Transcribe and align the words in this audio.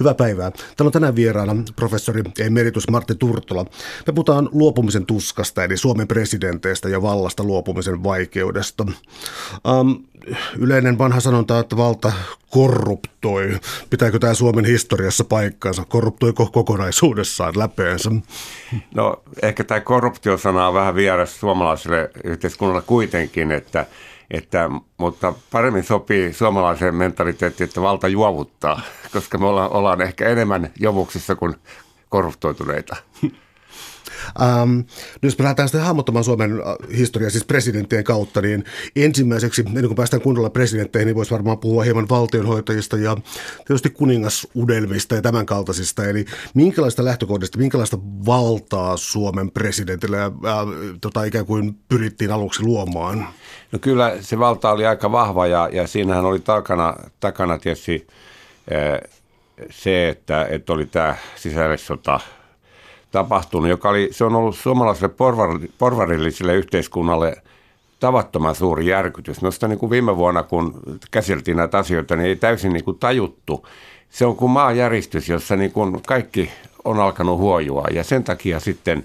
Hyvää 0.00 0.14
päivää. 0.14 0.50
Täällä 0.50 0.88
on 0.88 0.92
tänään 0.92 1.16
vieraana 1.16 1.62
professori 1.76 2.22
emeritus 2.38 2.90
Martti 2.90 3.14
Turtola. 3.14 3.64
Me 4.06 4.12
puhutaan 4.12 4.48
luopumisen 4.52 5.06
tuskasta, 5.06 5.64
eli 5.64 5.76
Suomen 5.76 6.08
presidenteistä 6.08 6.88
ja 6.88 7.02
vallasta 7.02 7.44
luopumisen 7.44 8.04
vaikeudesta. 8.04 8.86
Um, 9.80 10.04
yleinen 10.58 10.98
vanha 10.98 11.20
sanonta, 11.20 11.58
että 11.58 11.76
valta 11.76 12.12
korruptoi. 12.50 13.58
Pitääkö 13.90 14.18
tämä 14.18 14.34
Suomen 14.34 14.64
historiassa 14.64 15.24
paikkaansa? 15.24 15.84
Korruptoiko 15.84 16.46
kokonaisuudessaan 16.46 17.58
läpeensä? 17.58 18.10
No 18.94 19.22
ehkä 19.42 19.64
tämä 19.64 19.80
korruptiosana 19.80 20.68
on 20.68 20.74
vähän 20.74 20.94
vieras 20.94 21.40
suomalaiselle 21.40 22.10
yhteiskunnalle 22.24 22.82
kuitenkin, 22.86 23.52
että– 23.52 23.86
että, 24.30 24.70
mutta 24.98 25.34
paremmin 25.52 25.84
sopii 25.84 26.32
suomalaiseen 26.32 26.94
mentaliteettiin, 26.94 27.68
että 27.68 27.82
valta 27.82 28.08
juovuttaa, 28.08 28.80
koska 29.12 29.38
me 29.38 29.46
ollaan, 29.46 29.72
ollaan 29.72 30.00
ehkä 30.00 30.28
enemmän 30.28 30.70
jomuksissa 30.80 31.36
kuin 31.36 31.54
korruptoituneita. 32.08 32.96
Ähm, 34.42 34.80
jos 35.22 35.38
me 35.38 35.42
lähdetään 35.42 35.68
sitten 35.68 35.84
hahmottamaan 35.84 36.24
Suomen 36.24 36.52
äh, 36.52 36.96
historiaa 36.98 37.30
siis 37.30 37.44
presidenttien 37.44 38.04
kautta, 38.04 38.40
niin 38.40 38.64
ensimmäiseksi, 38.96 39.64
ennen 39.66 39.86
kuin 39.86 39.96
päästään 39.96 40.22
kunnolla 40.22 40.50
presidentteihin, 40.50 41.06
niin 41.06 41.16
voisi 41.16 41.30
varmaan 41.30 41.58
puhua 41.58 41.82
hieman 41.82 42.08
valtionhoitajista 42.08 42.96
ja 42.96 43.16
tietysti 43.66 43.90
kuningasudelmista 43.90 45.14
ja 45.14 45.22
tämän 45.22 45.46
kaltaisista. 45.46 46.04
Eli 46.04 46.24
minkälaista 46.54 47.04
lähtökohdista, 47.04 47.58
minkälaista 47.58 47.98
valtaa 48.26 48.96
Suomen 48.96 49.50
presidentille 49.50 50.22
äh, 50.22 50.32
tota, 51.00 51.24
ikään 51.24 51.46
kuin 51.46 51.78
pyrittiin 51.88 52.32
aluksi 52.32 52.62
luomaan? 52.62 53.28
No 53.72 53.78
kyllä 53.78 54.16
se 54.20 54.38
valta 54.38 54.70
oli 54.70 54.86
aika 54.86 55.12
vahva 55.12 55.46
ja, 55.46 55.68
ja 55.72 55.86
siinähän 55.86 56.24
oli 56.24 56.40
takana, 56.40 56.94
takana 57.20 57.58
tietysti 57.58 58.06
äh, 58.72 59.18
se, 59.70 60.08
että, 60.08 60.46
että 60.50 60.72
oli 60.72 60.86
tämä 60.86 61.16
sisällissota– 61.36 62.20
tapahtunut, 63.10 63.68
joka 63.68 63.88
oli, 63.88 64.08
se 64.10 64.24
on 64.24 64.36
ollut 64.36 64.56
suomalaiselle 64.56 65.14
porvarilliselle 65.78 66.54
yhteiskunnalle 66.54 67.36
tavattoman 68.00 68.54
suuri 68.54 68.86
järkytys. 68.86 69.42
Noista 69.42 69.68
niin 69.68 69.78
kuin 69.78 69.90
viime 69.90 70.16
vuonna, 70.16 70.42
kun 70.42 70.80
käsiteltiin 71.10 71.56
näitä 71.56 71.78
asioita, 71.78 72.16
niin 72.16 72.26
ei 72.26 72.36
täysin 72.36 72.72
niin 72.72 72.84
kuin 72.84 72.98
tajuttu. 72.98 73.66
Se 74.10 74.26
on 74.26 74.36
kuin 74.36 74.50
maanjäristys, 74.50 75.28
jossa 75.28 75.56
niin 75.56 75.72
kuin 75.72 76.02
kaikki 76.06 76.50
on 76.84 77.00
alkanut 77.00 77.38
huojua 77.38 77.84
ja 77.92 78.04
sen 78.04 78.24
takia 78.24 78.60
sitten 78.60 79.04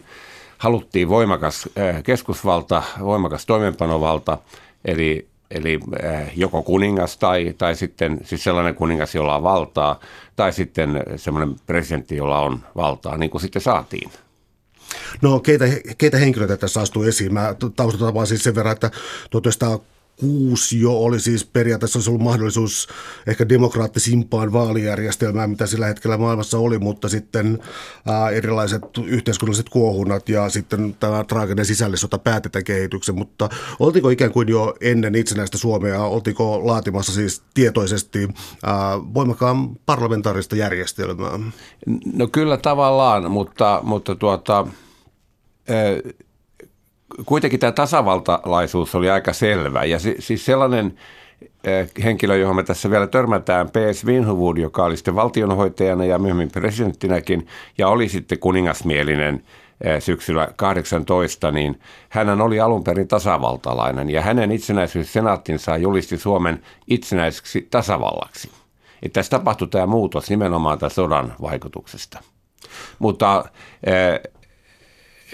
haluttiin 0.57 1.09
voimakas 1.09 1.69
eh, 1.75 2.03
keskusvalta, 2.03 2.83
voimakas 2.99 3.45
toimenpanovalta, 3.45 4.37
eli 4.85 5.27
eli 5.53 5.79
eh, 6.03 6.31
joko 6.35 6.63
kuningas 6.63 7.17
tai, 7.17 7.53
tai 7.57 7.75
sitten 7.75 8.19
siis 8.23 8.43
sellainen 8.43 8.75
kuningas, 8.75 9.15
jolla 9.15 9.35
on 9.35 9.43
valtaa, 9.43 9.99
tai 10.35 10.53
sitten 10.53 11.03
semmoinen 11.15 11.55
presidentti, 11.65 12.15
jolla 12.15 12.39
on 12.39 12.59
valtaa, 12.75 13.17
niin 13.17 13.29
kuin 13.29 13.41
sitten 13.41 13.61
saatiin. 13.61 14.11
No 15.21 15.39
keitä, 15.39 15.65
keitä 15.97 16.17
henkilöitä 16.17 16.57
tässä 16.57 16.81
astuu 16.81 17.03
esiin? 17.03 17.33
Mä 17.33 17.55
taustataan 17.75 18.13
vaan 18.13 18.27
siis 18.27 18.43
sen 18.43 18.55
verran, 18.55 18.73
että 18.73 18.91
1900 19.29 19.79
kuusi 20.19 20.81
jo 20.81 20.91
oli 21.03 21.19
siis 21.19 21.45
periaatteessa 21.45 21.99
olisi 21.99 22.09
ollut 22.09 22.23
mahdollisuus 22.23 22.87
ehkä 23.27 23.49
demokraattisimpaan 23.49 24.53
vaalijärjestelmään, 24.53 25.49
mitä 25.49 25.67
sillä 25.67 25.85
hetkellä 25.85 26.17
maailmassa 26.17 26.57
oli, 26.57 26.79
mutta 26.79 27.09
sitten 27.09 27.59
ää, 28.07 28.29
erilaiset 28.29 28.81
yhteiskunnalliset 29.05 29.69
kuohunnat 29.69 30.29
ja 30.29 30.49
sitten 30.49 30.95
tämä 30.99 31.23
traaginen 31.23 31.65
sisällissota 31.65 32.17
päätetään 32.17 32.63
kehityksen, 32.63 33.15
mutta 33.15 33.49
oltiko 33.79 34.09
ikään 34.09 34.31
kuin 34.31 34.49
jo 34.49 34.75
ennen 34.81 35.15
itsenäistä 35.15 35.57
Suomea, 35.57 36.03
oltiko 36.03 36.67
laatimassa 36.67 37.13
siis 37.13 37.41
tietoisesti 37.53 38.27
ää, 38.63 38.99
voimakkaan 39.13 39.75
parlamentaarista 39.85 40.55
järjestelmää? 40.55 41.39
No 42.13 42.27
kyllä 42.27 42.57
tavallaan, 42.57 43.31
mutta, 43.31 43.79
mutta 43.83 44.15
tuota, 44.15 44.67
kuitenkin 47.25 47.59
tämä 47.59 47.71
tasavaltalaisuus 47.71 48.95
oli 48.95 49.09
aika 49.09 49.33
selvä. 49.33 49.83
Ja 49.83 49.99
siis 50.19 50.45
sellainen 50.45 50.97
eh, 51.63 51.89
henkilö, 52.03 52.37
johon 52.37 52.55
me 52.55 52.63
tässä 52.63 52.89
vielä 52.89 53.07
törmätään, 53.07 53.69
P.S. 53.69 54.05
Winhowood, 54.05 54.57
joka 54.57 54.83
oli 54.83 54.97
sitten 54.97 55.15
valtionhoitajana 55.15 56.05
ja 56.05 56.19
myöhemmin 56.19 56.51
presidenttinäkin 56.51 57.47
ja 57.77 57.87
oli 57.87 58.09
sitten 58.09 58.39
kuningasmielinen 58.39 59.43
eh, 59.81 60.01
syksyllä 60.01 60.47
18, 60.55 61.51
niin 61.51 61.79
hän 62.09 62.41
oli 62.41 62.59
alun 62.59 62.83
perin 62.83 63.07
tasavaltalainen 63.07 64.09
ja 64.09 64.21
hänen 64.21 64.51
itsenäisyyssenaattinsa 64.51 65.77
julisti 65.77 66.17
Suomen 66.17 66.61
itsenäiseksi 66.87 67.67
tasavallaksi. 67.71 68.51
Että 69.03 69.19
tässä 69.19 69.29
tapahtui 69.29 69.67
tämä 69.67 69.85
muutos 69.85 70.29
nimenomaan 70.29 70.79
tämän 70.79 70.91
sodan 70.91 71.33
vaikutuksesta. 71.41 72.19
Mutta 72.99 73.45
eh, 73.83 74.33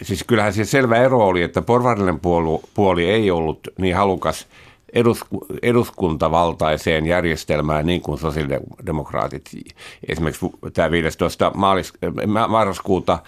siis 0.01 0.23
kyllähän 0.27 0.53
se 0.53 0.65
selvä 0.65 0.95
ero 0.95 1.27
oli, 1.27 1.41
että 1.41 1.61
porvarillinen 1.61 2.19
puoli, 2.19 2.59
puoli 2.73 3.09
ei 3.09 3.31
ollut 3.31 3.59
niin 3.77 3.95
halukas 3.95 4.47
edusku, 4.93 5.45
eduskuntavaltaiseen 5.61 7.05
järjestelmään 7.05 7.85
niin 7.85 8.01
kuin 8.01 8.17
sosiaalidemokraatit. 8.17 9.51
Esimerkiksi 10.07 10.45
tämä 10.73 10.91
15. 10.91 11.51
Maalis, 11.55 11.93
marraskuuta 12.47 13.19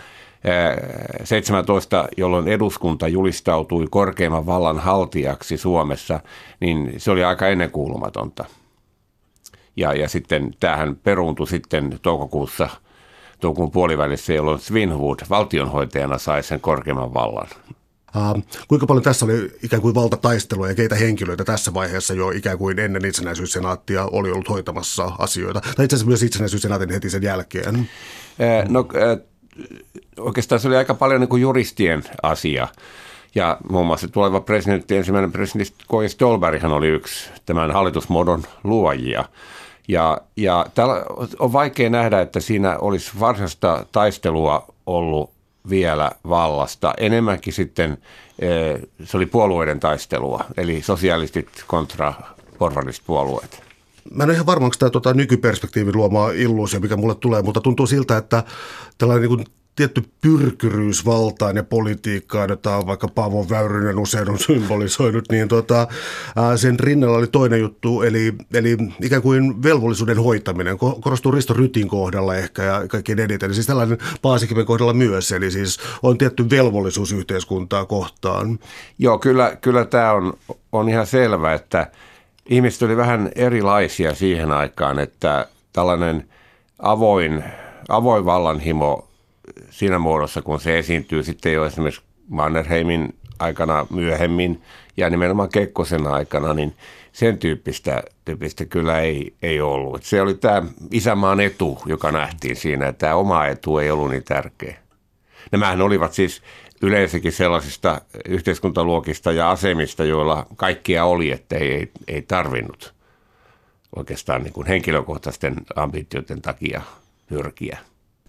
17, 1.24 2.08
jolloin 2.18 2.48
eduskunta 2.48 3.08
julistautui 3.08 3.88
korkeimman 3.90 4.46
vallan 4.46 4.80
haltijaksi 4.80 5.58
Suomessa, 5.58 6.20
niin 6.60 6.94
se 6.98 7.12
oli 7.12 7.24
aika 7.24 7.48
ennenkuulumatonta. 7.48 8.46
Ja, 9.76 9.94
ja 9.94 10.10
sitten 10.10 10.56
tämähän 10.60 10.96
peruuntui 10.96 11.48
sitten 11.48 12.00
toukokuussa– 12.02 12.70
toukokuun 13.42 13.72
puolivälissä, 13.72 14.34
jolloin 14.34 14.60
Swinwood 14.60 15.20
valtionhoitajana 15.30 16.18
sai 16.18 16.44
sen 16.44 16.62
korkeimman 16.62 17.14
vallan. 17.14 17.48
Uh, 18.16 18.44
kuinka 18.68 18.88
paljon 18.88 19.04
tässä 19.04 19.26
oli 19.26 19.52
ikään 19.64 19.82
kuin 19.82 19.96
valtataistelua 19.96 20.68
ja 20.68 20.76
keitä 20.76 20.96
henkilöitä 20.96 21.44
tässä 21.44 21.74
vaiheessa 21.74 22.14
jo 22.14 22.30
ikään 22.30 22.58
kuin 22.58 22.80
ennen 22.80 23.06
itsenäisyyssenaattia 23.06 24.06
oli 24.06 24.32
ollut 24.32 24.50
hoitamassa 24.50 25.12
asioita? 25.20 25.62
Tai 25.62 25.86
itse 25.86 25.96
asiassa 25.96 26.08
myös 26.08 26.24
itsenäisyyssenaatin 26.24 26.90
heti 26.90 27.10
sen 27.10 27.24
jälkeen. 27.24 27.76
Uh, 27.80 28.70
no 28.70 28.80
uh, 28.80 28.86
oikeastaan 30.20 30.62
se 30.62 30.68
oli 30.68 30.76
aika 30.76 30.94
paljon 30.94 31.22
niin 31.22 31.30
kuin 31.30 31.42
juristien 31.42 32.04
asia. 32.24 32.68
Ja 33.36 33.58
muun 33.70 33.86
muassa 33.88 34.08
tuleva 34.08 34.42
presidentti, 34.42 34.98
ensimmäinen 34.98 35.32
presidentti 35.32 35.74
K. 35.84 36.12
Stolberghan 36.12 36.74
oli 36.74 36.88
yksi 36.88 37.30
tämän 37.46 37.72
hallitusmuodon 37.72 38.44
luojia. 38.64 39.26
Ja, 39.88 40.22
ja 40.38 40.66
täällä 40.76 41.06
on 41.40 41.54
vaikea 41.54 41.90
nähdä, 41.90 42.22
että 42.22 42.40
siinä 42.40 42.78
olisi 42.78 43.12
varsinaista 43.20 43.86
taistelua 43.92 44.68
ollut 44.86 45.32
vielä 45.70 46.12
vallasta. 46.30 46.94
Enemmänkin 46.98 47.54
sitten 47.54 47.98
eh, 48.40 48.82
se 49.04 49.18
oli 49.18 49.26
puolueiden 49.26 49.80
taistelua, 49.80 50.46
eli 50.58 50.82
sosialistit 50.82 51.64
kontra 51.68 52.14
porvalliset 52.58 53.04
puolueet. 53.08 53.64
Mä 54.14 54.24
en 54.24 54.30
ole 54.30 54.34
ihan 54.34 54.46
varma, 54.46 54.66
onko 54.66 54.76
tämä 54.80 54.90
tota, 54.90 55.14
nykyperspektiivin 55.14 55.98
luomaa 55.98 56.32
illuusio, 56.32 56.80
mikä 56.80 56.98
mulle 56.98 57.16
tulee, 57.16 57.42
mutta 57.42 57.62
tuntuu 57.62 57.88
siltä, 57.88 58.18
että 58.18 58.44
tällainen 58.98 59.30
niin 59.30 59.46
tietty 59.76 60.04
pyrkyryys 60.22 61.06
valtaan 61.06 61.56
ja 61.56 61.64
politiikkaan, 61.64 62.50
jota 62.50 62.78
on 62.78 62.88
vaikka 62.88 63.08
Paavo 63.08 63.50
Väyrynen 63.50 64.00
usein 64.00 64.30
on 64.30 64.40
symbolisoinut, 64.40 65.26
niin 65.32 65.48
tota, 65.48 65.88
sen 66.56 66.80
rinnalla 66.80 67.18
oli 67.18 67.28
toinen 67.28 67.60
juttu, 67.60 68.02
eli, 68.02 68.34
eli 68.54 68.78
ikään 69.02 69.22
kuin 69.22 69.64
velvollisuuden 69.64 70.18
hoitaminen, 70.18 70.78
korostuu 70.78 71.32
Risto 71.32 71.54
Rytin 71.54 71.88
kohdalla 71.88 72.36
ehkä 72.36 72.64
ja 72.64 72.88
kaikkien 72.88 73.20
eniten, 73.20 73.54
siis 73.54 73.68
tällainen 73.68 73.98
Paasikiven 74.22 74.66
kohdalla 74.66 74.94
myös, 74.94 75.32
eli 75.32 75.52
siis 75.52 75.80
on 76.04 76.18
tietty 76.18 76.50
velvollisuus 76.50 77.12
yhteiskuntaa 77.12 77.86
kohtaan. 77.86 78.60
Joo, 79.00 79.20
kyllä, 79.20 79.58
kyllä 79.62 79.86
tämä 79.86 80.12
on, 80.12 80.34
on 80.72 80.90
ihan 80.90 81.08
selvä, 81.08 81.54
että 81.54 81.92
ihmiset 82.46 82.82
oli 82.82 82.98
vähän 82.98 83.32
erilaisia 83.36 84.16
siihen 84.16 84.52
aikaan, 84.52 85.00
että 85.00 85.48
tällainen 85.74 86.30
avoin, 86.80 87.44
avoin 87.90 88.26
vallanhimo 88.26 89.11
siinä 89.70 90.00
muodossa, 90.00 90.42
kun 90.42 90.60
se 90.60 90.80
esiintyy 90.80 91.24
sitten 91.24 91.54
jo 91.54 91.66
esimerkiksi 91.66 92.02
Mannerheimin 92.28 93.16
aikana 93.40 93.88
myöhemmin 93.90 94.62
ja 94.98 95.10
nimenomaan 95.10 95.50
Kekkosen 95.50 96.08
aikana, 96.08 96.54
niin 96.54 96.76
sen 97.12 97.38
tyyppistä, 97.38 98.04
tyyppistä 98.26 98.66
kyllä 98.66 99.00
ei, 99.00 99.34
ei 99.42 99.62
ollut. 99.62 100.04
Se 100.04 100.22
oli 100.22 100.34
tämä 100.34 100.64
isämaan 100.92 101.40
etu, 101.40 101.82
joka 101.86 102.12
nähtiin 102.12 102.56
siinä, 102.56 102.88
että 102.88 103.00
tämä 103.00 103.16
oma 103.16 103.46
etu 103.46 103.78
ei 103.78 103.92
ollut 103.92 104.10
niin 104.10 104.24
tärkeä. 104.24 104.78
Nämähän 105.52 105.82
olivat 105.82 106.14
siis 106.14 106.42
yleensäkin 106.82 107.32
sellaisista 107.32 108.02
yhteiskuntaluokista 108.26 109.32
ja 109.32 109.52
asemista, 109.52 110.04
joilla 110.04 110.46
kaikkia 110.56 111.06
oli, 111.06 111.32
että 111.32 111.56
ei, 111.56 111.72
ei, 111.72 111.92
ei 112.08 112.22
tarvinnut 112.22 112.94
oikeastaan 113.96 114.44
niin 114.44 114.54
kuin 114.54 114.68
henkilökohtaisten 114.68 115.56
ambitioiden 115.76 116.42
takia 116.42 116.82
pyrkiä. 117.28 117.78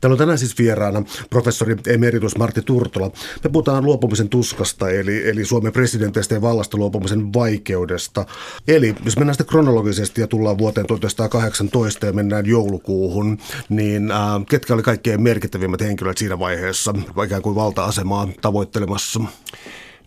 Täällä 0.03 0.15
on 0.15 0.19
tänään 0.19 0.39
siis 0.39 0.59
vieraana 0.59 1.03
professori 1.31 1.77
emeritus 1.87 2.39
Martti 2.39 2.63
Turtola. 2.63 3.11
Me 3.45 3.51
puhutaan 3.51 3.85
luopumisen 3.85 4.29
tuskasta, 4.29 4.91
eli, 4.91 5.29
eli 5.29 5.45
Suomen 5.45 5.73
presidenteistä 5.73 6.35
ja 6.35 6.43
vallasta 6.43 6.77
luopumisen 6.77 7.33
vaikeudesta. 7.33 8.27
Eli 8.69 8.95
jos 9.05 9.17
mennään 9.17 9.35
sitten 9.35 9.47
kronologisesti 9.47 10.21
ja 10.21 10.27
tullaan 10.27 10.59
vuoteen 10.59 10.87
1918 10.87 12.07
ja 12.07 12.13
mennään 12.13 12.47
joulukuuhun, 12.47 13.39
niin 13.69 14.11
äh, 14.11 14.19
ketkä 14.49 14.75
oli 14.75 14.83
kaikkein 14.83 15.23
merkittävimmät 15.23 15.81
henkilöt 15.81 16.19
siinä 16.19 16.39
vaiheessa, 16.39 16.95
ikään 17.25 17.43
kuin 17.43 17.55
valta-asemaa 17.55 18.29
tavoittelemassa? 18.41 19.21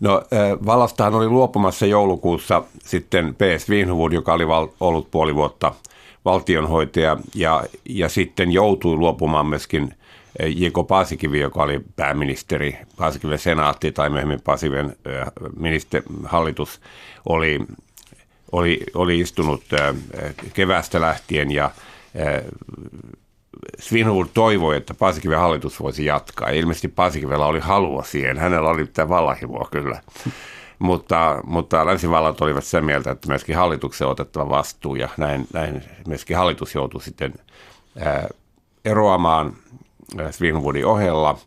No 0.00 0.22
äh, 0.32 0.66
vallastahan 0.66 1.14
oli 1.14 1.28
luopumassa 1.28 1.86
joulukuussa 1.86 2.62
sitten 2.84 3.34
P.S. 3.34 3.68
Wienhuvud, 3.68 4.12
joka 4.12 4.32
oli 4.32 4.48
val- 4.48 4.68
ollut 4.80 5.10
puoli 5.10 5.34
vuotta– 5.34 5.72
valtionhoitaja 6.26 7.16
ja, 7.34 7.64
ja 7.88 8.08
sitten 8.08 8.52
joutui 8.52 8.96
luopumaan 8.96 9.46
myöskin 9.46 9.94
eh, 10.38 10.56
J.K. 10.56 10.86
Paasikivi, 10.88 11.40
joka 11.40 11.62
oli 11.62 11.80
pääministeri, 11.96 12.78
Paasikiven 12.96 13.38
senaatti 13.38 13.92
tai 13.92 14.10
myöhemmin 14.10 14.42
Paasikiven 14.44 14.86
eh, 15.06 15.26
minister, 15.56 16.02
hallitus 16.24 16.80
oli, 17.28 17.60
oli, 18.52 18.80
oli 18.94 19.20
istunut 19.20 19.62
eh, 19.72 20.34
keväästä 20.54 21.00
lähtien 21.00 21.50
ja 21.50 21.70
Svinhuvud 23.78 24.26
toivoi, 24.34 24.76
että 24.76 24.94
Paasikiven 24.94 25.38
hallitus 25.38 25.80
voisi 25.80 26.04
jatkaa. 26.04 26.48
Ja 26.48 26.54
ilmeisesti 26.54 26.88
Paasikivella 26.88 27.46
oli 27.46 27.60
halua 27.60 28.02
siihen. 28.02 28.38
Hänellä 28.38 28.70
oli 28.70 28.86
tämä 28.86 29.08
vallahimoa 29.08 29.68
kyllä. 29.72 30.00
Mutta, 30.78 31.40
mutta 31.44 31.86
länsivallat 31.86 32.40
olivat 32.40 32.64
sen 32.64 32.84
mieltä, 32.84 33.10
että 33.10 33.28
myöskin 33.28 33.56
hallituksen 33.56 34.08
otettava 34.08 34.50
vastuu 34.50 34.94
ja 34.94 35.08
näin, 35.16 35.46
näin 35.52 35.84
myöskin 36.08 36.36
hallitus 36.36 36.74
joutui 36.74 37.02
sitten 37.02 37.34
eroamaan 38.84 39.52
Svinhuvudin 40.30 40.86
ohella. 40.86 41.38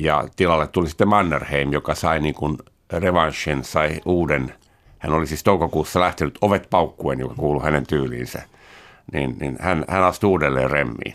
Ja 0.00 0.24
tilalle 0.36 0.66
tuli 0.66 0.88
sitten 0.88 1.08
Mannerheim, 1.08 1.72
joka 1.72 1.94
sai 1.94 2.20
niin 2.20 2.34
kuin 2.34 2.58
revanssin, 2.92 3.64
sai 3.64 4.00
uuden, 4.04 4.54
hän 4.98 5.12
oli 5.12 5.26
siis 5.26 5.44
toukokuussa 5.44 6.00
lähtenyt 6.00 6.38
ovet 6.40 6.70
paukkuen, 6.70 7.20
joka 7.20 7.34
kuului 7.34 7.64
hänen 7.64 7.86
tyyliinsä, 7.86 8.42
niin, 9.12 9.36
niin 9.40 9.56
hän, 9.60 9.84
hän 9.88 10.02
astui 10.04 10.30
uudelleen 10.30 10.70
remmiin. 10.70 11.14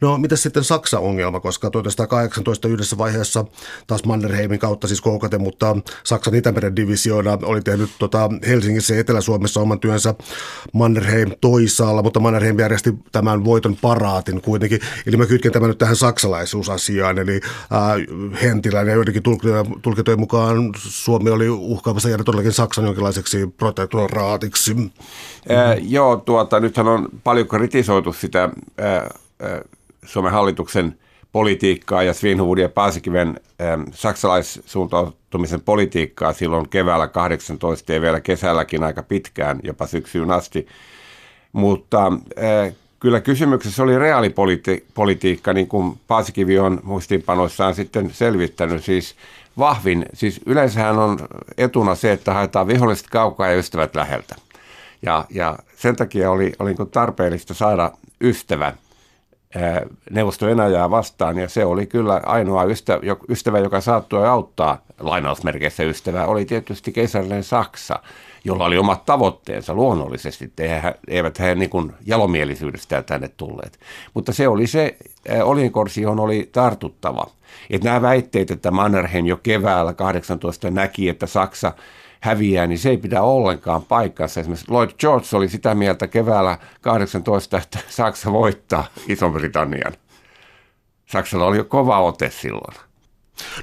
No 0.00 0.18
mitä 0.18 0.36
sitten 0.36 0.64
Saksa-ongelma, 0.64 1.40
koska 1.40 1.70
1918 1.70 2.68
yhdessä 2.68 2.98
vaiheessa 2.98 3.44
taas 3.86 4.04
Mannerheimin 4.04 4.58
kautta 4.58 4.86
siis 4.86 5.00
koukate, 5.00 5.38
mutta 5.38 5.76
Saksan 6.04 6.34
Itämeren 6.34 6.76
divisioona 6.76 7.38
oli 7.42 7.60
tehnyt 7.60 7.90
tota 7.98 8.30
Helsingissä 8.48 8.94
ja 8.94 9.00
Etelä-Suomessa 9.00 9.60
oman 9.60 9.80
työnsä 9.80 10.14
Mannerheim 10.72 11.30
toisaalla, 11.40 12.02
mutta 12.02 12.20
Mannerheim 12.20 12.58
järjesti 12.58 12.94
tämän 13.12 13.44
voiton 13.44 13.76
paraatin 13.76 14.40
kuitenkin. 14.40 14.80
Eli 15.06 15.16
mä 15.16 15.26
kytken 15.26 15.52
tämän 15.52 15.68
nyt 15.68 15.78
tähän 15.78 15.96
saksalaisuusasiaan, 15.96 17.18
eli 17.18 17.40
äh, 17.72 18.40
Hentilän 18.42 18.88
ja 18.88 18.94
joidenkin 18.94 19.22
tulkintojen 19.82 20.20
mukaan 20.20 20.74
Suomi 20.76 21.30
oli 21.30 21.48
uhkaamassa 21.48 22.08
jäädä 22.08 22.24
todellakin 22.24 22.52
Saksan 22.52 22.84
jonkinlaiseksi 22.84 23.46
protektoraatiksi. 23.46 24.76
Äh, 25.50 25.76
joo, 25.80 26.16
tuota, 26.16 26.60
nythän 26.60 26.88
on 26.88 27.08
paljon 27.24 27.48
kritisoitu 27.48 28.12
sitä 28.12 28.44
äh, 28.44 29.08
Suomen 30.04 30.32
hallituksen 30.32 30.98
politiikkaa 31.32 32.02
ja 32.02 32.14
Svinhuvudin 32.14 32.62
ja 32.62 32.68
Paasikiven 32.68 33.40
saksalaissuuntautumisen 33.92 35.60
politiikkaa 35.60 36.32
silloin 36.32 36.68
keväällä 36.68 37.08
18 37.08 37.92
ja 37.92 38.00
vielä 38.00 38.20
kesälläkin 38.20 38.84
aika 38.84 39.02
pitkään, 39.02 39.60
jopa 39.62 39.86
syksyyn 39.86 40.30
asti. 40.30 40.66
Mutta 41.52 42.12
kyllä 43.00 43.20
kysymyksessä 43.20 43.82
oli 43.82 43.98
reaalipolitiikka, 43.98 45.52
niin 45.52 45.68
kuin 45.68 46.00
Paasikivi 46.06 46.58
on 46.58 46.80
muistiinpanoissaan 46.82 47.74
sitten 47.74 48.10
selvittänyt, 48.14 48.84
siis 48.84 49.16
vahvin, 49.58 50.06
siis 50.14 50.40
yleensähän 50.46 50.98
on 50.98 51.18
etuna 51.58 51.94
se, 51.94 52.12
että 52.12 52.34
haetaan 52.34 52.66
viholliset 52.66 53.06
kaukaa 53.10 53.48
ja 53.48 53.58
ystävät 53.58 53.94
läheltä. 53.94 54.36
Ja, 55.02 55.24
ja 55.30 55.58
sen 55.76 55.96
takia 55.96 56.30
oli, 56.30 56.52
oli 56.58 56.74
tarpeellista 56.90 57.54
saada 57.54 57.92
ystävä– 58.20 58.72
neuvosto 60.10 60.46
Venäjää 60.46 60.90
vastaan, 60.90 61.38
ja 61.38 61.48
se 61.48 61.64
oli 61.64 61.86
kyllä 61.86 62.20
ainoa 62.26 62.64
ystävä, 63.28 63.58
joka 63.58 63.80
saattoi 63.80 64.28
auttaa, 64.28 64.82
lainausmerkeissä 65.00 65.82
ystävää, 65.82 66.26
oli 66.26 66.44
tietysti 66.44 66.92
keisarillinen 66.92 67.44
Saksa, 67.44 67.98
jolla 68.44 68.64
oli 68.64 68.78
omat 68.78 69.04
tavoitteensa 69.04 69.74
luonnollisesti, 69.74 70.52
eivät 71.08 71.38
he 71.38 71.54
niin 71.54 71.70
kuin 71.70 71.92
jalomielisyydestä 72.06 73.02
tänne 73.02 73.28
tulleet. 73.36 73.78
Mutta 74.14 74.32
se 74.32 74.48
oli 74.48 74.66
se 74.66 74.96
olinkorsi, 75.42 76.02
johon 76.02 76.20
oli 76.20 76.48
tartuttava. 76.52 77.26
Että 77.70 77.88
nämä 77.88 78.02
väitteet, 78.02 78.50
että 78.50 78.70
Mannerheim 78.70 79.26
jo 79.26 79.36
keväällä 79.36 79.94
18 79.94 80.70
näki, 80.70 81.08
että 81.08 81.26
Saksa– 81.26 81.72
häviää, 82.20 82.66
niin 82.66 82.78
se 82.78 82.90
ei 82.90 82.96
pidä 82.96 83.22
ollenkaan 83.22 83.82
paikkansa. 83.82 84.40
Esimerkiksi 84.40 84.70
Lloyd 84.70 84.90
George 84.98 85.26
oli 85.32 85.48
sitä 85.48 85.74
mieltä 85.74 86.06
keväällä 86.06 86.58
18, 86.80 87.58
että 87.58 87.78
Saksa 87.88 88.32
voittaa 88.32 88.86
Iso-Britannian. 89.08 89.92
Saksalla 91.06 91.44
oli 91.46 91.56
jo 91.56 91.64
kova 91.64 92.00
ote 92.00 92.30
silloin. 92.30 92.76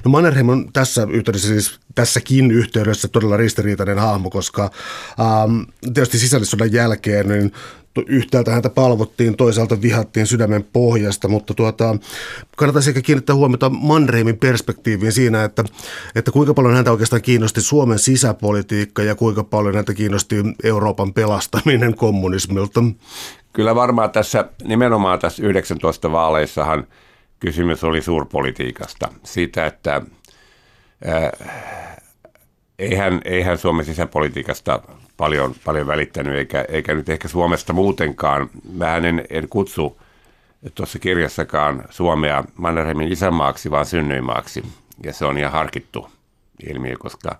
No 0.04 0.10
Mannerheim 0.10 0.48
on 0.48 0.72
tässä 0.72 1.06
yhteydessä 1.10 1.48
siis 1.48 1.80
tässäkin 1.94 2.50
yhteydessä 2.50 3.08
todella 3.08 3.36
ristiriitainen 3.36 3.98
hahmo, 3.98 4.30
koska 4.30 4.70
ähm, 5.20 5.60
tietysti 5.94 6.18
sisällissodan 6.18 6.72
jälkeen 6.72 7.28
niin 7.28 7.52
yhtäältä 8.06 8.50
häntä 8.50 8.70
palvottiin, 8.70 9.36
toisaalta 9.36 9.82
vihattiin 9.82 10.26
sydämen 10.26 10.66
pohjasta, 10.72 11.28
mutta 11.28 11.54
tuota, 11.54 11.96
kannattaisi 12.56 12.90
ehkä 12.90 13.02
kiinnittää 13.02 13.36
huomiota 13.36 13.70
Manreimin 13.70 14.38
perspektiiviin 14.38 15.12
siinä, 15.12 15.44
että, 15.44 15.64
että 16.14 16.30
kuinka 16.30 16.54
paljon 16.54 16.74
häntä 16.74 16.92
oikeastaan 16.92 17.22
kiinnosti 17.22 17.60
Suomen 17.60 17.98
sisäpolitiikka 17.98 19.02
ja 19.02 19.14
kuinka 19.14 19.44
paljon 19.44 19.74
häntä 19.74 19.94
kiinnosti 19.94 20.36
Euroopan 20.64 21.12
pelastaminen 21.12 21.94
kommunismilta. 21.94 22.80
Kyllä 23.52 23.74
varmaan 23.74 24.10
tässä, 24.10 24.44
nimenomaan 24.64 25.18
tässä 25.18 25.42
19 25.46 26.12
vaaleissahan 26.12 26.86
kysymys 27.40 27.84
oli 27.84 28.02
suurpolitiikasta. 28.02 29.08
Siitä, 29.22 29.66
että 29.66 30.02
äh, 31.08 31.30
eihän, 32.78 33.20
eihän 33.24 33.58
Suomen 33.58 33.84
sisäpolitiikasta 33.84 34.82
paljon, 35.16 35.54
paljon 35.64 35.86
välittänyt, 35.86 36.36
eikä, 36.36 36.64
eikä 36.68 36.94
nyt 36.94 37.08
ehkä 37.08 37.28
Suomesta 37.28 37.72
muutenkaan. 37.72 38.50
Mä 38.72 38.96
en, 38.96 39.24
en 39.30 39.48
kutsu 39.48 40.00
tuossa 40.74 40.98
kirjassakaan 40.98 41.84
Suomea 41.90 42.44
Mannerheimin 42.56 43.12
isänmaaksi, 43.12 43.70
vaan 43.70 43.86
synnyinmaaksi. 43.86 44.62
Ja 45.04 45.12
se 45.12 45.24
on 45.24 45.38
ihan 45.38 45.52
harkittu 45.52 46.10
ilmiö, 46.70 46.96
koska, 46.98 47.38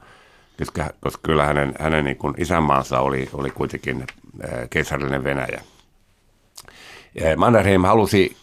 koska, 0.58 0.90
koska 1.00 1.20
kyllä 1.23 1.44
hänen, 1.44 1.75
hänen 1.78 2.05
niin 2.05 2.17
kuin 2.17 2.34
isänmaansa 2.38 3.00
oli, 3.00 3.28
oli 3.32 3.50
kuitenkin 3.50 4.05
keisarillinen 4.70 5.25
Venäjä. 5.25 5.61
Mannerheim 7.37 7.82
halusi 7.82 8.37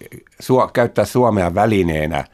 su- 0.43 0.71
käyttää 0.73 1.05
Suomea 1.05 1.55
välineenä 1.55 2.25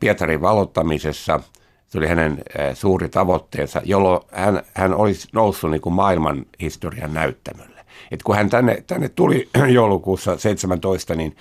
Pietarin 0.00 0.40
valottamisessa– 0.40 1.40
se 1.90 1.98
oli 1.98 2.06
hänen 2.06 2.42
suuri 2.74 3.08
tavoitteensa, 3.08 3.82
jolloin 3.84 4.20
hän, 4.32 4.62
hän 4.74 4.94
olisi 4.94 5.28
noussut 5.32 5.70
niin 5.70 5.80
kuin 5.80 5.92
maailman 5.92 6.46
historian 6.60 7.14
näyttämölle. 7.14 7.80
Et 8.10 8.22
kun 8.22 8.36
hän 8.36 8.50
tänne, 8.50 8.84
tänne 8.86 9.08
tuli 9.08 9.48
joulukuussa 9.74 10.38
17, 10.38 11.14
niin 11.14 11.36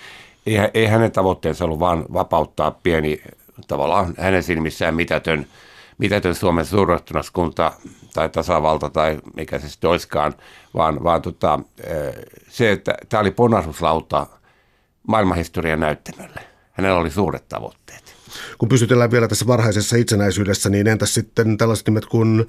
ei, 0.46 0.58
ei 0.74 0.86
hänen 0.86 1.12
tavoitteensa 1.12 1.66
ollut 1.66 1.80
vain 1.80 2.06
vapauttaa 2.14 2.72
pieni, 2.72 3.22
tavallaan 3.68 4.14
hänen 4.18 4.44
silmissään 4.44 4.96
mitätön, 4.96 5.46
mitätön 5.98 6.36
Suomen 6.36 6.66
suurrahtunaskunta 6.66 7.72
tai 8.14 8.30
tasavalta 8.30 8.90
tai 8.90 9.20
mikä 9.36 9.60
se 9.60 9.70
sitten 9.70 9.90
olisikaan, 9.90 10.34
vaan, 10.76 11.04
vaan 11.04 11.22
tota, 11.22 11.60
se, 12.48 12.72
että 12.72 12.98
tämä 13.10 13.22
oli 13.22 13.32
ponnahduslauta 13.32 14.28
maailmanhistorian 15.08 15.80
näyttämölle. 15.80 16.42
Hänellä 16.72 17.00
oli 17.00 17.12
suuret 17.12 17.50
tavoitteet 17.50 18.09
kun 18.58 18.70
pysytellään 18.70 19.12
vielä 19.12 19.28
tässä 19.28 19.48
varhaisessa 19.48 19.96
itsenäisyydessä, 19.96 20.70
niin 20.70 20.88
entäs 20.88 21.14
sitten 21.14 21.58
tällaiset 21.58 21.88
nimet 21.88 22.06
kuin 22.06 22.46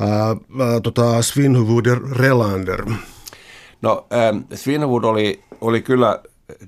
ää, 0.00 0.08
ää, 0.28 0.36
tota 0.82 1.22
Svinhuvud 1.22 1.86
ja 1.86 1.96
Relander? 2.12 2.84
No 3.82 4.06
äh, 4.12 4.44
Svinhuvud 4.54 5.04
oli, 5.04 5.42
oli 5.60 5.82
kyllä 5.82 6.22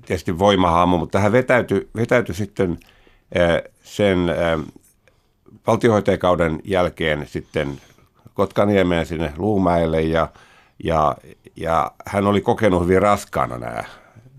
tietysti 0.06 0.38
voimahaamu, 0.38 0.98
mutta 0.98 1.20
hän 1.20 1.32
vetäytyi, 1.32 1.88
vetäytyi 1.96 2.34
sitten 2.34 2.78
äh, 3.36 3.72
sen 3.82 4.28
äh, 4.28 4.60
valtiohoitajakauden 5.66 6.60
jälkeen 6.64 7.26
sitten 7.26 7.80
Kotkaniemeen 8.34 9.06
sinne 9.06 9.32
Luumäelle 9.36 10.02
ja, 10.02 10.28
ja, 10.84 11.16
ja 11.56 11.92
hän 12.06 12.26
oli 12.26 12.40
kokenut 12.40 12.82
hyvin 12.82 13.02
raskaana 13.02 13.58
nämä, 13.58 13.84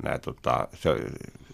nämä 0.03 0.19
tota, 0.19 0.67
se, 0.73 0.89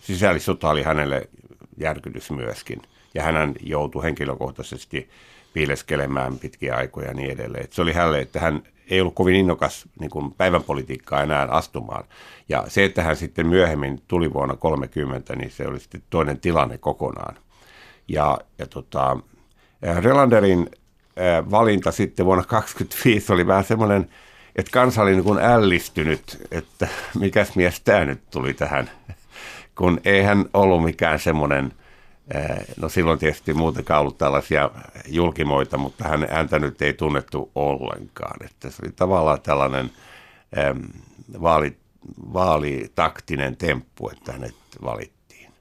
sisällissota 0.02 0.70
oli 0.70 0.84
hänelle 0.84 1.30
järkytys 1.80 2.32
myöskin. 2.32 2.82
Ja 3.14 3.24
hän 3.24 3.54
joutui 3.62 4.04
henkilökohtaisesti 4.04 5.10
piileskelemään 5.54 6.40
pitkiä 6.40 6.76
aikoja 6.76 7.08
ja 7.08 7.14
niin 7.14 7.32
edelleen. 7.32 7.64
Et 7.64 7.74
se 7.74 7.82
oli 7.82 7.94
hänelle, 7.94 8.20
että 8.20 8.40
hän 8.40 8.64
ei 8.90 9.02
ollut 9.02 9.16
kovin 9.16 9.36
innokas 9.36 9.86
niin 10.00 10.10
kuin 10.10 10.34
päivän 10.34 10.64
politiikkaa 10.64 11.24
enää 11.24 11.48
astumaan. 11.50 12.04
Ja 12.50 12.64
se, 12.68 12.84
että 12.84 13.04
hän 13.04 13.16
sitten 13.16 13.48
myöhemmin 13.48 14.02
tuli 14.08 14.34
vuonna 14.34 14.56
30, 14.56 15.36
niin 15.36 15.52
se 15.52 15.68
oli 15.68 15.80
sitten 15.80 16.04
toinen 16.10 16.40
tilanne 16.40 16.78
kokonaan. 16.78 17.36
Ja, 18.08 18.40
ja 18.58 18.68
tota, 18.68 19.18
Relanderin 19.82 20.70
valinta 21.52 21.92
sitten 21.92 22.26
vuonna 22.26 22.44
2025 22.44 23.34
oli 23.34 23.48
vähän 23.48 23.64
semmoinen, 23.64 24.10
että 24.56 24.72
kansa 24.72 25.02
oli 25.02 25.12
niin 25.12 25.24
kuin 25.24 25.40
ällistynyt, 25.40 26.48
että 26.52 26.88
mikäs 27.20 27.56
mies 27.56 27.80
tämä 27.80 28.06
nyt 28.06 28.30
tuli 28.32 28.54
tähän, 28.54 28.90
kun 29.80 30.02
ei 30.06 30.24
hän 30.24 30.46
ollut 30.54 30.84
mikään 30.84 31.20
semmoinen, 31.20 31.74
no 32.82 32.90
silloin 32.90 33.20
tietysti 33.20 33.54
muutenkaan 33.54 34.02
ollut 34.02 34.18
tällaisia 34.18 34.72
julkimoita, 35.08 35.78
mutta 35.78 36.08
hän, 36.08 36.28
häntä 36.32 36.60
nyt 36.60 36.82
ei 36.82 36.94
tunnettu 36.94 37.52
ollenkaan, 37.56 38.46
että 38.46 38.70
se 38.70 38.76
oli 38.84 38.92
tavallaan 38.92 39.42
tällainen 39.42 39.92
vaali, 41.42 41.78
vaalitaktinen 42.34 43.58
temppu, 43.58 44.10
että 44.10 44.32
hänet 44.32 44.56
valittiin. 44.84 45.52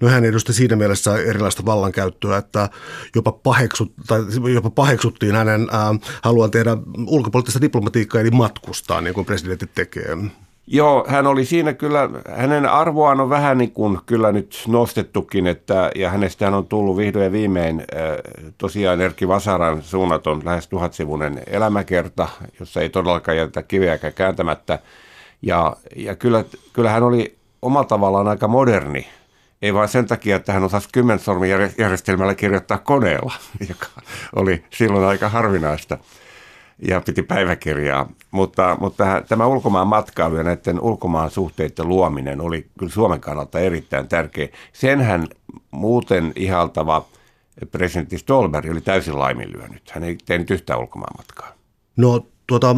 No 0.00 0.08
hän 0.08 0.24
edusti 0.24 0.52
siinä 0.52 0.76
mielessä 0.76 1.16
erilaista 1.16 1.64
vallankäyttöä, 1.64 2.36
että 2.36 2.68
jopa, 3.14 3.32
paheksut, 3.32 3.92
tai 4.06 4.20
jopa 4.54 4.70
paheksuttiin 4.70 5.34
hänen 5.34 5.60
äh, 5.60 6.10
haluan 6.22 6.50
tehdä 6.50 6.76
ulkopoliittista 7.06 7.60
diplomatiikkaa 7.60 8.20
eli 8.20 8.30
matkustaa, 8.30 9.00
niin 9.00 9.14
kuin 9.14 9.26
presidentti 9.26 9.70
tekee. 9.74 10.16
Joo, 10.66 11.04
hän 11.08 11.26
oli 11.26 11.44
siinä 11.44 11.72
kyllä, 11.72 12.10
hänen 12.36 12.66
arvoaan 12.66 13.20
on 13.20 13.30
vähän 13.30 13.58
niin 13.58 13.70
kuin 13.70 13.98
kyllä 14.06 14.32
nyt 14.32 14.64
nostettukin, 14.68 15.46
että, 15.46 15.90
ja 15.94 16.10
hänestä 16.10 16.56
on 16.56 16.66
tullut 16.66 16.96
vihdoin 16.96 17.24
ja 17.24 17.32
viimein 17.32 17.84
tosiaan 18.58 19.00
Erkki 19.00 19.28
Vasaran 19.28 19.82
suunnaton 19.82 20.42
lähes 20.44 20.68
tuhatsivunen 20.68 21.42
elämäkerta, 21.46 22.28
jossa 22.60 22.80
ei 22.80 22.88
todellakaan 22.88 23.36
jätetä 23.36 23.62
kiveäkään 23.62 24.12
kääntämättä. 24.12 24.78
Ja, 25.42 25.76
ja 25.96 26.16
kyllä, 26.16 26.44
kyllä 26.72 26.90
hän 26.90 27.02
oli 27.02 27.36
omalla 27.62 27.86
tavallaan 27.86 28.28
aika 28.28 28.48
moderni 28.48 29.06
ei 29.64 29.74
vain 29.74 29.88
sen 29.88 30.06
takia, 30.06 30.36
että 30.36 30.52
hän 30.52 30.64
osasi 30.64 30.88
kymmensormijärjestelmällä 30.92 32.34
kirjoittaa 32.34 32.78
koneella, 32.78 33.32
joka 33.68 33.86
oli 34.36 34.64
silloin 34.70 35.04
aika 35.04 35.28
harvinaista 35.28 35.98
ja 36.88 37.00
piti 37.00 37.22
päiväkirjaa. 37.22 38.08
Mutta, 38.30 38.76
mutta 38.80 39.22
tämä 39.28 39.46
ulkomaan 39.46 39.86
matkailu 39.86 40.36
ja 40.36 40.42
näiden 40.42 40.80
ulkomaan 40.80 41.30
suhteiden 41.30 41.88
luominen 41.88 42.40
oli 42.40 42.66
kyllä 42.78 42.92
Suomen 42.92 43.20
kannalta 43.20 43.60
erittäin 43.60 44.08
tärkeä. 44.08 44.48
Senhän 44.72 45.28
muuten 45.70 46.32
ihaltava 46.36 47.06
presidentti 47.70 48.18
Stolberg 48.18 48.70
oli 48.70 48.80
täysin 48.80 49.18
laiminlyönyt. 49.18 49.90
Hän 49.90 50.04
ei 50.04 50.18
tehnyt 50.26 50.50
yhtään 50.50 50.80
ulkomaan 50.80 51.16
matkaa. 51.16 51.52
No 51.96 52.26
tuota, 52.46 52.76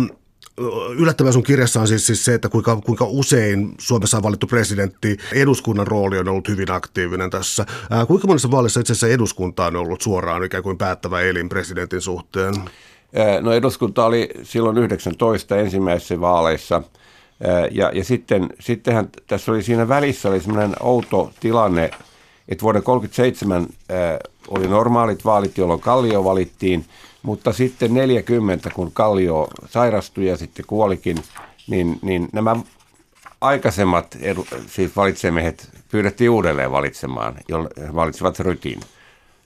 yllättävää 0.96 1.32
sun 1.32 1.42
kirjassa 1.42 1.80
on 1.80 1.88
siis, 1.88 2.06
siis 2.06 2.24
se, 2.24 2.34
että 2.34 2.48
kuinka, 2.48 2.76
kuinka 2.76 3.04
usein 3.04 3.74
Suomessa 3.78 4.16
on 4.16 4.22
valittu 4.22 4.46
presidentti. 4.46 5.16
Eduskunnan 5.32 5.86
rooli 5.86 6.18
on 6.18 6.28
ollut 6.28 6.48
hyvin 6.48 6.70
aktiivinen 6.70 7.30
tässä. 7.30 7.66
Ää, 7.90 8.06
kuinka 8.06 8.26
monessa 8.26 8.50
vaalissa 8.50 8.80
itse 8.80 8.92
asiassa 8.92 9.14
eduskunta 9.14 9.66
on 9.66 9.76
ollut 9.76 10.00
suoraan 10.00 10.44
ikään 10.44 10.62
kuin 10.62 10.78
päättävä 10.78 11.20
elin 11.20 11.48
presidentin 11.48 12.00
suhteen? 12.00 12.54
No 13.40 13.52
eduskunta 13.52 14.06
oli 14.06 14.28
silloin 14.42 14.78
19 14.78 15.56
ensimmäisissä 15.56 16.20
vaaleissa. 16.20 16.82
Ja, 17.70 17.90
ja 17.94 18.04
sitten, 18.04 18.48
sittenhän 18.60 19.08
tässä 19.26 19.52
oli 19.52 19.62
siinä 19.62 19.88
välissä 19.88 20.28
oli 20.28 20.40
semmoinen 20.40 20.72
outo 20.80 21.32
tilanne, 21.40 21.84
että 22.48 22.62
vuoden 22.62 22.82
1937 22.82 23.66
oli 24.48 24.68
normaalit 24.68 25.24
vaalit, 25.24 25.58
jolloin 25.58 25.80
Kallio 25.80 26.24
valittiin– 26.24 26.84
mutta 27.26 27.52
sitten 27.52 27.94
40, 27.94 28.70
kun 28.70 28.92
Kallio 28.92 29.48
sairastui 29.68 30.26
ja 30.26 30.36
sitten 30.36 30.64
kuolikin, 30.66 31.16
niin, 31.66 31.98
niin 32.02 32.28
nämä 32.32 32.56
aikaisemmat 33.40 34.16
edu, 34.20 34.46
siis 34.66 34.96
valitsemiehet 34.96 35.70
pyydettiin 35.90 36.30
uudelleen 36.30 36.72
valitsemaan, 36.72 37.34
jolle 37.48 37.68
valitsivat 37.94 38.40
rytin. 38.40 38.80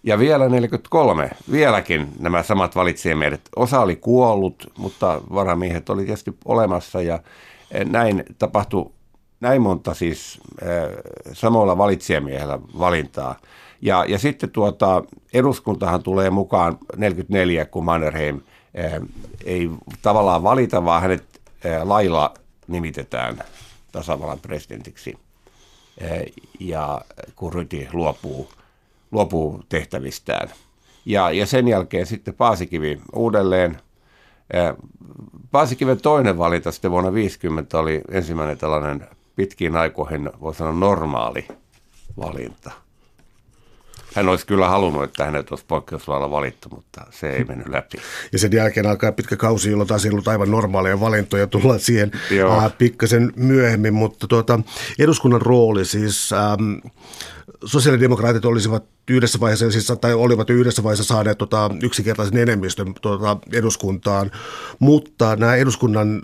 Ja 0.02 0.19
vielä 0.19 0.49
43, 0.49 1.30
vieläkin 1.50 2.09
nämä 2.19 2.42
samat 2.42 2.76
valitsijamiehet. 2.76 3.40
Osa 3.57 3.80
oli 3.80 3.97
kuollut, 3.97 4.73
mutta 4.78 5.21
varamiehet 5.35 5.90
oli 5.90 6.04
tietysti 6.04 6.37
olemassa 6.45 7.02
ja 7.02 7.23
eh, 7.71 7.87
näin 7.87 8.25
tapahtui 8.38 8.90
näin 9.40 9.62
monta 9.62 9.95
siis 9.95 10.40
äh, 10.62 10.69
samoilla 11.33 11.78
valitsijamiehellä 11.78 12.59
valintaa. 12.78 13.37
Ja, 13.83 14.04
ja 14.09 14.19
sitten 14.19 14.50
tuota, 14.50 15.04
eduskuntahan 15.35 16.02
tulee 16.02 16.30
mukaan 16.30 16.78
44, 16.97 17.64
kun 17.66 17.85
Mannerheim 17.85 18.40
ää, 18.76 19.00
ei 19.45 19.71
tavallaan 20.02 20.42
valita, 20.42 20.85
vaan 20.85 21.02
hänet 21.02 21.40
lailla 21.85 22.35
nimitetään 22.69 23.45
tasavallan 23.92 24.38
presidentiksi. 24.38 25.19
Ja 26.61 27.00
kun 27.37 27.52
Ryti 27.52 27.88
luopuu, 27.92 28.50
luopuu 29.12 29.62
tehtävistään. 29.68 30.50
Ja, 31.04 31.30
ja 31.30 31.46
sen 31.46 31.68
jälkeen 31.68 32.06
sitten 32.06 32.34
Paasikivi 32.34 33.00
uudelleen. 33.14 33.78
Paasikiven 35.50 36.00
toinen 36.00 36.38
valinta 36.38 36.72
sitten 36.72 36.90
vuonna 36.90 37.14
50 37.14 37.78
oli 37.78 38.00
ensimmäinen 38.10 38.58
tällainen 38.58 39.06
pitkiin 39.36 39.76
aikoihin, 39.76 40.30
voi 40.40 40.54
sanoa 40.54 40.72
normaali 40.72 41.48
valinta– 42.16 42.70
hän 44.14 44.28
olisi 44.28 44.46
kyllä 44.46 44.68
halunnut, 44.68 45.04
että 45.04 45.24
hänet 45.24 45.50
olisi 45.50 45.64
poikkeuslailla 45.68 46.30
valittu, 46.30 46.68
mutta 46.68 47.06
se 47.10 47.30
ei 47.30 47.44
mennyt 47.44 47.68
läpi. 47.68 47.98
Ja 48.32 48.38
sen 48.38 48.52
jälkeen 48.52 48.86
alkaa 48.86 49.12
pitkä 49.12 49.36
kausi, 49.36 49.70
jolloin 49.70 49.88
taas 49.88 50.04
ei 50.04 50.10
ollut 50.10 50.28
aivan 50.28 50.50
normaaleja 50.50 51.00
valintoja 51.00 51.46
tulla 51.46 51.78
siihen 51.78 52.10
äh, 52.62 52.72
pikkasen 52.78 53.32
myöhemmin, 53.36 53.94
mutta 53.94 54.26
tuota, 54.26 54.60
eduskunnan 54.98 55.42
rooli 55.42 55.84
siis... 55.84 56.32
Ähm, 56.32 56.88
sosiaalidemokraatit 57.64 58.45
olisivat 58.45 58.85
yhdessä 59.11 59.40
vaiheessa, 59.40 59.71
siis, 59.71 59.92
tai 60.00 60.14
olivat 60.14 60.50
yhdessä 60.50 60.83
vaiheessa 60.83 61.04
saaneet 61.04 61.38
tota, 61.38 61.71
yksinkertaisen 61.83 62.38
enemmistön 62.38 62.95
tota, 63.02 63.37
eduskuntaan, 63.52 64.30
mutta 64.78 65.37
nämä 65.37 65.54
eduskunnan 65.54 66.23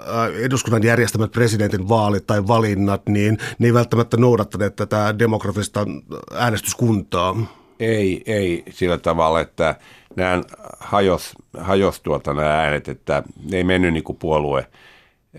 Äh, 0.00 0.42
eduskunnan 0.44 0.82
järjestämät 0.82 1.32
presidentin 1.32 1.88
vaalit 1.88 2.26
tai 2.26 2.46
valinnat, 2.46 3.02
niin 3.08 3.38
ne 3.58 3.66
ei 3.66 3.74
välttämättä 3.74 4.16
noudattaneet 4.16 4.76
tätä 4.76 5.14
demografista 5.18 5.86
äänestyskuntaa. 6.34 7.36
Ei, 7.80 8.22
ei 8.26 8.62
sillä 8.70 8.98
tavalla, 8.98 9.40
että 9.40 9.74
nämä 10.16 10.42
hajos, 10.78 11.32
hajos 11.58 12.00
tuota 12.00 12.34
nämä 12.34 12.60
äänet, 12.60 12.88
että 12.88 13.22
ne 13.50 13.56
ei 13.56 13.64
mennyt 13.64 13.92
niin 13.92 14.04
kuin 14.04 14.18
puolue. 14.18 14.66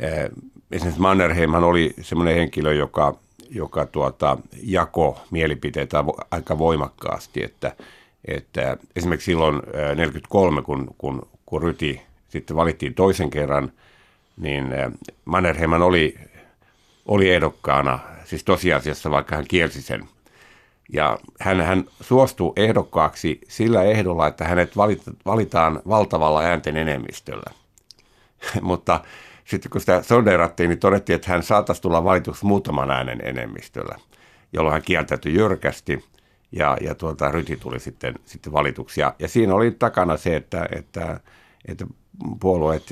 Äh, 0.03 0.29
esimerkiksi 0.71 1.01
Mannerheimhan 1.01 1.63
oli 1.63 1.93
semmoinen 2.01 2.35
henkilö, 2.35 2.73
joka, 2.73 3.19
joka 3.53 3.85
tuota, 3.85 4.37
jako 4.63 5.19
mielipiteitä 5.31 6.03
aika 6.31 6.57
voimakkaasti, 6.57 7.43
että, 7.43 7.75
että 8.25 8.77
esimerkiksi 8.95 9.25
silloin 9.25 9.55
1943, 9.55 10.59
äh, 10.59 10.65
kun, 10.65 10.95
kun, 10.97 11.27
kun 11.45 11.61
Ryti 11.61 12.01
sitten 12.29 12.55
valittiin 12.55 12.93
toisen 12.93 13.29
kerran– 13.29 13.71
niin 14.37 14.65
Mannerheimman 15.25 15.81
oli, 15.81 16.15
oli 17.05 17.29
ehdokkaana, 17.31 17.99
siis 18.25 18.43
tosiasiassa 18.43 19.11
vaikka 19.11 19.35
hän 19.35 19.45
kielsi 19.47 19.81
sen. 19.81 20.07
Ja 20.93 21.19
hän, 21.39 21.61
hän 21.61 21.85
suostui 22.01 22.53
ehdokkaaksi 22.55 23.41
sillä 23.47 23.83
ehdolla, 23.83 24.27
että 24.27 24.45
hänet 24.45 24.77
valitaan 25.25 25.81
valtavalla 25.87 26.41
äänten 26.41 26.77
enemmistöllä. 26.77 27.51
Mutta 28.61 28.99
sitten 29.45 29.71
kun 29.71 29.81
sitä 29.81 30.01
sondeerattiin, 30.01 30.69
niin 30.69 30.79
todettiin, 30.79 31.15
että 31.15 31.31
hän 31.31 31.43
saattaisi 31.43 31.81
tulla 31.81 32.03
valituksi 32.03 32.45
muutaman 32.45 32.91
äänen 32.91 33.19
enemmistöllä, 33.23 33.95
jolloin 34.53 34.73
hän 34.73 34.81
kieltäytyi 34.81 35.33
jyrkästi 35.33 36.05
ja, 36.51 36.77
ja 36.81 36.95
tuota, 36.95 37.31
Ryti 37.31 37.57
tuli 37.57 37.79
sitten, 37.79 38.15
sitten 38.25 38.53
valituksi. 38.53 39.01
Ja, 39.01 39.15
ja 39.19 39.27
siinä 39.27 39.55
oli 39.55 39.71
takana 39.71 40.17
se, 40.17 40.35
että, 40.35 40.67
että, 40.71 41.19
että 41.67 41.85
puolueet 42.39 42.83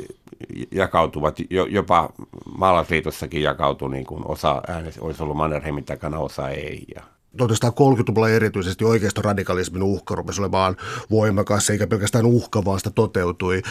jakautuvat, 0.72 1.38
jopa 1.70 2.10
maalaisliitossakin 2.58 3.44
jakautui, 3.44 3.92
niin 3.92 4.06
kuin 4.06 4.28
osa 4.28 4.62
äänes 4.68 5.00
olisi 5.00 5.24
ollut 5.24 5.38
Mannerheimin 5.38 5.86
takana, 5.86 6.20
osa 6.20 6.50
ei. 6.50 6.86
Ja 6.96 7.04
1930-luvulla 7.38 8.30
erityisesti 8.30 8.86
oikeistoradikalismin 8.86 9.84
uhka 9.84 10.16
rupesi 10.16 10.42
olemaan 10.42 10.76
voimakas, 11.12 11.70
eikä 11.70 11.88
pelkästään 11.88 12.26
uhka, 12.26 12.66
vaan 12.66 12.80
sitä 12.80 12.90
toteutui. 12.90 13.62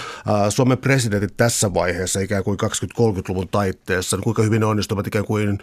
Suomen 0.48 0.78
presidentit 0.78 1.36
tässä 1.36 1.74
vaiheessa, 1.74 2.20
ikään 2.20 2.44
kuin 2.44 2.58
20-30-luvun 2.62 3.48
taitteessa, 3.48 4.16
niin 4.16 4.24
kuinka 4.24 4.42
hyvin 4.42 4.60
ne 4.60 4.66
onnistuvat 4.66 5.06
ikään 5.06 5.24
kuin 5.24 5.58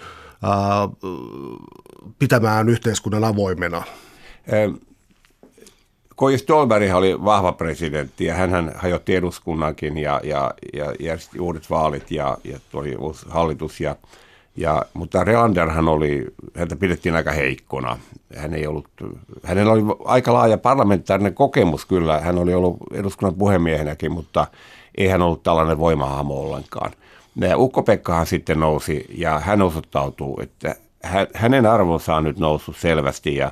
pitämään 2.19 2.69
yhteiskunnan 2.69 3.23
avoimena? 3.23 3.83
Koji 6.15 6.37
Stolberg 6.37 6.95
oli 6.95 7.23
vahva 7.23 7.51
presidentti 7.51 8.25
ja 8.25 8.35
hän 8.35 8.71
hajotti 8.75 9.15
eduskunnankin 9.15 9.97
ja, 9.97 10.21
ja, 10.23 10.53
ja 10.73 10.93
järjesti 10.99 11.39
uudet 11.39 11.69
vaalit 11.69 12.11
ja, 12.11 12.37
ja 12.43 12.59
tuli 12.71 12.95
uusi 12.95 13.25
hallitus. 13.29 13.81
Ja, 13.81 13.95
ja, 14.57 14.81
mutta 14.93 15.23
Relanderhan 15.23 15.87
oli, 15.87 16.25
häntä 16.55 16.75
pidettiin 16.75 17.15
aika 17.15 17.31
heikkona. 17.31 17.99
Hän 18.37 18.53
ei 18.53 18.67
ollut, 18.67 18.87
hänellä 19.43 19.73
oli 19.73 19.81
aika 20.05 20.33
laaja 20.33 20.57
parlamentaarinen 20.57 21.33
kokemus 21.33 21.85
kyllä. 21.85 22.21
Hän 22.21 22.37
oli 22.37 22.53
ollut 22.53 22.77
eduskunnan 22.93 23.35
puhemiehenäkin, 23.35 24.11
mutta 24.11 24.47
ei 24.97 25.07
hän 25.07 25.21
ollut 25.21 25.43
tällainen 25.43 25.77
voimahahmo 25.77 26.41
ollenkaan. 26.41 26.91
Ukko-Pekkahan 27.55 28.25
sitten 28.25 28.59
nousi 28.59 29.05
ja 29.17 29.39
hän 29.39 29.61
osoittautuu, 29.61 30.39
että 30.41 30.75
hänen 31.33 31.65
arvonsa 31.65 32.15
on 32.15 32.23
nyt 32.23 32.39
noussut 32.39 32.77
selvästi 32.77 33.35
ja 33.35 33.51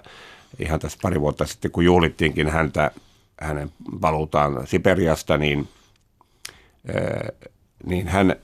ihan 0.60 0.80
tässä 0.80 1.00
pari 1.02 1.22
vuotta 1.22 1.46
sitten, 1.46 1.72
kun 1.72 1.86
juhlittiinkin 1.86 2.50
häntä, 2.50 2.92
hänen 3.40 3.72
paluutaan 4.02 4.68
Siperiasta, 4.68 5.38
niin, 5.38 5.68
niin 7.86 8.08
hän, 8.08 8.36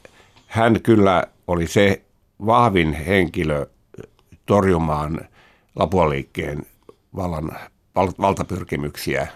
hän 0.47 0.81
kyllä 0.81 1.23
oli 1.47 1.67
se 1.67 2.01
vahvin 2.45 2.93
henkilö 2.93 3.65
torjumaan 4.45 5.19
Lapualiikkeen 5.75 6.65
vallan, 7.15 7.51
valtapyrkimyksiä. 7.95 9.27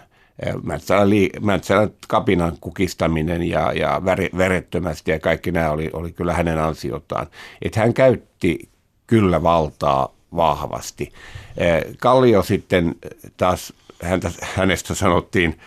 Mäntsälän, 0.63 1.09
Mäntsälän 1.41 1.89
kapinan 2.07 2.57
kukistaminen 2.61 3.43
ja, 3.43 3.71
ja 3.73 4.01
verettömästi 4.37 5.11
ja 5.11 5.19
kaikki 5.19 5.51
nämä 5.51 5.71
oli, 5.71 5.89
oli 5.93 6.11
kyllä 6.11 6.33
hänen 6.33 6.59
ansiotaan. 6.59 7.27
Että 7.61 7.79
hän 7.79 7.93
käytti 7.93 8.69
kyllä 9.07 9.43
valtaa 9.43 10.15
vahvasti. 10.35 11.13
Kallio 11.99 12.43
sitten 12.43 12.95
taas, 13.37 13.73
häntä, 14.03 14.31
hänestä 14.41 14.95
sanottiin, 14.95 15.59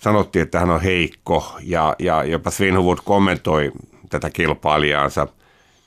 sanottiin, 0.00 0.42
että 0.42 0.60
hän 0.60 0.70
on 0.70 0.82
heikko 0.82 1.56
ja, 1.62 1.96
ja 1.98 2.24
jopa 2.24 2.50
Svinhuvud 2.50 2.98
kommentoi 3.04 3.72
tätä 4.10 4.30
kilpailijaansa 4.30 5.26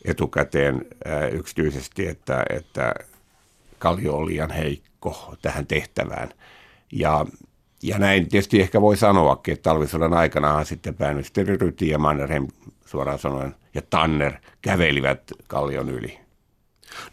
etukäteen 0.05 0.85
yksityisesti, 1.31 2.07
että, 2.07 2.45
että 2.49 2.93
Kallio 3.79 4.15
on 4.15 4.25
liian 4.25 4.51
heikko 4.51 5.35
tähän 5.41 5.67
tehtävään. 5.67 6.29
Ja, 6.91 7.25
ja 7.83 7.99
näin 7.99 8.29
tietysti 8.29 8.61
ehkä 8.61 8.81
voi 8.81 8.97
sanoakin, 8.97 9.53
että 9.53 9.63
talvisodan 9.63 10.13
aikana 10.13 10.63
sitten 10.63 10.95
pääministeri 10.95 11.57
Ryti 11.57 11.89
ja 11.89 11.97
Mannerheim 11.97 12.47
suoraan 12.85 13.19
sanoen 13.19 13.55
ja 13.73 13.81
Tanner 13.89 14.33
kävelivät 14.61 15.31
Kallion 15.47 15.89
yli. 15.89 16.22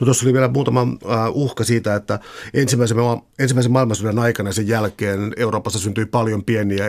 No 0.01 0.05
tuossa 0.05 0.27
oli 0.27 0.33
vielä 0.33 0.49
muutama 0.49 0.83
uh, 0.83 0.89
uhka 1.33 1.65
siitä, 1.65 1.95
että 1.95 2.19
ensimmäisen, 2.55 2.97
ensimmäisen 3.39 3.73
maailmansodan 3.73 4.19
aikana 4.19 4.53
sen 4.53 4.69
jälkeen 4.69 5.33
Euroopassa 5.37 5.79
syntyi 5.79 6.07
paljon 6.07 6.45
pieniä 6.45 6.89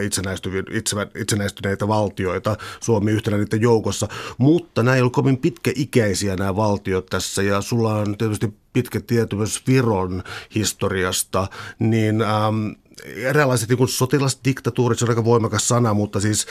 itsenäistyneitä 1.15 1.87
valtioita, 1.87 2.57
Suomi 2.79 3.11
yhtenä 3.11 3.37
niiden 3.37 3.61
joukossa, 3.61 4.07
mutta 4.37 4.83
nämä 4.83 4.95
ei 4.95 5.01
ollut 5.01 5.13
kovin 5.13 5.37
pitkäikäisiä 5.37 6.35
nämä 6.35 6.55
valtiot 6.55 7.05
tässä. 7.05 7.41
Ja 7.41 7.61
sulla 7.61 7.95
on 7.95 8.17
tietysti 8.17 8.53
pitkä 8.73 9.01
tieto 9.01 9.35
myös 9.35 9.61
Viron 9.67 10.23
historiasta, 10.55 11.47
niin 11.79 12.21
ähm, 12.21 12.67
eräänlaiset 13.05 13.69
niin 13.69 13.87
sotilasdiktatuurit, 13.87 14.99
se 14.99 15.05
on 15.05 15.09
aika 15.09 15.25
voimakas 15.25 15.67
sana, 15.67 15.93
mutta 15.93 16.19
siis 16.19 16.47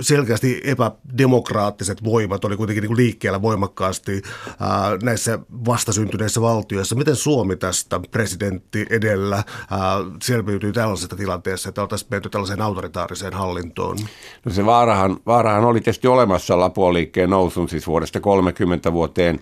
selkeästi 0.00 0.60
epädemokraattiset 0.64 2.04
voimat 2.04 2.44
oli 2.44 2.56
kuitenkin 2.56 2.82
niin 2.82 2.96
liikkeellä 2.96 3.42
voimakkaasti 3.42 4.22
ää, 4.60 4.98
näissä 5.02 5.38
vastasyntyneissä 5.66 6.40
valtioissa. 6.40 6.94
Miten 6.94 7.16
Suomi 7.16 7.56
tästä 7.56 8.00
presidentti 8.10 8.86
edellä 8.90 9.36
ää, 9.36 9.78
selviytyy 10.22 10.72
tällaisesta 10.72 11.16
tilanteessa, 11.16 11.68
että 11.68 11.82
oltaisiin 11.82 12.08
menty 12.10 12.30
tällaiseen 12.30 12.62
autoritaariseen 12.62 13.32
hallintoon? 13.32 13.96
No 14.44 14.52
se 14.52 14.66
vaarahan, 14.66 15.16
vaarahan 15.26 15.64
oli 15.64 15.80
tietysti 15.80 16.08
olemassa 16.08 16.58
Lapuoliikkeen 16.58 17.30
nousun 17.30 17.68
siis 17.68 17.86
vuodesta 17.86 18.20
30 18.20 18.92
vuoteen, 18.92 19.40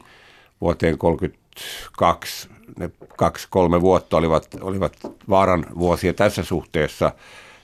vuoteen 0.60 0.98
32 0.98 2.48
ne 2.78 2.90
kaksi-kolme 3.16 3.80
vuotta 3.80 4.16
olivat, 4.16 4.48
olivat 4.60 4.92
vaaran 5.28 5.66
vuosia 5.78 6.14
tässä 6.14 6.44
suhteessa. 6.44 7.12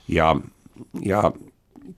Ja, 0.07 0.35
ja 1.05 1.31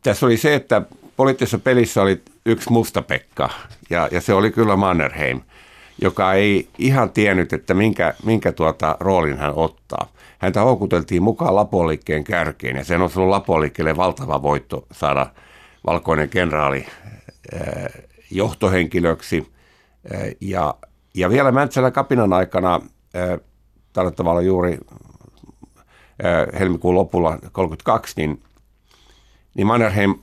tässä 0.03 0.25
oli 0.25 0.37
se, 0.37 0.55
että 0.55 0.81
poliittisessa 1.15 1.59
pelissä 1.59 2.01
oli 2.01 2.21
yksi 2.45 2.71
musta 2.71 3.01
Pekka, 3.01 3.49
ja, 3.89 4.09
ja 4.11 4.21
se 4.21 4.33
oli 4.33 4.51
kyllä 4.51 4.75
Mannerheim, 4.75 5.41
joka 6.01 6.33
ei 6.33 6.67
ihan 6.77 7.09
tiennyt, 7.09 7.53
että 7.53 7.73
minkä, 7.73 8.13
minkä 8.25 8.51
tuota 8.51 8.97
roolin 8.99 9.37
hän 9.37 9.53
ottaa. 9.55 10.07
Häntä 10.37 10.61
houkuteltiin 10.61 11.23
mukaan 11.23 11.55
Lapoliikkeen 11.55 12.23
kärkeen, 12.23 12.75
ja 12.75 12.83
sen 12.83 13.01
on 13.01 13.09
ollut 13.15 13.29
Lapoliikkeelle 13.29 13.97
valtava 13.97 14.41
voitto 14.41 14.87
saada 14.91 15.27
valkoinen 15.87 16.29
kenraali 16.29 16.85
johtohenkilöksi. 18.31 19.47
Ja, 20.41 20.75
ja 21.13 21.29
vielä 21.29 21.51
Mäntsälän 21.51 21.93
kapinan 21.93 22.33
aikana 22.33 22.81
tällä 23.93 24.11
tavalla 24.11 24.41
juuri 24.41 24.77
helmikuun 26.59 26.95
lopulla 26.95 27.37
32, 27.51 28.13
niin, 28.17 28.43
niin 29.55 29.67
Mannerheim 29.67 30.15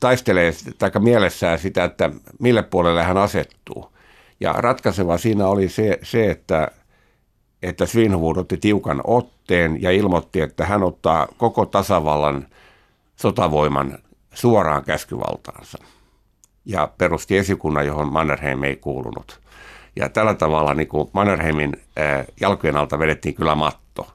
taistelee 0.00 0.52
tai 0.78 0.90
mielessään 0.98 1.58
sitä, 1.58 1.84
että 1.84 2.10
mille 2.40 2.62
puolelle 2.62 3.02
hän 3.02 3.16
asettuu. 3.16 3.94
Ja 4.40 4.52
ratkaiseva 4.52 5.18
siinä 5.18 5.46
oli 5.46 5.68
se, 5.68 5.98
se 6.02 6.30
että, 6.30 6.68
että 7.62 7.86
Svinhuvud 7.86 8.36
otti 8.36 8.56
tiukan 8.56 9.00
otteen 9.04 9.82
ja 9.82 9.90
ilmoitti, 9.90 10.40
että 10.40 10.66
hän 10.66 10.82
ottaa 10.82 11.28
koko 11.36 11.66
tasavallan 11.66 12.46
sotavoiman 13.16 13.98
suoraan 14.34 14.84
käskyvaltaansa. 14.84 15.78
Ja 16.64 16.88
perusti 16.98 17.36
esikunnan, 17.36 17.86
johon 17.86 18.12
Mannerheim 18.12 18.62
ei 18.62 18.76
kuulunut. 18.76 19.40
Ja 19.96 20.08
tällä 20.08 20.34
tavalla 20.34 20.74
niin 20.74 20.88
kuin 20.88 21.08
Mannerheimin 21.12 21.76
jalkojen 22.40 22.76
alta 22.76 22.98
vedettiin 22.98 23.34
kyllä 23.34 23.54
matto. 23.54 24.06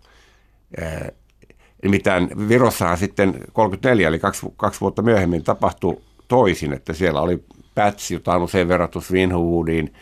Nimittäin 1.84 2.30
Virossahan 2.50 2.98
sitten 2.98 3.40
34, 3.54 4.08
eli 4.08 4.20
kaksi, 4.20 4.48
kaksi 4.58 4.82
vuotta 4.82 5.02
myöhemmin, 5.02 5.44
tapahtui 5.44 6.02
toisin, 6.28 6.74
että 6.74 6.94
siellä 6.94 7.22
oli 7.22 7.44
Pätsi, 7.76 8.14
jota 8.14 8.34
on 8.34 8.44
usein 8.44 8.68
verrattu 8.68 9.02
Svinhuvudiin, 9.02 9.94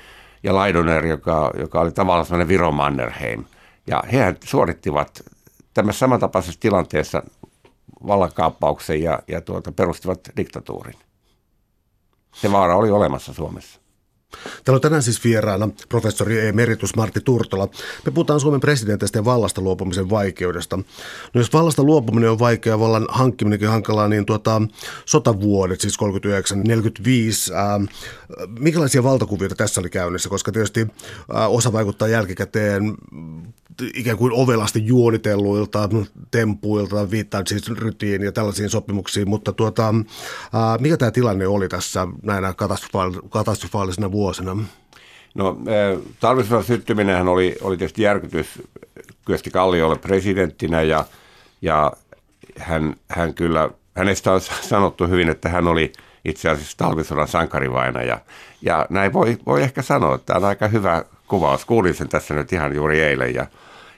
ja 0.43 0.55
Laidoner, 0.55 1.05
joka, 1.05 1.51
joka 1.59 1.81
oli 1.81 1.91
tavallaan 1.91 2.25
sellainen 2.25 2.47
Viro 2.47 2.71
Mannerheim. 2.71 3.43
Ja 3.87 4.03
he 4.11 4.35
suorittivat 4.43 5.23
tämmöisessä 5.73 5.99
samantapaisessa 5.99 6.59
tilanteessa 6.59 7.23
vallankaappauksen 8.07 9.01
ja, 9.01 9.19
ja 9.27 9.41
tuota, 9.41 9.71
perustivat 9.71 10.19
diktatuurin. 10.37 10.95
Se 12.33 12.51
vaara 12.51 12.75
oli 12.75 12.91
olemassa 12.91 13.33
Suomessa. 13.33 13.81
Täällä 14.65 14.77
on 14.77 14.81
tänään 14.81 15.03
siis 15.03 15.23
vieraana 15.23 15.69
professori 15.89 16.47
emeritus 16.47 16.95
Martti 16.95 17.21
Turtola. 17.21 17.67
Me 18.05 18.11
puhutaan 18.11 18.39
Suomen 18.39 18.59
presidentistä 18.59 19.19
ja 19.19 19.25
vallasta 19.25 19.61
luopumisen 19.61 20.09
vaikeudesta. 20.09 20.77
No 21.33 21.41
jos 21.41 21.53
vallasta 21.53 21.83
luopuminen 21.83 22.31
on 22.31 22.39
vaikea, 22.39 22.79
vallan 22.79 23.05
hankkiminenkin 23.09 23.69
hankalaa, 23.69 24.07
niin 24.07 24.25
tuota, 24.25 24.61
sotavuodet, 25.05 25.81
siis 25.81 25.97
39-45, 27.49 27.53
ää, 27.53 27.79
minkälaisia 28.59 29.03
valtakuvioita 29.03 29.55
tässä 29.55 29.81
oli 29.81 29.89
käynnissä? 29.89 30.29
Koska 30.29 30.51
tietysti 30.51 30.87
ää, 31.33 31.47
osa 31.47 31.73
vaikuttaa 31.73 32.07
jälkikäteen 32.07 32.95
ikään 33.93 34.17
kuin 34.17 34.33
ovelasti 34.33 34.85
juonitelluilta 34.85 35.89
tempuilta, 36.31 37.11
viittaan 37.11 37.47
siis 37.47 37.71
rytiin 37.71 38.23
ja 38.23 38.31
tällaisiin 38.31 38.69
sopimuksiin, 38.69 39.29
mutta 39.29 39.53
tuota, 39.53 39.93
ää, 40.53 40.77
mikä 40.77 40.97
tämä 40.97 41.11
tilanne 41.11 41.47
oli 41.47 41.69
tässä 41.69 42.07
näinä 42.23 42.53
katastrofaalisina 43.29 44.11
vuosina? 44.11 44.16
No 45.36 45.58
talvisodan 46.19 46.63
syttyminen 46.63 47.27
oli, 47.27 47.58
oli 47.62 47.77
tietysti 47.77 48.01
järkytys 48.01 48.62
Kyösti 49.25 49.51
Kalliolle 49.51 49.97
presidenttinä 49.97 50.82
ja, 50.82 51.06
ja 51.62 51.91
hän, 52.58 52.95
hän 53.08 53.34
kyllä, 53.34 53.69
hänestä 53.95 54.32
on 54.32 54.41
sanottu 54.41 55.08
hyvin, 55.08 55.30
että 55.30 55.49
hän 55.49 55.67
oli 55.67 55.93
itse 56.25 56.49
asiassa 56.49 56.77
talvisodan 56.77 57.27
sankarivaina 57.27 58.03
ja, 58.03 58.19
ja 58.62 58.86
näin 58.89 59.13
voi, 59.13 59.38
voi 59.45 59.63
ehkä 59.63 59.82
sanoa, 59.82 60.15
että 60.15 60.25
tämä 60.25 60.38
on 60.38 60.45
aika 60.45 60.67
hyvä 60.67 61.06
kuvaus. 61.27 61.65
Kuulin 61.65 61.93
sen 61.93 62.10
tässä 62.10 62.34
nyt 62.34 62.53
ihan 62.53 62.75
juuri 62.75 63.01
eilen 63.01 63.34
ja, 63.34 63.45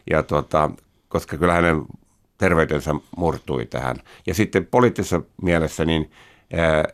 ja 0.09 0.23
tota, 0.23 0.69
koska 1.07 1.37
kyllä 1.37 1.53
hänen 1.53 1.85
terveytensä 2.37 2.95
murtui 3.17 3.65
tähän. 3.65 3.95
Ja 4.27 4.33
sitten 4.33 4.65
poliittisessa 4.65 5.21
mielessä 5.41 5.85
niin 5.85 6.11
ää, 6.53 6.85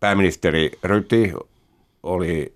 pääministeri 0.00 0.70
Ryti 0.82 1.32
oli 2.02 2.54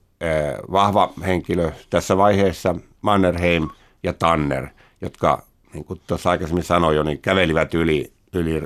vahva 0.73 1.13
henkilö 1.27 1.73
tässä 1.91 2.17
vaiheessa, 2.17 2.75
Mannerheim 3.03 3.69
ja 4.03 4.13
Tanner, 4.13 4.69
jotka 5.01 5.43
niin 5.73 5.85
kuin 5.85 6.01
tuossa 6.07 6.31
aikaisemmin 6.31 6.65
sanoin 6.65 6.97
jo, 6.97 7.03
niin 7.03 7.19
kävelivät 7.19 7.75
yli, 7.75 8.13
yli 8.33 8.63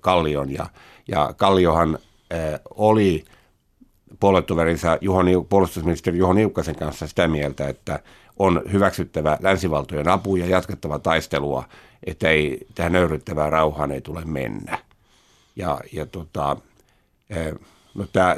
Kallion. 0.00 0.52
Ja, 0.52 0.66
ja 1.08 1.34
Kalliohan 1.36 1.98
oli 2.74 3.24
puoluetoverinsa 4.20 4.98
Juho, 5.00 5.22
puolustusministeri 5.48 6.18
Juho 6.18 6.32
Niukkasen 6.32 6.76
kanssa 6.76 7.06
sitä 7.06 7.28
mieltä, 7.28 7.68
että 7.68 7.98
on 8.38 8.62
hyväksyttävä 8.72 9.38
länsivaltojen 9.40 10.08
apu 10.08 10.36
ja 10.36 10.46
jatkettava 10.46 10.98
taistelua, 10.98 11.64
että 12.06 12.28
ei 12.28 12.66
tähän 12.74 12.92
nöyryttävään 12.92 13.52
rauhaan 13.52 13.92
ei 13.92 14.00
tule 14.00 14.24
mennä. 14.24 14.78
Ja, 15.56 15.80
ja 15.92 16.06
tota, 16.06 16.56
no 17.94 18.06
tää, 18.12 18.36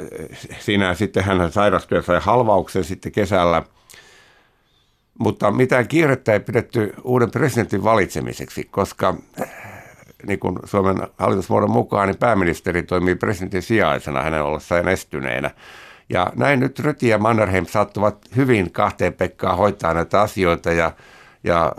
siinä 0.59 0.93
sitten 0.93 1.23
hän 1.23 1.51
sairastui 1.51 1.97
ja 1.97 2.01
sai 2.01 2.19
halvauksen 2.21 2.83
sitten 2.83 3.11
kesällä, 3.11 3.63
mutta 5.19 5.51
mitään 5.51 5.87
kiirettä 5.87 6.33
ei 6.33 6.39
pidetty 6.39 6.93
uuden 7.03 7.31
presidentin 7.31 7.83
valitsemiseksi, 7.83 8.63
koska 8.63 9.15
niin 10.27 10.39
kuin 10.39 10.59
Suomen 10.65 10.97
hallitusmuodon 11.17 11.71
mukaan, 11.71 12.07
niin 12.07 12.17
pääministeri 12.17 12.83
toimii 12.83 13.15
presidentin 13.15 13.61
sijaisena 13.61 14.21
hänen 14.21 14.43
ollessaan 14.43 14.87
estyneenä. 14.87 15.51
Ja 16.09 16.31
näin 16.35 16.59
nyt 16.59 16.79
Ryti 16.79 17.07
ja 17.07 17.17
Mannerheim 17.17 17.65
sattuvat 17.65 18.25
hyvin 18.35 18.71
kahteen 18.71 19.13
Pekkaan 19.13 19.57
hoitaa 19.57 19.93
näitä 19.93 20.21
asioita 20.21 20.71
ja, 20.71 20.91
ja 21.43 21.71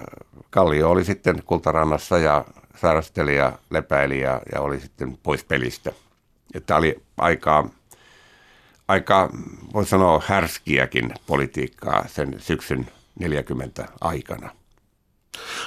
Kallio 0.51 0.91
oli 0.91 1.05
sitten 1.05 1.43
Kultarannassa 1.47 2.19
ja 2.19 2.45
sairasteli 2.77 3.37
ja 3.37 3.53
lepäili 3.71 4.21
ja, 4.21 4.41
ja 4.53 4.61
oli 4.61 4.81
sitten 4.81 5.19
pois 5.23 5.45
pelistä. 5.45 5.93
Tämä 6.67 6.79
oli 6.79 7.03
aika, 7.17 7.71
aika, 8.89 9.31
voi 9.75 9.87
sanoa, 9.87 10.23
härskiäkin 10.27 11.15
politiikkaa 11.27 12.09
sen 12.09 12.37
syksyn 12.39 12.87
40 13.19 13.89
aikana. 14.01 14.51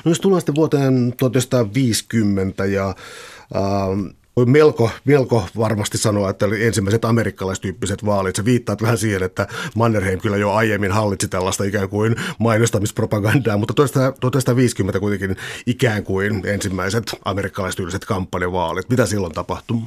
No 0.05 0.09
jos 0.11 0.19
tullaan 0.19 0.41
sitten 0.41 0.55
vuoteen 0.55 1.13
1950 1.17 2.65
ja 2.65 2.87
äh, 2.89 4.13
voi 4.37 4.45
melko, 4.45 4.91
melko 5.05 5.47
varmasti 5.57 5.97
sanoa, 5.97 6.29
että 6.29 6.45
oli 6.45 6.65
ensimmäiset 6.65 7.05
amerikkalaistyyppiset 7.05 8.05
vaalit. 8.05 8.35
Se 8.35 8.45
viittaa 8.45 8.77
vähän 8.81 8.97
siihen, 8.97 9.23
että 9.23 9.47
Mannerheim 9.75 10.19
kyllä 10.19 10.37
jo 10.37 10.51
aiemmin 10.51 10.91
hallitsi 10.91 11.27
tällaista 11.27 11.63
ikään 11.63 11.89
kuin 11.89 12.15
mainostamispropagandaa, 12.39 13.57
mutta 13.57 13.73
1950 13.73 14.99
kuitenkin 14.99 15.35
ikään 15.65 16.03
kuin 16.03 16.41
ensimmäiset 16.45 17.03
amerikkalaistyyliset 17.25 18.05
kampanjavaalit. 18.05 18.89
Mitä 18.89 19.05
silloin 19.05 19.33
tapahtui? 19.33 19.77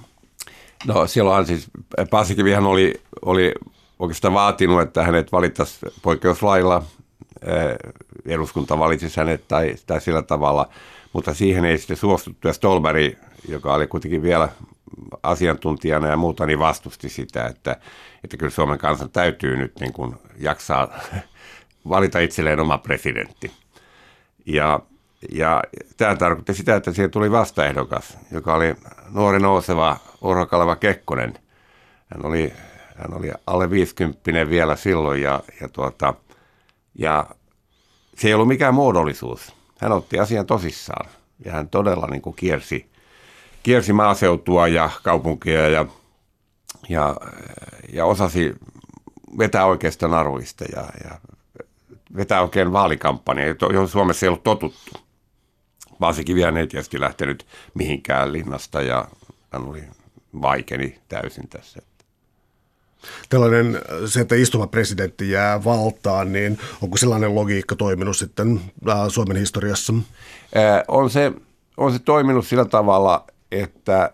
No 0.86 1.06
silloinhan 1.06 1.46
siis 1.46 1.70
Paasikivihan 2.10 2.66
oli, 2.66 2.94
oli 3.22 3.52
oikeastaan 3.98 4.34
vaatinut, 4.34 4.82
että 4.82 5.02
hänet 5.02 5.32
valittaisiin 5.32 5.92
poikkeuslailla. 6.02 6.82
Eduskunta 8.26 8.78
valitsi 8.78 9.06
hänet 9.16 9.48
tai, 9.48 9.74
tai 9.86 10.00
sillä 10.00 10.22
tavalla, 10.22 10.68
mutta 11.12 11.34
siihen 11.34 11.64
ei 11.64 11.78
sitten 11.78 11.96
suostuttu. 11.96 12.48
Ja 12.48 12.54
Stolberg 12.54 13.14
joka 13.48 13.74
oli 13.74 13.86
kuitenkin 13.86 14.22
vielä 14.22 14.48
asiantuntijana 15.22 16.08
ja 16.08 16.16
muuta, 16.16 16.46
niin 16.46 16.58
vastusti 16.58 17.08
sitä, 17.08 17.46
että, 17.46 17.76
että 18.24 18.36
kyllä 18.36 18.50
Suomen 18.50 18.78
kansan 18.78 19.10
täytyy 19.10 19.56
nyt 19.56 19.80
niin 19.80 19.92
kuin 19.92 20.14
jaksaa 20.38 21.00
valita 21.88 22.18
itselleen 22.18 22.60
oma 22.60 22.78
presidentti. 22.78 23.52
Ja, 24.46 24.80
ja 25.32 25.62
tämä 25.96 26.16
tarkoitti 26.16 26.54
sitä, 26.54 26.76
että 26.76 26.92
siihen 26.92 27.10
tuli 27.10 27.30
vastaehdokas, 27.30 28.18
joka 28.30 28.54
oli 28.54 28.74
nuori 29.10 29.38
nouseva 29.38 29.96
Urho 30.20 30.46
Kaleva 30.46 30.76
Kekkonen. 30.76 31.34
Hän 32.06 32.26
oli, 32.26 32.52
hän 32.96 33.14
oli 33.14 33.30
alle 33.46 33.70
50 33.70 34.48
vielä 34.48 34.76
silloin 34.76 35.22
ja, 35.22 35.42
ja, 35.60 35.68
tuota, 35.68 36.14
ja 36.98 37.26
se 38.16 38.28
ei 38.28 38.34
ollut 38.34 38.48
mikään 38.48 38.74
muodollisuus. 38.74 39.54
Hän 39.78 39.92
otti 39.92 40.18
asian 40.18 40.46
tosissaan 40.46 41.10
ja 41.44 41.52
hän 41.52 41.68
todella 41.68 42.06
niin 42.06 42.22
kuin 42.22 42.36
kiersi 42.36 42.90
kiersi 43.62 43.92
maaseutua 43.92 44.68
ja 44.68 44.90
kaupunkia 45.02 45.68
ja, 45.68 45.86
ja, 46.88 47.16
ja 47.92 48.04
osasi 48.04 48.54
vetää 49.38 49.66
oikeasta 49.66 50.08
naruista 50.08 50.64
ja, 50.64 50.84
ja 51.04 51.18
vetää 52.16 52.42
oikein 52.42 52.72
vaalikampanja, 52.72 53.54
johon 53.72 53.88
Suomessa 53.88 54.26
ei 54.26 54.28
ollut 54.28 54.42
totuttu. 54.42 55.09
Vaasikivihän 56.00 56.56
ei 56.56 56.66
tietysti 56.66 57.00
lähtenyt 57.00 57.46
mihinkään 57.74 58.32
linnasta 58.32 58.82
ja 58.82 59.08
hän 59.50 59.62
oli 59.62 59.82
vaikeni 60.42 60.98
täysin 61.08 61.48
tässä. 61.48 61.82
Tällainen, 63.28 63.78
se, 64.06 64.20
että 64.20 64.34
istuva 64.34 64.66
presidentti 64.66 65.30
jää 65.30 65.64
valtaan, 65.64 66.32
niin 66.32 66.58
onko 66.82 66.96
sellainen 66.96 67.34
logiikka 67.34 67.76
toiminut 67.76 68.16
sitten 68.16 68.60
Suomen 69.08 69.36
historiassa? 69.36 69.94
On 70.88 71.10
se, 71.10 71.32
on 71.76 71.92
se 71.92 71.98
toiminut 71.98 72.46
sillä 72.46 72.64
tavalla, 72.64 73.26
että 73.52 74.12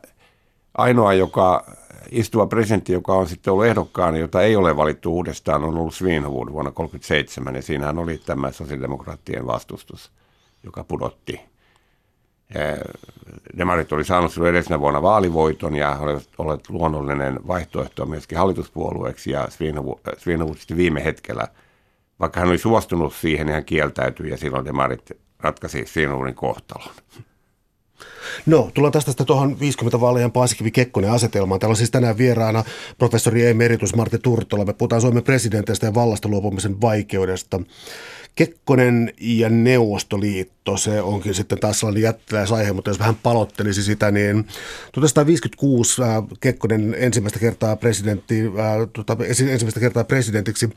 ainoa, 0.78 1.14
joka 1.14 1.76
istuva 2.10 2.46
presidentti, 2.46 2.92
joka 2.92 3.14
on 3.14 3.28
sitten 3.28 3.52
ollut 3.52 3.66
ehdokkaana, 3.66 4.18
jota 4.18 4.42
ei 4.42 4.56
ole 4.56 4.76
valittu 4.76 5.14
uudestaan, 5.14 5.64
on 5.64 5.76
ollut 5.76 5.94
Svinhuvud 5.94 6.52
vuonna 6.52 6.70
1937, 6.70 7.54
ja 7.54 7.62
siinähän 7.62 7.98
oli 7.98 8.18
tämä 8.18 8.52
sosiaalidemokraattien 8.52 9.46
vastustus, 9.46 10.12
joka 10.64 10.84
pudotti. 10.84 11.40
Demarit 13.58 13.92
oli 13.92 14.04
saanut 14.04 14.32
silloin 14.32 14.50
edellisenä 14.50 14.80
vuonna 14.80 15.02
vaalivoiton 15.02 15.74
ja 15.74 15.98
olet 16.38 16.70
luonnollinen 16.70 17.40
vaihtoehto 17.46 18.06
myöskin 18.06 18.38
hallituspuolueeksi 18.38 19.30
ja 19.30 19.48
Svinhuvud 20.18 20.56
sitten 20.58 20.76
viime 20.76 21.04
hetkellä, 21.04 21.48
vaikka 22.20 22.40
hän 22.40 22.48
oli 22.48 22.58
suostunut 22.58 23.14
siihen, 23.14 23.46
niin 23.46 23.54
hän 23.54 23.64
kieltäytyi 23.64 24.30
ja 24.30 24.36
silloin 24.36 24.64
Demarit 24.64 25.10
ratkaisi 25.40 25.86
Svinhuvudin 25.86 26.34
kohtalon. 26.34 26.94
No, 28.46 28.70
tullaan 28.74 28.92
tästä 28.92 29.10
sitten 29.10 29.26
tuohon 29.26 29.60
50 29.60 30.00
vaalien 30.00 30.32
Paasikivi 30.32 30.70
Kekkonen 30.70 31.10
asetelmaan. 31.10 31.60
Täällä 31.60 31.72
on 31.72 31.76
siis 31.76 31.90
tänään 31.90 32.18
vieraana 32.18 32.64
professori 32.98 33.46
emeritus 33.46 33.96
Martti 33.96 34.18
Turtola. 34.18 34.64
Me 34.64 34.72
puhutaan 34.72 35.00
Suomen 35.00 35.22
presidenteistä 35.22 35.86
ja 35.86 35.94
vallasta 35.94 36.28
luopumisen 36.28 36.80
vaikeudesta. 36.80 37.60
Kekkonen 38.36 39.12
ja 39.20 39.48
Neuvostoliitto, 39.48 40.76
se 40.76 41.02
onkin 41.02 41.34
sitten 41.34 41.58
taas 41.58 41.80
sellainen 41.80 42.02
jättiläisaihe, 42.02 42.72
mutta 42.72 42.90
jos 42.90 42.98
vähän 42.98 43.16
palottelisi 43.22 43.82
sitä, 43.82 44.10
niin 44.10 44.44
1956 44.92 46.02
äh, 46.02 46.08
Kekkonen 46.40 46.96
ensimmäistä 46.98 47.38
kertaa, 47.38 47.76
presidentti, 47.76 48.40
äh, 48.40 48.88
tuota, 48.92 49.16
ensimmäistä 49.28 49.80
kertaa 49.80 50.04
presidentiksi, 50.04 50.70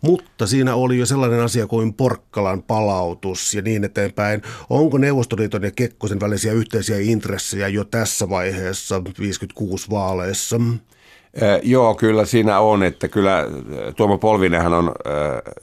mutta 0.00 0.46
siinä 0.46 0.74
oli 0.74 0.98
jo 0.98 1.06
sellainen 1.06 1.40
asia 1.40 1.66
kuin 1.66 1.94
Porkkalan 1.94 2.62
palautus 2.62 3.54
ja 3.54 3.62
niin 3.62 3.84
eteenpäin. 3.84 4.42
Onko 4.70 4.98
Neuvostoliiton 4.98 5.62
ja 5.62 5.70
Kekkosen 5.70 6.20
välisiä 6.20 6.52
yhteisiä 6.52 6.98
intressejä 6.98 7.68
jo 7.68 7.84
tässä 7.84 8.28
vaiheessa 8.28 9.04
56 9.04 9.90
vaaleissa? 9.90 10.60
Joo, 11.62 11.94
kyllä 11.94 12.24
siinä 12.24 12.60
on, 12.60 12.82
että 12.82 13.08
kyllä 13.08 13.44
Tuomo 13.96 14.18
Polvinenhan 14.18 14.74
on 14.74 14.94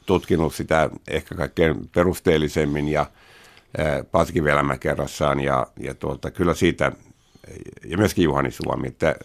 tutkinut 0.06 0.54
sitä 0.56 0.90
ehkä 1.08 1.36
kaikkein 1.36 1.90
perusteellisemmin 1.96 2.88
ja 2.90 3.06
Paasikin 4.12 4.44
kerrassaan 4.80 5.40
ja, 5.40 5.68
ja 5.80 5.94
tuota, 5.96 6.32
kyllä 6.32 6.54
siitä, 6.54 6.92
ja 7.86 7.98
myöskin 7.98 8.24
Juhani 8.24 8.52
Suomi, 8.52 8.88
että 8.88 9.16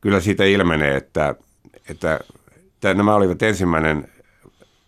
kyllä 0.00 0.20
siitä 0.20 0.44
ilmenee, 0.44 0.96
että, 0.96 1.34
että, 1.88 2.20
että 2.74 2.94
nämä 2.94 3.14
olivat 3.14 3.42
ensimmäinen 3.42 4.08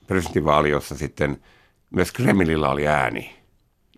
presidentinvaali, 0.07 0.71
jossa 0.71 0.97
sitten 0.97 1.43
myös 1.91 2.13
Kremlillä 2.13 2.69
oli 2.69 2.89
ääni. 2.89 3.37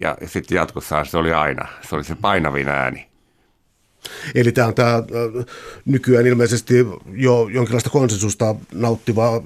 Ja 0.00 0.16
sitten 0.26 0.56
jatkossa 0.56 1.04
se 1.04 1.18
oli 1.18 1.32
aina, 1.32 1.68
se 1.88 1.94
oli 1.94 2.04
se 2.04 2.14
painavin 2.14 2.68
ääni. 2.68 3.11
Eli 4.34 4.52
tämä 4.52 4.68
on 4.68 4.74
tämä 4.74 5.02
nykyään 5.84 6.26
ilmeisesti 6.26 6.74
jo 7.12 7.48
jonkinlaista 7.52 7.90
konsensusta 7.90 8.54
nauttiva 8.74 9.42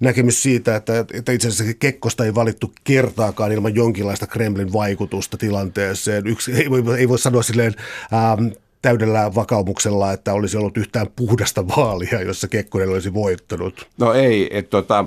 näkemys 0.00 0.42
siitä, 0.42 0.76
että, 0.76 1.04
että 1.12 1.32
itse 1.32 1.48
asiassa 1.48 1.74
Kekkosta 1.78 2.24
ei 2.24 2.34
valittu 2.34 2.72
kertaakaan 2.84 3.52
ilman 3.52 3.74
jonkinlaista 3.74 4.26
Kremlin 4.26 4.72
vaikutusta 4.72 5.36
tilanteeseen. 5.36 6.26
Yksi, 6.26 6.52
ei, 6.52 6.70
voi, 6.70 6.98
ei 6.98 7.08
voi 7.08 7.18
sanoa 7.18 7.42
silleen 7.42 7.74
ähm, 8.12 8.46
täydellä 8.82 9.34
vakaumuksella, 9.34 10.12
että 10.12 10.32
olisi 10.32 10.56
ollut 10.56 10.76
yhtään 10.76 11.06
puhdasta 11.16 11.68
vaalia, 11.68 12.22
jossa 12.22 12.48
Kekkonen 12.48 12.88
olisi 12.88 13.14
voittanut. 13.14 13.86
No 13.98 14.12
ei, 14.12 14.58
että 14.58 14.70
tota, 14.70 15.04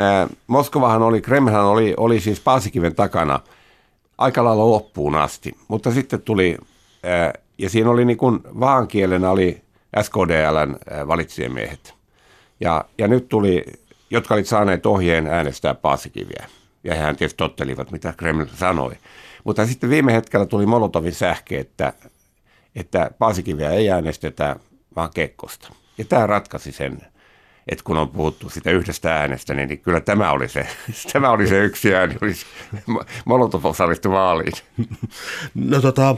äh, 0.00 0.28
Moskovahan 0.46 1.02
oli, 1.02 1.20
Kremlhän 1.20 1.64
oli, 1.64 1.94
oli 1.96 2.20
siis 2.20 2.40
Paasikiven 2.40 2.94
takana 2.94 3.40
aika 4.18 4.44
lailla 4.44 4.70
loppuun 4.70 5.14
asti, 5.14 5.52
mutta 5.68 5.90
sitten 5.92 6.22
tuli 6.22 6.56
äh, 6.60 6.77
ja 7.58 7.70
siinä 7.70 7.90
oli 7.90 8.04
niin 8.04 8.16
kuin 8.16 8.40
vaankielenä 8.60 9.30
oli 9.30 9.62
SKDLn 10.02 10.76
valitsijamiehet. 11.08 11.94
Ja, 12.60 12.84
ja 12.98 13.08
nyt 13.08 13.28
tuli, 13.28 13.64
jotka 14.10 14.34
olivat 14.34 14.48
saaneet 14.48 14.86
ohjeen 14.86 15.26
äänestää 15.26 15.74
Paasikiviä. 15.74 16.46
Ja 16.84 16.94
hän 16.94 17.16
tietysti 17.16 17.36
tottelivat, 17.36 17.90
mitä 17.90 18.14
Kreml 18.16 18.46
sanoi. 18.54 18.92
Mutta 19.44 19.66
sitten 19.66 19.90
viime 19.90 20.12
hetkellä 20.12 20.46
tuli 20.46 20.66
Molotovin 20.66 21.14
sähke, 21.14 21.58
että, 21.58 21.92
että 22.76 23.10
Paasikiviä 23.18 23.70
ei 23.70 23.90
äänestetä, 23.90 24.56
vaan 24.96 25.10
Kekkosta. 25.14 25.72
Ja 25.98 26.04
tämä 26.04 26.26
ratkaisi 26.26 26.72
sen, 26.72 26.98
että 27.68 27.84
kun 27.84 27.96
on 27.96 28.08
puhuttu 28.08 28.50
sitä 28.50 28.70
yhdestä 28.70 29.16
äänestä, 29.16 29.54
niin, 29.54 29.68
niin 29.68 29.78
kyllä 29.78 30.00
tämä 30.00 30.32
oli 30.32 30.48
se, 30.48 30.66
tämä 31.12 31.30
oli 31.30 31.46
se 31.46 31.64
yksi 31.64 31.94
ääni, 31.94 32.16
olisi 32.22 32.46
Molotov 33.24 33.64
osallistui 33.64 34.12
vaaliin. 34.12 34.52
No 35.54 35.80
tota, 35.80 36.16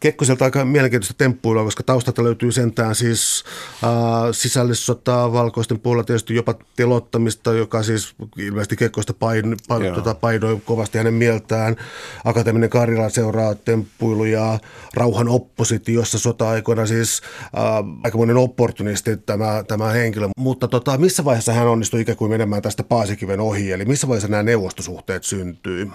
Kekkoselta 0.00 0.44
aika 0.44 0.64
mielenkiintoista 0.64 1.14
temppuilua, 1.18 1.64
koska 1.64 1.82
taustalta 1.82 2.24
löytyy 2.24 2.52
sentään 2.52 2.94
siis 2.94 3.44
äh, 3.84 3.90
sisällissotaa, 4.32 5.32
valkoisten 5.32 5.80
puolella 5.80 6.04
tietysti 6.04 6.34
jopa 6.34 6.54
telottamista, 6.76 7.52
joka 7.52 7.82
siis 7.82 8.14
ilmeisesti 8.38 8.76
Kekkoista 8.76 9.14
pain, 9.14 9.56
pain, 9.68 9.94
tota, 9.94 10.14
painoi 10.14 10.60
kovasti 10.64 10.98
hänen 10.98 11.14
mieltään. 11.14 11.76
Akateeminen 12.24 12.70
Karjala 12.70 13.08
seuraa 13.08 13.54
temppuiluja 13.54 14.58
rauhan 14.94 15.28
oppositiossa 15.28 16.18
sota-aikoina, 16.18 16.86
siis 16.86 17.20
äh, 17.44 17.62
aikamoinen 18.04 18.36
opportunisti 18.36 19.16
tämä, 19.16 19.64
tämä 19.68 19.90
henkilö. 19.90 20.28
Mutta 20.36 20.68
tota, 20.68 20.98
missä 20.98 21.24
vaiheessa 21.24 21.52
hän 21.52 21.68
onnistui 21.68 22.00
ikään 22.00 22.18
kuin 22.18 22.30
menemään 22.30 22.62
tästä 22.62 22.82
Paasikiven 22.82 23.40
ohi, 23.40 23.72
eli 23.72 23.84
missä 23.84 24.08
vaiheessa 24.08 24.28
nämä 24.28 24.42
neuvostosuhteet 24.42 25.24
syntyy? 25.24 25.90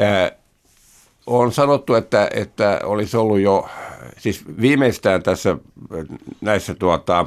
Äh 0.00 0.43
on 1.26 1.52
sanottu, 1.52 1.94
että, 1.94 2.30
että 2.34 2.80
olisi 2.84 3.16
ollut 3.16 3.40
jo, 3.40 3.68
siis 4.18 4.44
viimeistään 4.60 5.22
tässä 5.22 5.56
näissä 6.40 6.74
tuota, 6.74 7.26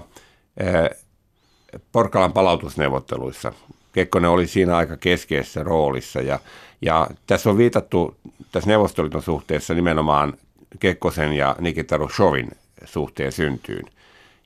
Porkalan 1.92 2.34
palautusneuvotteluissa. 2.34 3.54
Kekkonen 3.94 4.30
oli 4.30 4.48
siinä 4.48 4.78
aika 4.78 4.98
keskeisessä 4.98 5.64
roolissa 5.64 6.22
ja, 6.22 6.40
ja 6.82 7.08
tässä 7.28 7.50
on 7.50 7.58
viitattu 7.58 8.16
tässä 8.52 8.70
Neuvostoliiton 8.70 9.22
suhteessa 9.22 9.74
nimenomaan 9.74 10.34
Kekkosen 10.80 11.34
ja 11.34 11.56
Nikita 11.60 11.98
Rushovin 11.98 12.52
suhteen 12.86 13.32
syntyyn, 13.32 13.86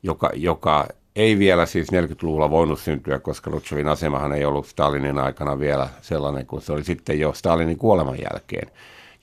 joka, 0.03 0.29
joka 0.33 0.87
ei 1.15 1.39
vielä 1.39 1.65
siis 1.65 1.87
40-luvulla 1.91 2.49
voinut 2.49 2.79
syntyä, 2.79 3.19
koska 3.19 3.51
Rutsovin 3.51 3.87
asemahan 3.87 4.33
ei 4.33 4.45
ollut 4.45 4.67
Stalinin 4.67 5.19
aikana 5.19 5.59
vielä 5.59 5.89
sellainen 6.01 6.45
kuin 6.45 6.61
se 6.61 6.73
oli 6.73 6.83
sitten 6.83 7.19
jo 7.19 7.33
Stalinin 7.33 7.77
kuoleman 7.77 8.17
jälkeen, 8.31 8.71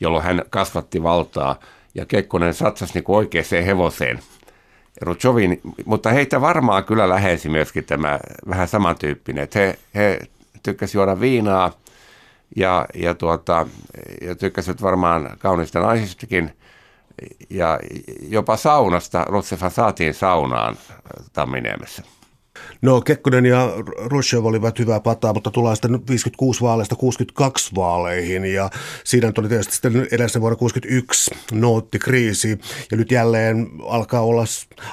jolloin 0.01 0.25
hän 0.25 0.43
kasvatti 0.51 1.03
valtaa 1.03 1.57
ja 1.95 2.07
Kekkonen 2.07 2.55
satsasi 2.55 2.95
niin 2.95 3.05
oikeaan 3.09 3.65
hevoseen. 3.67 4.19
Rutsovin, 5.01 5.61
mutta 5.85 6.11
heitä 6.11 6.41
varmaan 6.41 6.85
kyllä 6.85 7.09
lähesi 7.09 7.49
myöskin 7.49 7.85
tämä 7.85 8.19
vähän 8.49 8.69
samantyyppinen, 8.69 9.45
että 9.45 9.59
he, 9.59 9.79
he 9.95 10.19
tykkäsivät 10.63 10.95
juoda 10.95 11.21
viinaa 11.21 11.73
ja, 12.57 12.87
ja, 12.95 13.15
tuota, 13.15 13.67
ja 14.23 14.35
tykkäsivät 14.35 14.83
varmaan 14.83 15.31
kaunista 15.39 15.81
naisistakin– 15.81 16.53
ja 17.51 17.79
jopa 18.29 18.57
saunasta 18.57 19.25
Rutsefa 19.29 19.71
saatiin 19.71 20.15
saunaan 20.15 20.77
Tamminiemessä. 21.33 22.03
No 22.83 23.01
Kekkonen 23.01 23.47
ja 23.47 23.73
Rushev 24.05 24.45
olivat 24.45 24.79
hyvää 24.79 25.01
pataa, 25.01 25.33
mutta 25.33 25.51
tullaan 25.51 25.77
sitten 25.77 26.01
56 26.09 26.61
vaaleista 26.61 26.97
62 26.97 27.75
vaaleihin 27.77 28.45
ja 28.45 28.71
siinä 29.05 29.33
tuli 29.33 29.49
tietysti 29.49 29.73
sitten 29.73 30.09
edellisen 30.13 30.43
vuonna 30.43 30.57
61 30.57 31.31
noottikriisi 31.53 32.59
ja 32.91 32.97
nyt 32.97 33.11
jälleen 33.11 33.69
alkaa 33.87 34.21
olla 34.21 34.45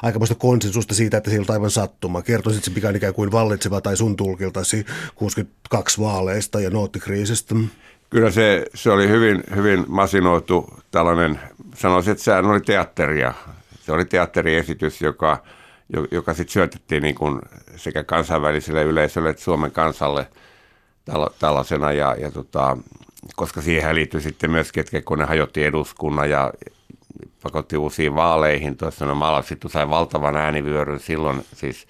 aikamoista 0.04 0.36
konsensusta 0.36 0.96
siitä, 0.96 1.18
että 1.18 1.30
se 1.30 1.40
on 1.40 1.46
aivan 1.50 1.72
sattuma. 1.72 2.22
Kertoisit 2.22 2.76
mikä 2.76 2.90
on 2.90 2.96
ikään 2.96 3.14
kuin 3.14 3.32
vallitseva 3.32 3.82
tai 3.82 3.98
sun 3.98 4.16
tulkiltasi 4.16 4.86
62 5.16 6.02
vaaleista 6.02 6.60
ja 6.60 6.70
noottikriisistä? 6.70 7.56
Kyllä 8.10 8.32
se, 8.32 8.66
se 8.74 8.92
oli 8.92 9.10
hyvin, 9.10 9.44
hyvin 9.56 9.86
masinoitu 9.88 10.74
tällainen, 10.92 11.40
sanoisin, 11.76 12.12
että 12.12 12.24
sehän 12.24 12.46
oli 12.46 12.62
teatteria. 12.62 13.34
Se 13.86 13.92
oli 13.92 14.06
teatteriesitys, 14.06 15.02
joka, 15.02 15.44
joka 16.12 16.34
sitten 16.34 16.54
syötettiin 16.54 17.04
niin 17.04 17.16
kuin 17.16 17.42
sekä 17.76 18.04
kansainväliselle 18.04 18.84
yleisölle 18.84 19.30
että 19.30 19.44
Suomen 19.44 19.72
kansalle 19.72 20.28
tällaisena. 21.40 21.92
Ja, 21.92 22.16
ja 22.20 22.32
tota, 22.32 22.78
koska 23.36 23.62
siihen 23.62 23.96
liittyi 23.96 24.22
sitten 24.22 24.52
myöskin, 24.52 24.82
että 24.82 25.02
kun 25.02 25.20
ne 25.20 25.26
hajotti 25.26 25.64
eduskunnan 25.64 26.30
ja 26.30 26.54
pakotti 27.44 27.78
uusiin 27.78 28.16
vaaleihin, 28.16 28.78
tuossa 28.78 29.06
no 29.06 29.16
Maalasittu 29.16 29.70
sai 29.70 29.90
valtavan 29.90 30.38
äänivyöryn 30.38 31.00
silloin 31.00 31.46
siis, 31.54 31.88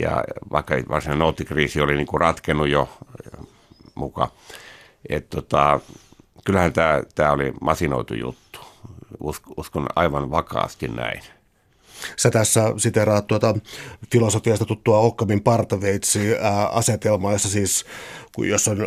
ja 0.00 0.24
vaikka 0.52 0.74
varsinainen 0.88 1.18
noottikriisi 1.18 1.80
oli 1.80 1.96
niin 1.96 2.06
kuin 2.06 2.20
ratkennut 2.20 2.68
jo 2.68 2.88
mukaan 3.94 4.30
et 5.08 5.30
tota, 5.30 5.80
kyllähän 6.44 6.72
tämä 7.14 7.32
oli 7.32 7.52
masinoitu 7.60 8.14
juttu. 8.14 8.60
Uskon 9.56 9.86
aivan 9.96 10.30
vakaasti 10.30 10.88
näin. 10.88 11.22
Sä 12.16 12.30
tässä 12.30 12.72
siteraat 12.76 13.26
tuota 13.26 13.54
filosofiasta 14.12 14.64
tuttua 14.64 14.98
Okkamin 14.98 15.42
partaveitsi-asetelmaa, 15.42 17.32
jossa 17.32 17.48
siis, 17.48 17.84
jos 18.38 18.68
on 18.68 18.78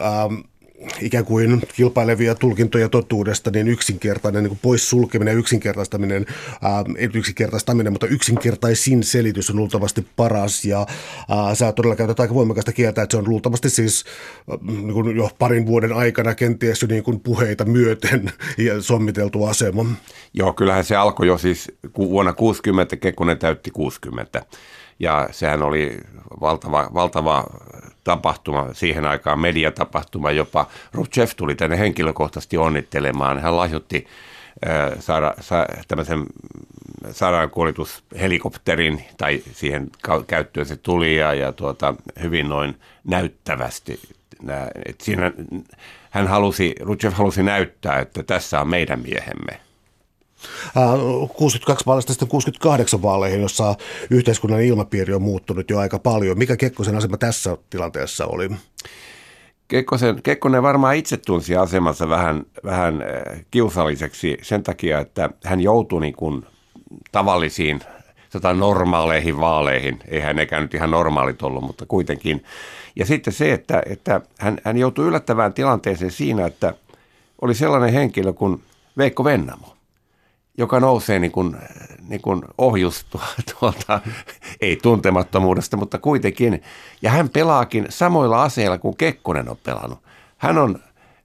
ikään 1.02 1.26
kuin 1.26 1.62
kilpailevia 1.76 2.36
tulkintoja 2.36 2.90
totuudesta, 2.90 3.52
niin 3.52 3.68
yksinkertainen 3.68 4.44
niin 4.44 4.60
poissulkeminen 4.62 5.32
ja 5.32 5.40
yksinkertaistaminen, 5.40 6.26
ää, 6.62 6.84
ei 6.98 7.10
yksinkertaistaminen, 7.14 7.94
mutta 7.94 8.08
yksinkertaisin 8.08 9.04
selitys 9.04 9.50
on 9.50 9.56
luultavasti 9.56 10.08
paras. 10.16 10.66
Ja 10.66 10.86
ää, 11.30 11.56
sä 11.56 11.72
todella 11.72 11.96
käytät 11.96 12.20
aika 12.20 12.34
voimakasta 12.34 12.74
kieltä, 12.74 13.02
että 13.02 13.14
se 13.14 13.18
on 13.18 13.30
luultavasti 13.30 13.70
siis 13.70 14.06
ää, 14.50 14.58
niin 14.62 14.94
kuin 14.94 15.18
jo 15.18 15.30
parin 15.40 15.66
vuoden 15.66 15.94
aikana 15.94 16.36
kenties 16.36 16.82
jo 16.82 16.88
niin 16.88 17.04
kuin 17.04 17.20
puheita 17.20 17.66
myöten 17.66 18.32
ja 18.58 18.82
sommiteltu 18.82 19.46
asema. 19.46 19.86
Joo, 20.34 20.54
kyllähän 20.54 20.86
se 20.86 20.96
alkoi 20.96 21.28
jo 21.28 21.38
siis 21.38 21.72
vuonna 21.98 22.34
60, 22.34 22.96
Kekkonen 22.96 23.40
täytti 23.40 23.72
60. 23.72 24.46
Ja 25.02 25.28
sehän 25.32 25.64
oli 25.64 25.98
valtava, 26.42 26.90
valtava 26.94 27.44
tapahtuma, 28.04 28.68
siihen 28.74 29.06
aikaan 29.06 29.40
mediatapahtuma, 29.40 30.32
jopa 30.32 30.68
Rutschev 30.94 31.30
tuli 31.38 31.56
tänne 31.56 31.80
henkilökohtaisesti 31.80 32.58
onnittelemaan. 32.58 33.40
Hän 33.40 33.58
lahjoitti 33.58 34.08
äh, 34.68 35.00
saada, 35.00 35.34
sa, 35.40 35.66
tämmöisen 35.88 36.26
sairaankuolitushelikopterin, 37.12 39.04
tai 39.18 39.44
siihen 39.52 39.90
käyttöön 40.28 40.66
se 40.66 40.76
tuli, 40.76 41.18
ja, 41.18 41.34
ja 41.34 41.52
tuota, 41.52 41.94
hyvin 42.22 42.50
noin 42.50 42.80
näyttävästi. 43.04 44.00
Et 44.86 45.02
siinä, 45.02 45.32
hän 46.10 46.28
halusi, 46.28 46.76
Rutschev 46.80 47.14
halusi 47.14 47.44
näyttää, 47.44 48.00
että 48.00 48.24
tässä 48.24 48.62
on 48.62 48.68
meidän 48.68 49.00
miehemme. 49.00 49.71
62 51.34 51.86
vaalista 51.86 52.14
sitten 52.14 52.28
68 52.28 53.02
vaaleihin, 53.02 53.42
jossa 53.42 53.76
yhteiskunnan 54.10 54.62
ilmapiiri 54.62 55.14
on 55.14 55.22
muuttunut 55.22 55.70
jo 55.70 55.80
aika 55.80 56.00
paljon. 56.00 56.38
Mikä 56.38 56.58
Kekkosen 56.58 56.96
asema 56.96 57.18
tässä 57.18 57.58
tilanteessa 57.70 58.26
oli? 58.26 58.50
Kekkosen, 59.68 60.22
Kekkonen 60.24 60.64
varmaan 60.64 60.96
itse 60.96 61.18
tunsi 61.18 61.56
asemansa 61.56 62.10
vähän, 62.10 62.44
vähän 62.64 63.04
kiusalliseksi 63.52 64.38
sen 64.42 64.64
takia, 64.64 65.00
että 65.00 65.30
hän 65.44 65.62
joutui 65.62 66.02
niin 66.02 66.16
kuin 66.16 66.46
tavallisiin 67.12 67.80
tota 68.32 68.54
normaaleihin 68.54 69.40
vaaleihin. 69.40 70.00
Eihän 70.08 70.36
nekään 70.36 70.62
nyt 70.62 70.74
ihan 70.74 70.92
normaalit 70.92 71.42
ollut, 71.42 71.64
mutta 71.64 71.86
kuitenkin. 71.86 72.44
Ja 72.96 73.06
sitten 73.06 73.34
se, 73.34 73.54
että, 73.54 73.84
että 73.86 74.22
hän, 74.40 74.58
hän 74.64 74.78
joutui 74.78 75.06
yllättävään 75.06 75.54
tilanteeseen 75.54 76.12
siinä, 76.12 76.46
että 76.46 76.74
oli 77.42 77.56
sellainen 77.56 77.94
henkilö 77.94 78.34
kuin 78.34 78.64
Veikko 78.98 79.24
Vennamo 79.24 79.81
joka 80.58 80.80
nousee 80.80 81.20
niin 81.20 81.32
kuin, 81.32 81.56
niin 82.08 82.22
kuin 82.22 82.42
ohjus 82.58 83.06
tuolta, 83.60 84.02
ei 84.62 84.76
tuntemattomuudesta, 84.76 85.78
mutta 85.78 85.98
kuitenkin. 85.98 86.64
Ja 87.02 87.12
hän 87.12 87.30
pelaakin 87.30 87.86
samoilla 87.90 88.44
aseilla 88.44 88.78
kuin 88.78 88.98
Kekkonen 88.98 89.50
on 89.50 89.58
pelannut. 89.64 90.00
Hän 90.38 90.58
on 90.58 90.80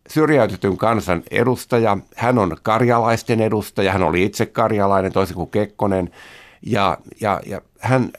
syrjäytetyn 0.09 0.77
kansan 0.77 1.23
edustaja, 1.31 1.99
hän 2.17 2.39
on 2.39 2.57
karjalaisten 2.63 3.41
edustaja, 3.41 3.93
hän 3.93 4.03
oli 4.03 4.25
itse 4.25 4.47
karjalainen 4.47 5.13
toisin 5.13 5.37
kuin 5.37 5.51
Kekkonen. 5.51 6.11
Ja, 6.63 6.99
ja, 7.21 7.41
ja, 7.47 7.61
hän, 7.79 8.11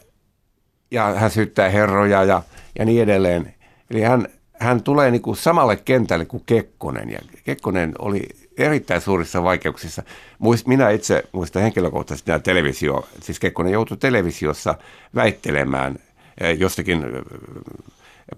ja 0.92 1.14
hän 1.14 1.32
syyttää 1.32 1.70
herroja 1.70 2.24
ja, 2.24 2.44
ja 2.80 2.86
niin 2.86 3.04
edelleen. 3.04 3.54
Eli 3.92 4.02
hän, 4.02 4.28
hän 4.54 4.84
tulee 4.84 5.12
niin 5.12 5.22
kuin 5.22 5.36
samalle 5.38 5.76
kentälle 5.76 6.26
kuin 6.26 6.44
Kekkonen. 6.46 7.10
Ja 7.10 7.20
Kekkonen 7.44 7.94
oli 8.00 8.24
erittäin 8.58 9.02
suurissa 9.02 9.44
vaikeuksissa. 9.44 10.04
Muist, 10.40 10.68
minä 10.68 10.90
itse 10.90 11.24
muistan 11.32 11.62
henkilökohtaisesti 11.62 12.32
nämä 12.32 12.40
televisio, 12.40 13.08
siis 13.22 13.40
Kekkonen 13.40 13.74
joutui 13.74 13.98
televisiossa 13.98 14.76
väittelemään 15.16 15.96
eh, 16.42 16.58
jostakin 16.60 17.04
eh, 17.04 17.22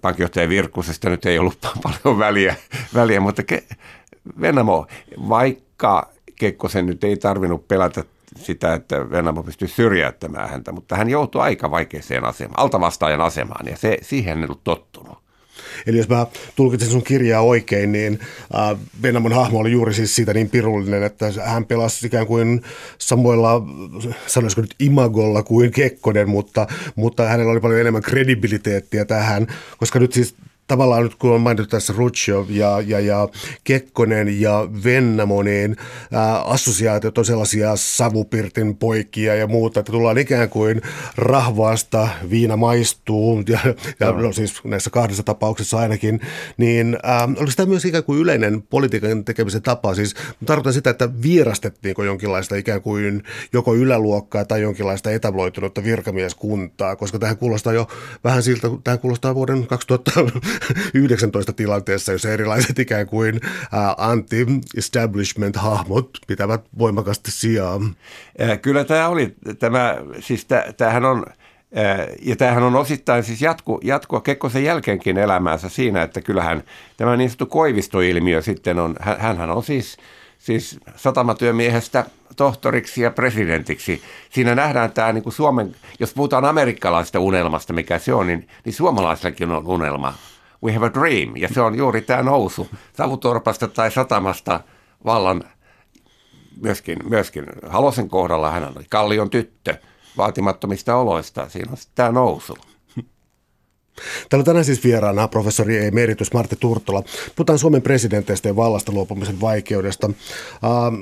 pankkijohtaja 0.00 0.48
Virkkusesta 0.48 1.10
nyt 1.10 1.26
ei 1.26 1.38
ollut 1.38 1.58
paljon 1.82 2.18
väliä, 2.18 2.56
väliä 2.94 3.20
mutta 3.20 3.42
ke, 3.42 3.64
Venamo, 4.40 4.86
vaikka 5.28 6.10
Kekkosen 6.36 6.86
nyt 6.86 7.04
ei 7.04 7.16
tarvinnut 7.16 7.68
pelätä 7.68 8.04
sitä, 8.36 8.74
että 8.74 9.10
Venamo 9.10 9.42
pystyi 9.42 9.68
syrjäyttämään 9.68 10.48
häntä, 10.48 10.72
mutta 10.72 10.96
hän 10.96 11.10
joutui 11.10 11.42
aika 11.42 11.70
vaikeaseen 11.70 12.24
asemaan, 12.24 12.60
altavastaajan 12.60 13.20
asemaan, 13.20 13.66
ja 13.66 13.76
se, 13.76 13.98
siihen 14.02 14.38
ei 14.38 14.44
ollut 14.44 14.64
tottunut. 14.64 15.29
Eli 15.86 15.98
jos 15.98 16.08
mä 16.08 16.26
tulkitsen 16.56 16.90
sun 16.90 17.02
kirjaa 17.02 17.42
oikein, 17.42 17.92
niin 17.92 18.18
äh, 18.54 18.78
Venamon 19.02 19.32
hahmo 19.32 19.58
oli 19.58 19.72
juuri 19.72 19.94
siis 19.94 20.16
siitä 20.16 20.34
niin 20.34 20.50
pirullinen, 20.50 21.02
että 21.02 21.32
hän 21.44 21.64
pelasi 21.64 22.06
ikään 22.06 22.26
kuin 22.26 22.62
samoilla, 22.98 23.62
sanoisiko 24.26 24.60
nyt 24.60 24.74
imagolla 24.78 25.42
kuin 25.42 25.70
Kekkonen, 25.70 26.28
mutta, 26.28 26.66
mutta 26.94 27.28
hänellä 27.28 27.52
oli 27.52 27.60
paljon 27.60 27.80
enemmän 27.80 28.02
kredibiliteettiä 28.02 29.04
tähän, 29.04 29.46
koska 29.78 29.98
nyt 29.98 30.12
siis 30.12 30.34
tavallaan 30.70 31.02
nyt 31.02 31.14
kun 31.14 31.32
on 31.32 31.40
mainittu 31.40 31.70
tässä 31.70 31.94
Rutschov 31.96 32.50
ja, 32.50 32.82
ja, 32.86 33.00
ja 33.00 33.28
Kekkonen 33.64 34.40
ja 34.40 34.68
Vennamo, 34.84 35.42
niin 35.42 35.76
ää, 36.12 36.40
assosiaatiot 36.40 37.18
on 37.18 37.24
sellaisia 37.24 37.72
savupirtin 37.76 38.76
poikia 38.76 39.34
ja 39.34 39.46
muuta, 39.46 39.80
että 39.80 39.92
tullaan 39.92 40.18
ikään 40.18 40.48
kuin 40.48 40.82
rahvaasta, 41.16 42.08
viina 42.30 42.56
maistuu, 42.56 43.42
ja, 43.48 43.58
ja 44.00 44.12
no. 44.12 44.20
no, 44.20 44.32
siis 44.32 44.64
näissä 44.64 44.90
kahdessa 44.90 45.22
tapauksessa 45.22 45.78
ainakin, 45.78 46.20
niin 46.56 46.98
ää, 47.02 47.24
oliko 47.24 47.52
tämä 47.56 47.66
myös 47.66 47.84
ikään 47.84 48.04
kuin 48.04 48.20
yleinen 48.20 48.62
politiikan 48.62 49.24
tekemisen 49.24 49.62
tapa? 49.62 49.94
Siis 49.94 50.14
tarkoitan 50.46 50.72
sitä, 50.72 50.90
että 50.90 51.08
vierastettiinko 51.22 52.04
jonkinlaista 52.04 52.56
ikään 52.56 52.82
kuin 52.82 53.22
joko 53.52 53.74
yläluokkaa 53.74 54.44
tai 54.44 54.62
jonkinlaista 54.62 55.10
etabloitunutta 55.10 55.84
virkamieskuntaa, 55.84 56.96
koska 56.96 57.18
tähän 57.18 57.36
kuulostaa 57.36 57.72
jo 57.72 57.88
vähän 58.24 58.42
siltä, 58.42 58.68
tähän 58.84 58.98
kuulostaa 58.98 59.34
vuoden 59.34 59.66
2000 59.66 60.10
19 60.94 61.52
tilanteessa, 61.52 62.12
jossa 62.12 62.32
erilaiset 62.32 62.78
ikään 62.78 63.06
kuin 63.06 63.40
anti-establishment-hahmot 63.96 66.10
pitävät 66.26 66.64
voimakasti 66.78 67.30
sijaa. 67.30 67.80
Kyllä 68.62 68.84
tämä 68.84 69.08
oli, 69.08 69.34
tämä, 69.58 69.96
siis 70.20 70.46
tämähän 70.76 71.04
on, 71.04 71.24
ja 72.22 72.36
tämähän 72.36 72.62
on 72.62 72.76
osittain 72.76 73.24
siis 73.24 73.42
jatku, 73.42 73.80
jatkua 73.84 74.20
Kekkosen 74.20 74.64
jälkeenkin 74.64 75.18
elämäänsä 75.18 75.68
siinä, 75.68 76.02
että 76.02 76.20
kyllähän 76.20 76.62
tämä 76.96 77.16
niin 77.16 77.30
sanottu 77.30 77.46
koivistoilmiö 77.46 78.42
sitten 78.42 78.78
on, 78.78 78.96
hän 79.18 79.50
on 79.50 79.62
siis, 79.62 79.96
siis 80.38 80.80
satamatyömiehestä 80.96 82.04
tohtoriksi 82.36 83.02
ja 83.02 83.10
presidentiksi. 83.10 84.02
Siinä 84.30 84.54
nähdään 84.54 84.92
tämä 84.92 85.12
niin 85.12 85.22
kuin 85.22 85.32
Suomen, 85.32 85.76
jos 86.00 86.14
puhutaan 86.14 86.44
amerikkalaisesta 86.44 87.20
unelmasta, 87.20 87.72
mikä 87.72 87.98
se 87.98 88.14
on, 88.14 88.26
niin, 88.26 88.48
niin 88.64 88.72
suomalaisellakin 88.72 89.50
on 89.50 89.66
unelma. 89.66 90.14
We 90.64 90.72
have 90.72 90.86
a 90.86 90.94
dream, 90.94 91.36
ja 91.36 91.48
se 91.48 91.60
on 91.60 91.74
juuri 91.74 92.02
tämä 92.02 92.22
nousu 92.22 92.68
savutorpasta 92.96 93.68
tai 93.68 93.90
satamasta 93.90 94.60
vallan 95.04 95.44
myöskin, 96.60 96.98
myöskin 97.08 97.46
Halosen 97.68 98.08
kohdalla 98.08 98.50
hän 98.50 98.72
oli 98.76 98.84
Kallion 98.90 99.30
tyttö 99.30 99.74
vaatimattomista 100.16 100.96
oloista. 100.96 101.48
Siinä 101.48 101.72
on 101.72 101.78
tämä 101.94 102.12
nousu. 102.12 102.58
Täällä 104.28 104.44
tänään 104.44 104.64
siis 104.64 104.84
vieraana 104.84 105.28
professori 105.28 105.86
emeritus 105.86 106.32
Martti 106.32 106.56
Turtola. 106.60 107.02
Puhutaan 107.36 107.58
Suomen 107.58 107.82
presidenteistä 107.82 108.48
ja 108.48 108.56
vallasta 108.56 108.92
luopumisen 108.92 109.40
vaikeudesta. 109.40 110.10
Ähm, 110.64 110.94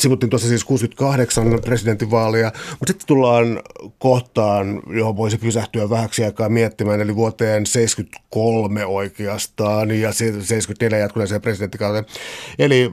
sivuttiin 0.00 0.30
tuossa 0.30 0.48
siis 0.48 0.64
68 0.64 1.60
presidentinvaalia, 1.64 2.52
mutta 2.70 2.92
sitten 2.92 3.06
tullaan 3.06 3.62
kohtaan, 3.98 4.82
johon 4.96 5.16
voisi 5.16 5.38
pysähtyä 5.38 5.90
vähäksi 5.90 6.24
aikaa 6.24 6.48
miettimään, 6.48 7.00
eli 7.00 7.16
vuoteen 7.16 7.66
73 7.66 8.86
oikeastaan 8.86 9.90
ja 9.90 10.12
74 10.12 10.98
jatkuneeseen 10.98 11.40
presidenttikauteen. 11.40 12.04
Eli 12.58 12.90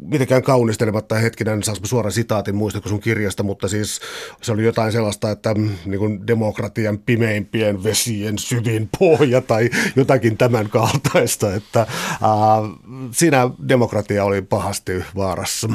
mitenkään 0.00 0.42
kaunistelematta 0.42 1.14
hetkinen, 1.14 1.62
saanko 1.62 1.86
suoran 1.86 2.12
sitaatin 2.12 2.54
muista 2.54 2.88
sun 2.88 3.00
kirjasta, 3.00 3.42
mutta 3.42 3.68
siis 3.68 4.00
se 4.42 4.52
oli 4.52 4.64
jotain 4.64 4.92
sellaista, 4.92 5.30
että 5.30 5.54
mm, 5.54 5.70
niin 5.84 6.26
demokratian 6.26 6.98
pimeimpien 6.98 7.84
vesien 7.84 8.35
syvin 8.38 8.88
pohja 8.98 9.40
tai 9.40 9.70
jotakin 9.96 10.36
tämän 10.36 10.68
kaltaista, 10.70 11.54
että 11.54 11.80
äh, 11.80 11.88
siinä 13.10 13.50
demokratia 13.68 14.24
oli 14.24 14.42
pahasti 14.42 15.04
vaarassa. 15.16 15.68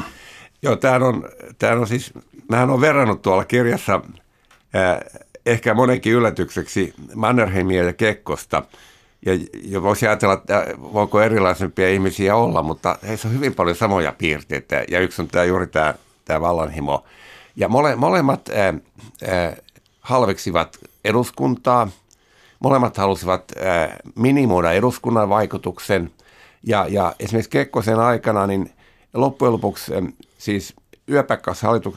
Joo, 0.61 0.75
tämä 0.75 1.07
on, 1.07 1.29
tämä 1.59 1.73
on 1.73 1.87
siis, 1.87 2.13
mähän 2.49 2.69
on 2.69 2.81
verrannut 2.81 3.21
tuolla 3.21 3.45
kirjassa 3.45 4.01
äh, 4.75 5.21
ehkä 5.45 5.73
monenkin 5.73 6.13
yllätykseksi 6.13 6.93
Mannerheimia 7.15 7.83
ja 7.83 7.93
Kekkosta. 7.93 8.63
Ja, 9.25 9.33
ja 9.63 9.81
voisi 9.81 10.07
ajatella, 10.07 10.33
että 10.33 10.65
voiko 10.93 11.21
erilaisempia 11.21 11.89
ihmisiä 11.89 12.35
olla, 12.35 12.63
mutta 12.63 12.97
heissä 13.07 13.27
on 13.27 13.33
hyvin 13.33 13.55
paljon 13.55 13.75
samoja 13.75 14.13
piirteitä. 14.17 14.83
Ja 14.89 14.99
yksi 14.99 15.21
on 15.21 15.27
tämä, 15.27 15.45
juuri 15.45 15.67
tämä, 15.67 15.93
tämä 16.25 16.41
vallanhimo. 16.41 17.05
Ja 17.55 17.69
mole, 17.69 17.95
molemmat 17.95 18.49
äh, 18.49 18.67
äh, 19.29 19.55
halveksivat 20.01 20.77
eduskuntaa– 21.05 21.87
Molemmat 22.61 22.97
halusivat 22.97 23.43
äh, 23.57 23.97
minimoida 24.15 24.71
eduskunnan 24.71 25.29
vaikutuksen 25.29 26.11
ja, 26.63 26.85
ja 26.89 27.15
esimerkiksi 27.19 27.49
Kekkosen 27.49 27.99
aikana 27.99 28.47
niin 28.47 28.71
loppujen 29.13 29.53
lopuksi 29.53 29.95
ähm, 29.95 30.05
siis 30.37 30.75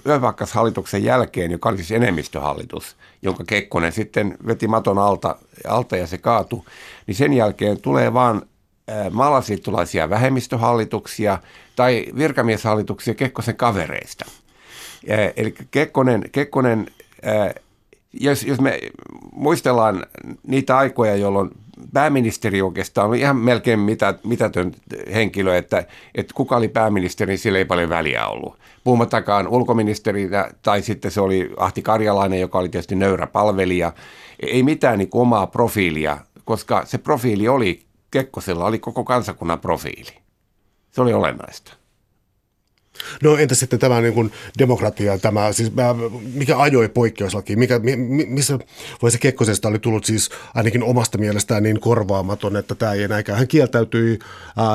yöpakkashallituksen 0.06 1.04
jälkeen, 1.04 1.50
joka 1.50 1.68
oli 1.68 1.76
siis 1.76 1.90
enemmistöhallitus, 1.92 2.96
jonka 3.22 3.44
Kekkonen 3.46 3.92
sitten 3.92 4.38
veti 4.46 4.68
maton 4.68 4.98
alta, 4.98 5.36
alta 5.68 5.96
ja 5.96 6.06
se 6.06 6.18
kaatu, 6.18 6.66
niin 7.06 7.14
sen 7.14 7.32
jälkeen 7.32 7.80
tulee 7.80 8.12
vaan 8.12 8.42
äh, 8.90 9.10
maalaisliittolaisia 9.10 10.10
vähemmistöhallituksia 10.10 11.38
tai 11.76 12.06
virkamieshallituksia 12.18 13.14
Kekkosen 13.14 13.56
kavereista. 13.56 14.24
Äh, 15.10 15.32
eli 15.36 15.54
Kekkonen, 15.70 16.24
Kekkonen 16.32 16.86
jos, 18.20 18.42
jos 18.42 18.60
me 18.60 18.80
muistellaan 19.32 20.06
niitä 20.46 20.76
aikoja, 20.76 21.16
jolloin 21.16 21.50
pääministeri 21.92 22.62
oikeastaan 22.62 23.08
oli 23.08 23.20
ihan 23.20 23.36
melkein 23.36 23.80
mitä, 23.80 24.14
mitätön 24.24 24.72
henkilö, 25.14 25.56
että, 25.56 25.84
että 26.14 26.34
kuka 26.34 26.56
oli 26.56 26.68
pääministeri, 26.68 27.36
sillä 27.36 27.58
ei 27.58 27.64
paljon 27.64 27.88
väliä 27.88 28.26
ollut. 28.26 28.58
Puhumattakaan 28.84 29.48
ulkoministerinä, 29.48 30.50
tai 30.62 30.82
sitten 30.82 31.10
se 31.10 31.20
oli 31.20 31.50
Ahti 31.56 31.82
Karjalainen, 31.82 32.40
joka 32.40 32.58
oli 32.58 32.68
tietysti 32.68 32.94
nöyrä 32.94 33.26
palvelija. 33.26 33.92
Ei 34.40 34.62
mitään 34.62 34.98
niin 34.98 35.08
omaa 35.12 35.46
profiilia, 35.46 36.18
koska 36.44 36.84
se 36.84 36.98
profiili 36.98 37.48
oli, 37.48 37.82
Kekkosella 38.10 38.64
oli 38.66 38.78
koko 38.78 39.04
kansakunnan 39.04 39.60
profiili. 39.60 40.12
Se 40.90 41.00
oli 41.00 41.12
olennaista. 41.12 41.83
No 43.22 43.36
entä 43.36 43.54
sitten 43.54 43.78
tämä 43.78 44.00
niin 44.00 44.14
kuin 44.14 44.32
demokratia, 44.58 45.18
tämä, 45.18 45.52
siis 45.52 45.72
mikä 46.34 46.58
ajoi 46.58 46.88
poikkeuslaki, 46.88 47.56
mikä, 47.56 47.80
missä 48.26 48.58
se 49.08 49.18
Kekkosesta 49.18 49.68
oli 49.68 49.78
tullut 49.78 50.04
siis 50.04 50.30
ainakin 50.54 50.82
omasta 50.82 51.18
mielestään 51.18 51.62
niin 51.62 51.80
korvaamaton, 51.80 52.56
että 52.56 52.74
tämä 52.74 52.92
ei 52.92 53.02
enää, 53.02 53.22
hän 53.32 53.48
kieltäytyi 53.48 54.18
ää, 54.56 54.66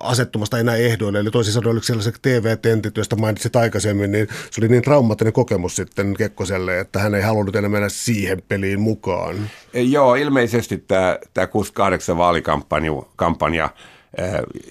asettumasta 0.00 0.58
enää 0.58 0.76
ehdoille, 0.76 1.18
eli 1.18 1.30
toisin 1.30 1.52
sanoen 1.52 1.72
oliko 1.72 1.84
sellaiset 1.84 2.18
TV-tentit, 2.22 2.96
joista 2.96 3.16
mainitsit 3.16 3.56
aikaisemmin, 3.56 4.12
niin 4.12 4.28
se 4.50 4.60
oli 4.60 4.68
niin 4.68 4.82
traumaattinen 4.82 5.32
kokemus 5.32 5.76
sitten 5.76 6.14
Kekkoselle, 6.14 6.80
että 6.80 6.98
hän 6.98 7.14
ei 7.14 7.22
halunnut 7.22 7.56
enää 7.56 7.70
mennä 7.70 7.88
siihen 7.88 8.42
peliin 8.48 8.80
mukaan. 8.80 9.50
Joo, 9.74 10.14
ilmeisesti 10.14 10.78
tämä, 10.78 11.18
tämä 11.34 11.46
68 11.46 12.16
vaalikampanja 12.16 12.92
kampanja, 13.16 13.68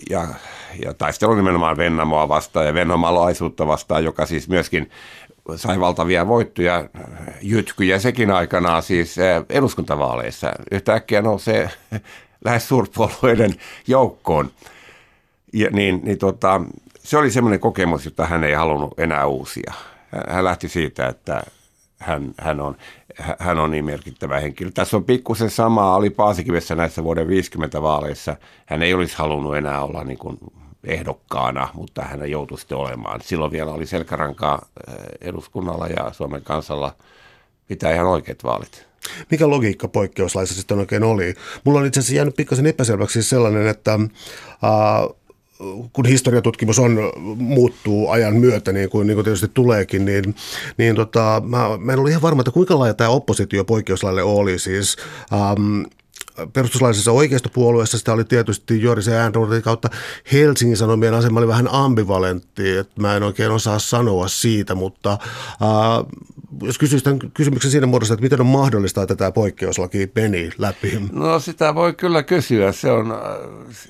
ja, 0.10 0.28
ja 0.86 0.94
taistelu 0.94 1.36
nimenomaan 1.36 1.78
Vennamoa 1.78 2.28
vastaan 2.28 2.66
ja 2.66 2.74
vennamalaisuutta 2.74 3.68
vastaan, 3.68 4.04
joka 4.04 4.26
siis 4.26 4.50
myöskin 4.50 4.90
sai 5.56 5.80
valtavia 5.80 6.28
voittoja, 6.28 6.90
jytkyjä 7.42 8.00
sekin 8.00 8.32
aikanaan 8.32 8.84
siis 8.84 9.16
eduskuntavaaleissa. 9.50 10.52
Yhtäkkiä 10.72 11.22
nousee 11.22 11.70
lähes 12.46 12.68
suurpuolueiden 12.68 13.56
joukkoon. 13.88 14.52
Ja 15.54 15.70
niin, 15.72 16.02
niin 16.04 16.18
tota, 16.18 16.62
se 17.00 17.18
oli 17.18 17.32
semmoinen 17.32 17.60
kokemus, 17.60 18.06
jota 18.06 18.26
hän 18.26 18.44
ei 18.44 18.54
halunnut 18.54 19.00
enää 19.00 19.26
uusia. 19.26 19.74
Hän 20.30 20.44
lähti 20.44 20.70
siitä, 20.70 21.08
että 21.08 21.44
hän, 22.00 22.34
hän, 22.38 22.60
on, 22.60 22.78
hän 23.40 23.60
on 23.60 23.72
niin 23.72 23.86
merkittävä 23.86 24.40
henkilö. 24.40 24.72
Tässä 24.72 24.98
on 24.98 25.04
pikkusen 25.04 25.50
samaa, 25.50 25.96
oli 25.96 26.10
Paasikivessä 26.10 26.76
näissä 26.76 27.04
vuoden 27.04 27.28
50 27.28 27.82
vaaleissa. 27.82 28.36
Hän 28.66 28.84
ei 28.84 28.94
olisi 28.94 29.18
halunnut 29.18 29.56
enää 29.56 29.84
olla 29.84 30.04
niin 30.04 30.18
kuin 30.18 30.38
ehdokkaana, 30.84 31.70
mutta 31.74 32.02
hän 32.02 32.32
joutui 32.32 32.60
sitten 32.60 32.78
olemaan. 32.78 33.22
Silloin 33.22 33.52
vielä 33.52 33.72
oli 33.72 33.86
selkärankaa 33.86 34.66
eh, 34.88 34.96
eduskunnalla 35.22 35.88
ja 35.88 36.14
Suomen 36.14 36.42
kansalla 36.42 36.96
pitää 37.68 37.94
ihan 37.94 38.08
oikeat 38.08 38.44
vaalit. 38.44 38.90
Mikä 39.32 39.50
logiikka 39.50 39.88
poikkeuslaissa 39.88 40.56
sitten 40.56 40.80
oikein 40.80 41.04
oli? 41.04 41.34
Mulla 41.64 41.80
on 41.80 41.86
itse 41.86 42.00
asiassa 42.00 42.16
jäänyt 42.16 42.36
pikkasen 42.36 42.66
epäselväksi 42.66 43.24
sellainen, 43.24 43.68
että 43.68 43.94
äh, 43.94 44.00
kun 45.94 46.06
historiatutkimus 46.06 46.80
on, 46.80 46.98
muuttuu 47.36 48.10
ajan 48.10 48.36
myötä, 48.36 48.72
niin 48.72 48.90
kuin, 48.90 49.08
niin 49.08 49.16
kuin 49.16 49.24
tietysti 49.24 49.48
tuleekin, 49.54 50.06
niin, 50.06 50.36
niin 50.78 50.96
tota, 50.96 51.42
mä, 51.46 51.78
mä 51.78 51.94
en 51.94 52.00
ole 52.00 52.10
ihan 52.10 52.22
varma, 52.22 52.42
että 52.42 52.52
kuinka 52.52 52.80
laaja 52.80 52.94
tämä 52.94 53.10
oppositio 53.10 53.66
poikkeuslaille 53.66 54.24
oli. 54.24 54.60
Siis, 54.60 54.98
ähm, 55.34 55.82
perustuslaillisessa 56.54 57.12
oikeistopuolueessa 57.12 57.98
sitä 57.98 58.14
oli 58.14 58.24
tietysti 58.24 58.82
Jorisen 58.82 59.14
Äänruudin 59.14 59.62
kautta 59.62 59.90
Helsingin 60.32 60.78
Sanomien 60.78 61.14
asema 61.14 61.40
oli 61.40 61.48
vähän 61.48 61.68
ambivalentti, 61.72 62.78
että 62.78 63.02
mä 63.02 63.16
en 63.16 63.24
oikein 63.24 63.52
osaa 63.52 63.80
sanoa 63.80 64.28
siitä, 64.28 64.76
mutta 64.76 65.12
äh, 65.12 66.28
jos 66.62 66.78
kysyisit 66.78 67.04
tämän 67.04 67.20
kysymyksen 67.34 67.72
siinä 67.72 67.88
muodossa, 67.88 68.14
että 68.14 68.24
miten 68.24 68.42
on 68.42 68.48
mahdollista, 68.48 69.02
että 69.02 69.16
tämä 69.16 69.32
poikkeuslaki 69.32 70.12
meni 70.16 70.50
läpi? 70.58 71.02
No 71.12 71.40
sitä 71.40 71.76
voi 71.76 71.94
kyllä 71.94 72.24
kysyä, 72.24 72.72
se 72.72 72.92
on, 72.92 73.14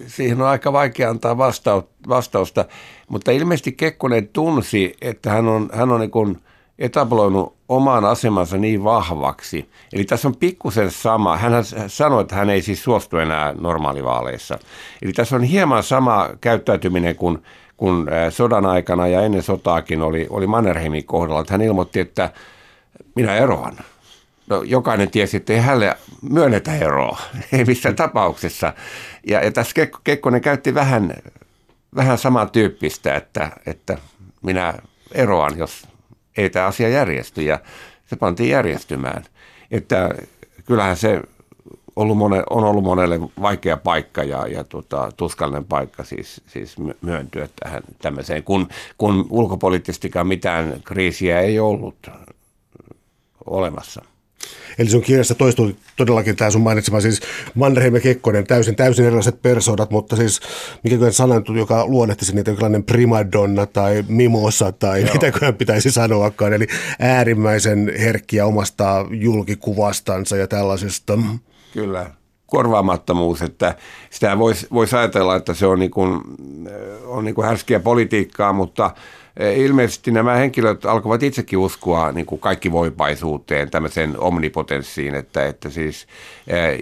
siihen 0.07 0.41
on 0.41 0.47
aika 0.47 0.73
vaikea 0.73 1.09
antaa 1.09 1.37
vastausta, 2.07 2.65
mutta 3.07 3.31
ilmeisesti 3.31 3.71
Kekkonen 3.71 4.27
tunsi, 4.27 4.93
että 5.01 5.29
hän 5.29 5.47
on, 5.47 5.69
hän 5.73 5.91
on 5.91 5.99
niin 5.99 6.11
kuin– 6.11 6.37
etabloinut 6.79 7.55
oman 7.69 8.05
asemansa 8.05 8.57
niin 8.57 8.83
vahvaksi. 8.83 9.69
Eli 9.93 10.03
tässä 10.03 10.27
on 10.27 10.35
pikkusen 10.35 10.91
sama. 10.91 11.37
Hän 11.37 11.51
sanoi, 11.87 12.21
että 12.21 12.35
hän 12.35 12.49
ei 12.49 12.61
siis 12.61 12.83
suostu 12.83 13.17
enää 13.17 13.53
normaalivaaleissa. 13.59 14.59
Eli 15.01 15.13
tässä 15.13 15.35
on 15.35 15.43
hieman 15.43 15.83
sama 15.83 16.29
käyttäytyminen 16.41 17.15
kuin, 17.15 17.43
kuin 17.77 18.07
sodan 18.29 18.65
aikana 18.65 19.07
ja 19.07 19.21
ennen 19.21 19.43
sotaakin 19.43 20.01
oli, 20.01 20.27
oli 20.29 20.47
Mannerheimin 20.47 21.05
kohdalla. 21.05 21.41
Että 21.41 21.53
hän 21.53 21.61
ilmoitti, 21.61 21.99
että 21.99 22.29
minä 23.15 23.35
eroan. 23.35 23.77
No, 24.47 24.63
jokainen 24.63 25.11
tiesi, 25.11 25.37
että 25.37 25.53
ei 25.53 25.59
hänelle 25.59 25.97
myönnetä 26.21 26.75
eroa, 26.75 27.19
ei 27.51 27.65
missään 27.65 27.95
tapauksessa. 27.95 28.73
Ja, 29.27 29.43
ja 29.43 29.51
tässä 29.51 29.87
Kekkonen 30.03 30.41
käytti 30.41 30.73
vähän, 30.73 31.13
vähän 31.95 32.17
samantyyppistä, 32.17 33.15
että, 33.15 33.51
että 33.65 33.97
minä 34.41 34.73
eroan, 35.11 35.57
jos 35.57 35.88
ei 36.37 36.49
tämä 36.49 36.65
asia 36.65 36.89
järjesty 36.89 37.41
ja 37.41 37.59
se 38.05 38.15
pantiin 38.15 38.49
järjestymään. 38.49 39.23
Että 39.71 40.09
kyllähän 40.65 40.97
se 40.97 41.21
ollut 41.95 42.17
mone, 42.17 42.43
on 42.49 42.63
ollut 42.63 42.83
monelle 42.83 43.19
vaikea 43.41 43.77
paikka 43.77 44.23
ja, 44.23 44.47
ja 44.47 44.63
tota, 44.63 45.09
tuskallinen 45.17 45.65
paikka 45.65 46.03
siis, 46.03 46.41
siis 46.47 46.75
myöntyä 47.01 47.49
tähän 47.59 47.83
tämmöiseen, 48.01 48.43
kun, 48.43 48.67
kun 48.97 49.27
ulkopoliittisestikaan 49.29 50.27
mitään 50.27 50.81
kriisiä 50.83 51.39
ei 51.39 51.59
ollut 51.59 52.09
olemassa. 53.45 54.05
Eli 54.79 54.89
sun 54.89 55.01
kirjassa 55.01 55.35
toistuu 55.35 55.71
todellakin 55.95 56.35
tämä 56.35 56.51
sun 56.51 56.61
mainitsema 56.61 57.01
siis 57.01 57.21
Mannerheim 57.55 57.95
ja 57.95 58.01
Kekkonen, 58.01 58.47
täysin, 58.47 58.75
täysin 58.75 59.05
erilaiset 59.05 59.41
persoonat, 59.41 59.91
mutta 59.91 60.15
siis 60.15 60.39
mikä 60.83 61.11
sanan, 61.11 61.43
joka 61.55 61.85
luonnehtisi 61.85 62.35
niitä 62.35 62.49
jonkinlainen 62.49 62.83
primadonna 62.83 63.65
tai 63.65 64.03
mimosa 64.07 64.71
tai 64.71 65.01
Joo. 65.01 65.13
mitäköhän 65.13 65.55
pitäisi 65.55 65.91
sanoakaan, 65.91 66.53
eli 66.53 66.67
äärimmäisen 66.99 67.93
herkkiä 67.99 68.45
omasta 68.45 69.05
julkikuvastansa 69.11 70.37
ja 70.37 70.47
tällaisesta. 70.47 71.19
Kyllä, 71.73 72.11
korvaamattomuus, 72.45 73.41
että 73.41 73.75
sitä 74.09 74.39
voisi 74.39 74.67
vois 74.73 74.93
ajatella, 74.93 75.35
että 75.35 75.53
se 75.53 75.65
on, 75.65 75.79
niin 75.79 75.91
kuin, 75.91 76.21
on 77.05 77.25
niin 77.25 77.35
kuin 77.35 77.47
härskiä 77.47 77.79
politiikkaa, 77.79 78.53
mutta 78.53 78.91
ilmeisesti 79.55 80.11
nämä 80.11 80.35
henkilöt 80.35 80.85
alkoivat 80.85 81.23
itsekin 81.23 81.59
uskoa 81.59 82.11
niin 82.11 82.25
kuin 82.25 82.41
kaikki 82.41 82.71
voipaisuuteen, 82.71 83.71
tämmöiseen 83.71 84.19
omnipotenssiin, 84.19 85.15
että, 85.15 85.45
että 85.45 85.69
siis, 85.69 86.07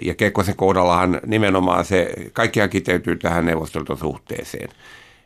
ja 0.02 0.14
Kekkosen 0.14 0.56
kohdallahan 0.56 1.20
nimenomaan 1.26 1.84
se, 1.84 2.12
kaikkihan 2.32 2.70
kiteytyy 2.70 3.16
tähän 3.16 3.46
neuvostoliittosuhteeseen. 3.46 4.68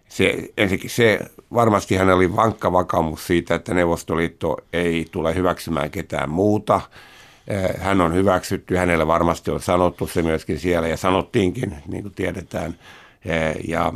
Se, 0.09 0.53
ensinnäkin 0.59 0.91
se, 0.91 1.19
varmasti 1.55 1.97
hänellä 1.97 2.17
oli 2.17 2.37
vankka 2.37 2.73
vakaumus 2.73 3.27
siitä, 3.27 3.55
että 3.55 3.75
Neuvostoliitto 3.75 4.57
ei 4.73 5.07
tule 5.11 5.35
hyväksymään 5.35 5.91
ketään 5.91 6.31
muuta. 6.31 6.81
Hän 7.79 8.01
on 8.01 8.15
hyväksytty, 8.15 8.77
hänelle 8.77 9.07
varmasti 9.07 9.51
on 9.51 9.61
sanottu 9.61 10.07
se 10.07 10.23
myöskin 10.23 10.59
siellä 10.59 10.89
ja 10.89 10.97
sanottiinkin, 10.97 11.75
niin 11.89 12.03
kuin 12.03 12.15
tiedetään. 12.15 12.75
Ja 13.69 13.93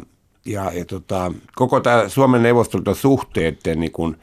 ja, 0.47 0.73
ja 0.75 0.85
tota, 0.85 1.33
koko 1.55 1.81
tämä 1.81 2.09
Suomen 2.09 2.43
neuvostoliiton 2.43 2.97
suhteiden 2.97 3.81
niin 3.81 3.93
kuin, 3.93 4.17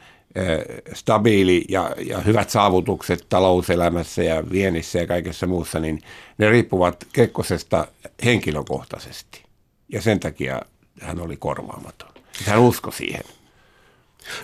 stabiili 0.94 1.64
ja, 1.68 1.94
ja 2.06 2.20
hyvät 2.20 2.50
saavutukset 2.50 3.26
talouselämässä 3.28 4.22
ja 4.22 4.50
viennissä 4.50 4.98
ja 4.98 5.06
kaikessa 5.06 5.46
muussa, 5.46 5.80
niin 5.80 6.00
ne 6.38 6.50
riippuvat 6.50 7.06
Kekkosesta 7.12 7.88
henkilökohtaisesti. 8.24 9.44
Ja 9.88 10.02
sen 10.02 10.20
takia 10.20 10.62
hän 11.00 11.20
oli 11.20 11.36
korvaamaton. 11.36 12.08
Hän 12.44 12.60
uskoi 12.60 12.92
siihen. 12.92 13.24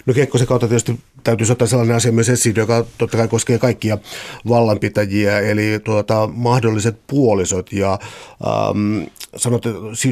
No 0.07 0.15
Kekkosen 0.15 0.47
kautta 0.47 0.69
tietysti 0.69 1.01
täytyy 1.25 1.47
ottaa 1.51 1.69
sellainen 1.69 1.97
asia 1.97 2.13
myös 2.13 2.29
esiin, 2.29 2.57
joka 2.57 2.87
totta 2.99 3.17
kai 3.17 3.29
koskee 3.29 3.59
kaikkia 3.59 3.99
vallanpitäjiä, 4.49 5.41
eli 5.41 5.81
tuota, 5.85 6.29
mahdolliset 6.33 6.97
puolisot. 7.07 7.73
Ja 7.73 7.99
ähm, 8.47 9.03
sanot 9.37 9.65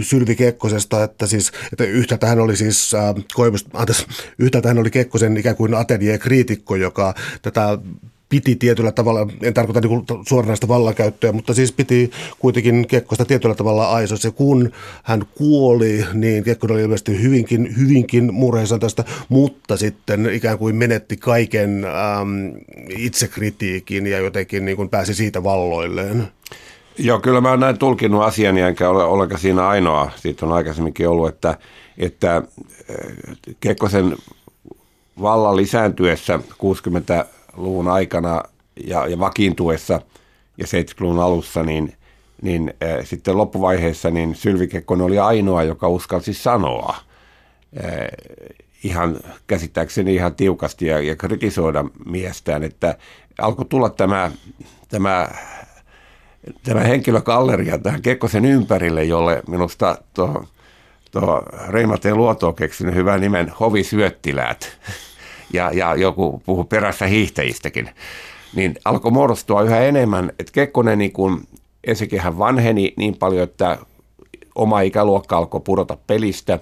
Sylvi 0.02 0.36
Kekkosesta, 0.36 1.04
että, 1.04 1.26
siis, 1.26 1.52
että 1.72 1.84
yhtäältä 1.84 2.26
hän 2.26 2.40
oli 2.40 2.56
siis, 2.56 2.94
äh, 2.94 3.14
koimus, 3.34 3.66
anteeksi, 3.72 4.06
yhtäältä 4.38 4.68
hän 4.68 4.78
oli 4.78 4.90
Kekkosen 4.90 5.36
ikään 5.36 5.56
kuin 5.56 5.74
atelier-kriitikko, 5.74 6.76
joka 6.76 7.14
tätä 7.42 7.78
piti 8.28 8.56
tietyllä 8.56 8.92
tavalla, 8.92 9.26
en 9.42 9.54
tarkoita 9.54 9.80
niin 9.80 10.04
suoranaista 10.28 10.68
vallankäyttöä, 10.68 11.32
mutta 11.32 11.54
siis 11.54 11.72
piti 11.72 12.10
kuitenkin 12.38 12.86
Kekkosta 12.88 13.24
tietyllä 13.24 13.54
tavalla 13.54 13.90
aisoissa. 13.90 14.30
Kun 14.30 14.72
hän 15.02 15.22
kuoli, 15.34 16.04
niin 16.14 16.44
Kekkonen 16.44 16.74
oli 16.74 16.82
ilmeisesti 16.82 17.22
hyvinkin, 17.22 17.76
hyvinkin 17.78 18.34
murheissaan 18.34 18.80
tästä, 18.80 19.04
mutta 19.28 19.76
sitten 19.76 20.30
ikään 20.32 20.58
kuin 20.58 20.76
menetti 20.76 21.16
kaiken 21.16 21.84
äm, 21.84 22.52
itsekritiikin 22.98 24.06
ja 24.06 24.18
jotenkin 24.18 24.64
niin 24.64 24.76
kuin 24.76 24.88
pääsi 24.88 25.14
siitä 25.14 25.44
valloilleen. 25.44 26.28
Joo, 26.98 27.20
kyllä 27.20 27.40
mä 27.40 27.56
näin 27.56 27.78
tulkinut 27.78 28.22
asian, 28.22 28.58
enkä 28.58 28.90
ole 28.90 29.04
ollenkaan 29.04 29.40
siinä 29.40 29.68
ainoa. 29.68 30.10
Siitä 30.16 30.46
on 30.46 30.52
aikaisemminkin 30.52 31.08
ollut, 31.08 31.28
että, 31.28 31.58
että 31.98 32.36
äh, 32.36 32.44
Kekkosen 33.60 34.16
vallan 35.20 35.56
lisääntyessä 35.56 36.40
60 36.58 37.26
luvun 37.56 37.88
aikana 37.88 38.42
ja, 38.86 39.06
ja 39.06 39.18
vakiintuessa 39.18 40.00
ja 40.58 40.64
70-luvun 40.64 41.20
alussa, 41.20 41.62
niin, 41.62 41.94
niin 42.42 42.74
äh, 42.82 43.06
sitten 43.06 43.38
loppuvaiheessa 43.38 44.10
niin 44.10 44.34
Sylvi 44.34 44.66
Kekkonen 44.66 45.06
oli 45.06 45.18
ainoa, 45.18 45.62
joka 45.62 45.88
uskalsi 45.88 46.34
sanoa 46.34 46.96
äh, 47.84 47.92
ihan 48.84 49.16
käsittääkseni 49.46 50.14
ihan 50.14 50.34
tiukasti 50.34 50.86
ja, 50.86 51.00
ja 51.00 51.16
kritisoida 51.16 51.84
miestään, 52.06 52.62
että 52.62 52.98
alkoi 53.38 53.64
tulla 53.64 53.90
tämä, 53.90 54.30
tämä, 54.88 55.28
tämä 56.62 56.80
henkilökalleria 56.80 57.78
tähän 57.78 58.02
Kekkosen 58.02 58.44
ympärille, 58.44 59.04
jolle 59.04 59.42
minusta 59.48 59.98
tuo, 60.14 60.44
tuo 61.10 61.42
Reimateen 61.68 62.16
Luoto 62.16 62.48
on 62.48 62.54
keksinyt 62.54 62.94
hyvän 62.94 63.20
nimen 63.20 63.52
Hovisyöttiläät 63.60 64.78
ja, 65.52 65.70
ja 65.72 65.94
joku 65.94 66.42
puhu 66.46 66.64
perässä 66.64 67.06
hiihtäjistäkin, 67.06 67.90
niin 68.54 68.74
alkoi 68.84 69.10
muodostua 69.10 69.62
yhä 69.62 69.80
enemmän, 69.80 70.32
että 70.38 70.52
Kekkonen 70.52 70.98
niin 70.98 71.12
kuin, 71.12 71.48
ensinnäkin 71.84 72.20
hän 72.20 72.38
vanheni 72.38 72.94
niin 72.96 73.16
paljon, 73.16 73.42
että 73.44 73.78
oma 74.54 74.80
ikäluokka 74.80 75.36
alkoi 75.36 75.60
pudota 75.60 75.96
pelistä. 76.06 76.58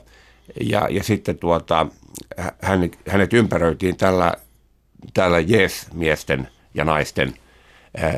Ja, 0.61 0.89
ja 0.91 1.03
sitten 1.03 1.39
tuota, 1.39 1.87
hän, 2.62 2.91
hänet 3.09 3.32
ympäröitiin 3.32 3.97
tällä, 3.97 4.34
tällä 5.14 5.41
jees-miesten 5.41 6.49
ja 6.74 6.84
naisten 6.84 7.34
äh, 8.05 8.16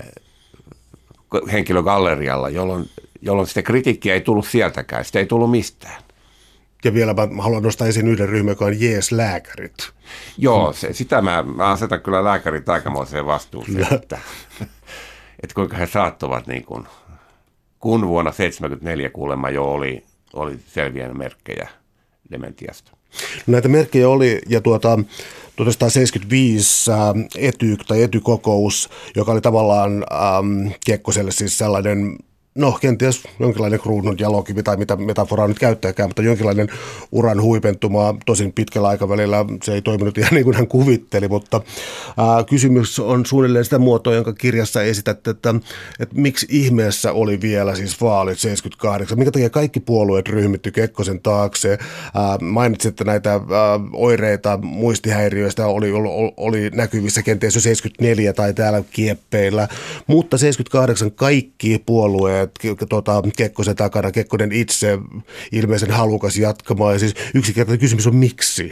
henkilögallerialla, 1.53 2.49
jolloin, 2.49 2.91
jolloin 3.23 3.49
sitä 3.49 3.63
kritiikkiä 3.63 4.15
ei 4.15 4.21
tullut 4.21 4.47
sieltäkään, 4.47 5.05
sitä 5.05 5.19
ei 5.19 5.27
tullut 5.27 5.51
mistään. 5.51 6.03
Ja 6.85 6.95
vielä 6.95 7.15
mä 7.31 7.43
haluan 7.43 7.63
nostaa 7.63 7.87
esiin 7.87 8.09
yhden 8.09 8.29
ryhmän, 8.29 8.53
joka 8.53 8.65
on 8.65 8.81
jees-lääkärit. 8.81 9.91
Joo, 10.39 10.73
se, 10.73 10.93
sitä 10.93 11.23
mä, 11.23 11.43
mä 11.43 11.71
asetan 11.71 12.01
kyllä 12.01 12.25
lääkärit 12.25 12.69
aikamoiseen 12.69 13.27
vastuuseen, 13.27 13.95
että, 13.95 14.19
että 15.43 15.55
kuinka 15.55 15.77
he 15.77 15.87
saattuvat 15.87 16.47
niin 16.47 16.65
kuin, 16.65 16.87
kun 17.79 18.09
vuonna 18.09 18.31
1974 18.31 19.11
kuulemma 19.11 19.51
jo 19.51 19.65
oli, 19.65 20.05
oli 20.33 20.59
selviä 20.67 21.15
merkkejä 21.15 21.69
dementiasta. 22.31 22.93
No 23.47 23.53
näitä 23.53 23.69
merkkejä 23.69 24.09
oli, 24.09 24.41
ja 24.49 24.61
tuota, 24.61 24.99
1975 25.57 26.91
äh, 26.91 26.99
etyk 27.37 27.85
tai 27.85 28.03
etykokous, 28.03 28.91
joka 29.17 29.33
oli 29.33 29.41
tavallaan 29.41 29.93
ähm, 29.93 30.73
Kekkoselle 30.87 31.31
siis 31.31 31.59
sellainen 31.59 32.19
no 32.59 32.79
kenties 32.81 33.23
jonkinlainen 33.39 33.81
kruunun 33.81 34.17
jalokivi 34.19 34.63
tai 34.63 34.77
mitä 34.77 34.97
metaforaa 34.97 35.49
nyt 35.49 35.59
käyttääkään, 35.59 36.09
mutta 36.09 36.23
jonkinlainen 36.23 36.69
uran 37.13 37.43
huipentuma, 37.43 38.15
tosin 38.27 38.53
pitkällä 38.53 38.89
aikavälillä 38.89 39.45
se 39.63 39.75
ei 39.75 39.83
toiminut 39.83 40.19
ihan 40.19 40.35
niin 40.39 40.45
kuin 40.45 40.57
hän 40.57 40.67
kuvitteli, 40.67 41.29
mutta 41.29 41.61
ää, 42.17 42.45
kysymys 42.45 42.99
on 42.99 43.27
suunnilleen 43.27 43.65
sitä 43.65 43.79
muotoa, 43.79 44.15
jonka 44.15 44.33
kirjassa 44.33 44.83
esität, 44.83 45.29
että, 45.29 45.55
että 46.01 46.15
miksi 46.15 46.47
ihmeessä 46.51 47.13
oli 47.13 47.41
vielä 47.41 47.75
siis 47.75 48.01
vaalit 48.01 48.39
78, 48.39 49.19
minkä 49.19 49.31
takia 49.31 49.51
kaikki 49.51 49.81
puolueet 49.81 50.29
ryhmitty 50.29 50.71
Kekkosen 50.71 51.21
taakse, 51.21 51.79
ää, 52.15 52.39
mainitsitte 52.39 53.05
näitä 53.05 53.33
ää, 53.33 53.41
oireita 53.93 54.59
muistihäiriöistä 54.63 55.67
oli, 55.67 55.93
oli, 55.93 56.09
oli 56.37 56.71
näkyvissä 56.75 57.23
kenties 57.23 57.55
jo 57.55 57.61
74 57.61 58.33
tai 58.33 58.55
täällä 58.55 58.83
kieppeillä, 58.91 59.69
mutta 60.07 60.39
78 60.39 61.13
kaikki 61.13 61.83
puolueet 61.87 62.48
tuota, 62.89 63.23
Kekkosen 63.37 63.77
takana, 63.77 64.11
Kekkonen 64.11 64.53
itse 64.53 64.99
ilmeisen 65.53 65.91
halukas 65.91 66.37
jatkamaan. 66.37 66.93
Ja 66.93 66.99
siis 66.99 67.15
yksinkertainen 67.35 67.81
kysymys 67.81 68.07
on 68.07 68.17
miksi? 68.17 68.71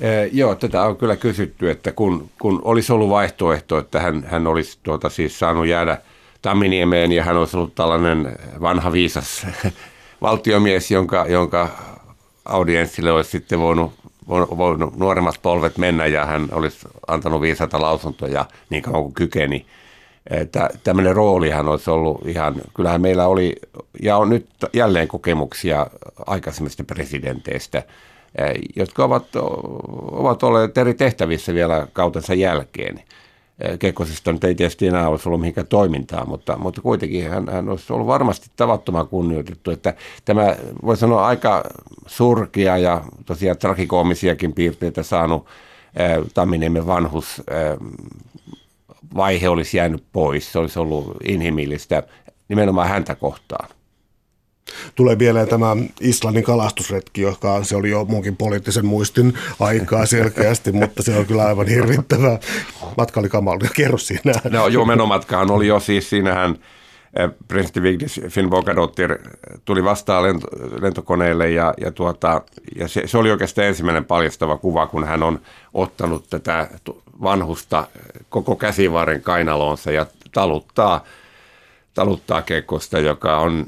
Eh, 0.00 0.30
joo, 0.32 0.54
tätä 0.54 0.82
on 0.82 0.96
kyllä 0.96 1.16
kysytty, 1.16 1.70
että 1.70 1.92
kun, 1.92 2.30
kun 2.38 2.60
olisi 2.64 2.92
ollut 2.92 3.10
vaihtoehto, 3.10 3.78
että 3.78 4.00
hän, 4.00 4.26
hän 4.30 4.46
olisi 4.46 4.78
tuota, 4.82 5.08
siis 5.10 5.38
saanut 5.38 5.66
jäädä 5.66 5.98
Tamminiemeen 6.42 7.12
ja 7.12 7.24
hän 7.24 7.36
olisi 7.36 7.56
ollut 7.56 7.74
tällainen 7.74 8.38
vanha 8.60 8.92
viisas 8.92 9.46
valtiomies, 10.22 10.90
jonka, 10.90 11.26
jonka 11.28 11.68
audienssille 12.44 13.12
olisi 13.12 13.30
sitten 13.30 13.60
voinut, 13.60 13.92
voinut 14.28 14.96
nuoremmat 14.96 15.38
polvet 15.42 15.78
mennä 15.78 16.06
ja 16.06 16.26
hän 16.26 16.48
olisi 16.52 16.78
antanut 17.06 17.40
viisata 17.40 17.80
lausuntoja 17.80 18.44
niin 18.70 18.82
kauan 18.82 19.02
kuin 19.02 19.14
kykeni 19.14 19.66
että 20.30 20.70
tämmöinen 20.84 21.16
roolihan 21.16 21.68
olisi 21.68 21.90
ollut 21.90 22.26
ihan, 22.26 22.54
kyllähän 22.74 23.00
meillä 23.00 23.26
oli 23.26 23.56
ja 24.02 24.16
on 24.16 24.28
nyt 24.28 24.46
jälleen 24.72 25.08
kokemuksia 25.08 25.86
aikaisemmista 26.26 26.84
presidenteistä, 26.84 27.78
eh, 28.38 28.52
jotka 28.76 29.04
ovat, 29.04 29.36
ovat 30.12 30.42
olleet 30.42 30.78
eri 30.78 30.94
tehtävissä 30.94 31.54
vielä 31.54 31.86
kautensa 31.92 32.34
jälkeen. 32.34 33.02
Eh, 33.60 33.78
Kekkosesta 33.78 34.32
nyt 34.32 34.44
ei 34.44 34.54
tietysti 34.54 34.86
enää 34.86 35.08
olisi 35.08 35.28
ollut 35.28 35.40
mihinkään 35.40 35.66
toimintaa, 35.66 36.24
mutta, 36.24 36.58
mutta 36.58 36.80
kuitenkin 36.80 37.30
hän, 37.30 37.48
hän 37.48 37.68
olisi 37.68 37.92
ollut 37.92 38.06
varmasti 38.06 38.50
tavattoman 38.56 39.08
kunnioitettu, 39.08 39.70
että 39.70 39.94
tämä 40.24 40.56
voi 40.84 40.96
sanoa 40.96 41.26
aika 41.26 41.62
surkia 42.06 42.78
ja 42.78 43.04
tosiaan 43.26 43.58
tragikoomisiakin 43.58 44.52
piirteitä 44.52 45.02
saanut 45.02 45.46
eh, 45.96 46.18
Tamminiemen 46.34 46.86
vanhus 46.86 47.42
vaihe 49.14 49.48
olisi 49.48 49.76
jäänyt 49.76 50.04
pois. 50.12 50.52
Se 50.52 50.58
olisi 50.58 50.78
ollut 50.78 51.16
inhimillistä 51.24 52.02
nimenomaan 52.48 52.88
häntä 52.88 53.14
kohtaan. 53.14 53.68
Tulee 54.94 55.16
mieleen 55.16 55.48
tämä 55.48 55.76
Islannin 56.00 56.44
kalastusretki, 56.44 57.20
joka 57.20 57.64
se 57.64 57.76
oli 57.76 57.90
jo 57.90 58.04
muunkin 58.04 58.36
poliittisen 58.36 58.86
muistin 58.86 59.34
aikaa 59.60 60.06
selkeästi, 60.06 60.72
mutta 60.80 61.02
se 61.02 61.16
on 61.16 61.26
kyllä 61.26 61.44
aivan 61.44 61.66
hirvittävä. 61.66 62.38
Matka 62.96 63.20
oli 63.20 63.28
kamala. 63.28 63.58
Kerro 63.76 63.98
siinä. 63.98 64.32
No 64.50 64.68
joo, 64.68 64.84
menomatkahan 64.84 65.50
oli 65.50 65.66
jo 65.66 65.80
siis, 65.80 66.10
siinähän 66.10 66.56
eh, 67.18 67.30
presidentti 67.48 67.82
Vigdis 67.82 68.20
Finnbogadottir 68.28 69.18
tuli 69.64 69.84
vastaan 69.84 70.22
lento, 70.22 70.48
lentokoneelle 70.80 71.50
ja, 71.50 71.74
ja, 71.80 71.92
tuota, 71.92 72.42
ja 72.78 72.88
se, 72.88 73.02
se, 73.06 73.18
oli 73.18 73.30
oikeastaan 73.30 73.68
ensimmäinen 73.68 74.04
paljastava 74.04 74.56
kuva, 74.56 74.86
kun 74.86 75.04
hän 75.04 75.22
on 75.22 75.40
ottanut 75.74 76.30
tätä 76.30 76.68
vanhusta 77.22 77.88
koko 78.28 78.56
käsivarren 78.56 79.22
kainaloonsa 79.22 79.90
ja 79.90 80.06
taluttaa, 80.32 81.04
taluttaa 81.94 82.42
Kekkosta, 82.42 82.98
joka 82.98 83.38
on 83.38 83.66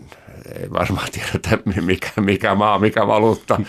ei 0.60 0.70
varmaan 0.70 1.08
tiedetä 1.12 1.58
mikä, 1.82 2.10
mikä 2.20 2.54
maa, 2.54 2.78
mikä 2.78 3.06
valuutta 3.06 3.60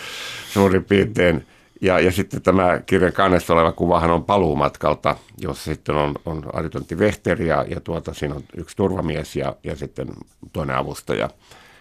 suurin 0.54 0.86
piirtein. 0.86 1.48
Ja, 1.82 2.00
ja 2.00 2.12
sitten 2.12 2.42
tämä 2.42 2.80
kirjan 2.86 3.14
kannessa 3.14 3.54
oleva 3.54 3.72
kuvahan 3.72 4.12
on 4.12 4.24
paluumatkalta, 4.24 5.16
jossa 5.38 5.64
sitten 5.64 5.96
on, 5.96 6.16
on 6.26 6.44
adjutantti 6.54 7.00
Vehteri 7.00 7.48
ja, 7.48 7.66
ja 7.70 7.80
tuota, 7.80 8.14
siinä 8.14 8.36
on 8.36 8.44
yksi 8.58 8.78
turvamies 8.78 9.36
ja, 9.36 9.56
ja 9.64 9.76
sitten 9.76 10.08
toinen 10.54 10.76
avustaja, 10.76 11.30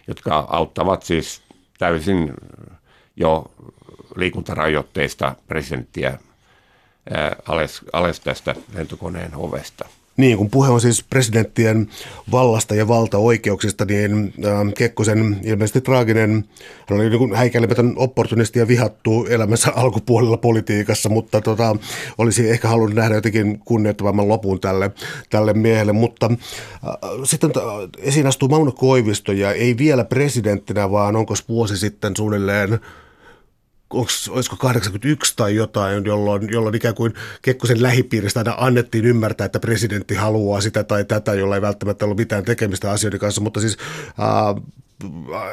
jotka 0.08 0.46
auttavat 0.48 1.02
siis 1.02 1.42
täysin 1.78 2.34
jo 3.16 3.50
liikuntarajoitteista 4.16 5.34
presidenttiä 5.48 6.18
ää, 7.14 7.36
ales, 7.48 7.80
ales 7.92 8.20
tästä 8.20 8.54
lentokoneen 8.74 9.36
ovesta. 9.36 9.88
Niin, 10.18 10.38
kun 10.38 10.50
puhe 10.50 10.68
on 10.68 10.80
siis 10.80 11.04
presidenttien 11.10 11.88
vallasta 12.32 12.74
ja 12.74 12.88
valtaoikeuksista, 12.88 13.84
niin 13.84 14.34
Kekkosen 14.76 15.40
ilmeisesti 15.44 15.80
traaginen, 15.80 16.44
hän 16.88 17.00
oli 17.00 17.10
niin 17.10 17.34
häikäilemätön 17.34 17.92
opportunisti 17.96 18.58
ja 18.58 18.68
vihattu 18.68 19.26
elämänsä 19.30 19.72
alkupuolella 19.76 20.36
politiikassa, 20.36 21.08
mutta 21.08 21.40
tota, 21.40 21.76
olisi 22.18 22.50
ehkä 22.50 22.68
halunnut 22.68 22.94
nähdä 22.94 23.14
jotenkin 23.14 23.58
kunnioittavamman 23.64 24.28
lopun 24.28 24.60
tälle, 24.60 24.90
tälle 25.30 25.52
miehelle. 25.52 25.92
Mutta 25.92 26.30
äh, 26.30 26.90
sitten 27.24 27.50
esiin 27.98 28.26
astuu 28.26 28.48
Mauno 28.48 28.72
Koivisto 28.72 29.32
ja 29.32 29.52
ei 29.52 29.78
vielä 29.78 30.04
presidenttinä, 30.04 30.90
vaan 30.90 31.16
onko 31.16 31.34
vuosi 31.48 31.76
sitten 31.76 32.16
suunnilleen 32.16 32.80
onks, 33.90 34.28
olisiko 34.28 34.56
81 34.56 35.32
tai 35.36 35.54
jotain, 35.54 36.04
jolloin, 36.04 36.48
jolloin 36.52 36.74
ikään 36.74 36.94
kuin 36.94 37.14
Kekkosen 37.42 37.82
lähipiiristä 37.82 38.40
aina 38.40 38.54
annettiin 38.58 39.04
ymmärtää, 39.04 39.44
että 39.44 39.60
presidentti 39.60 40.14
haluaa 40.14 40.60
sitä 40.60 40.84
tai 40.84 41.04
tätä, 41.04 41.34
jolla 41.34 41.54
ei 41.54 41.62
välttämättä 41.62 42.04
ollut 42.04 42.18
mitään 42.18 42.44
tekemistä 42.44 42.90
asioiden 42.90 43.20
kanssa, 43.20 43.40
mutta 43.40 43.60
siis 43.60 43.76
äh, 44.08 44.62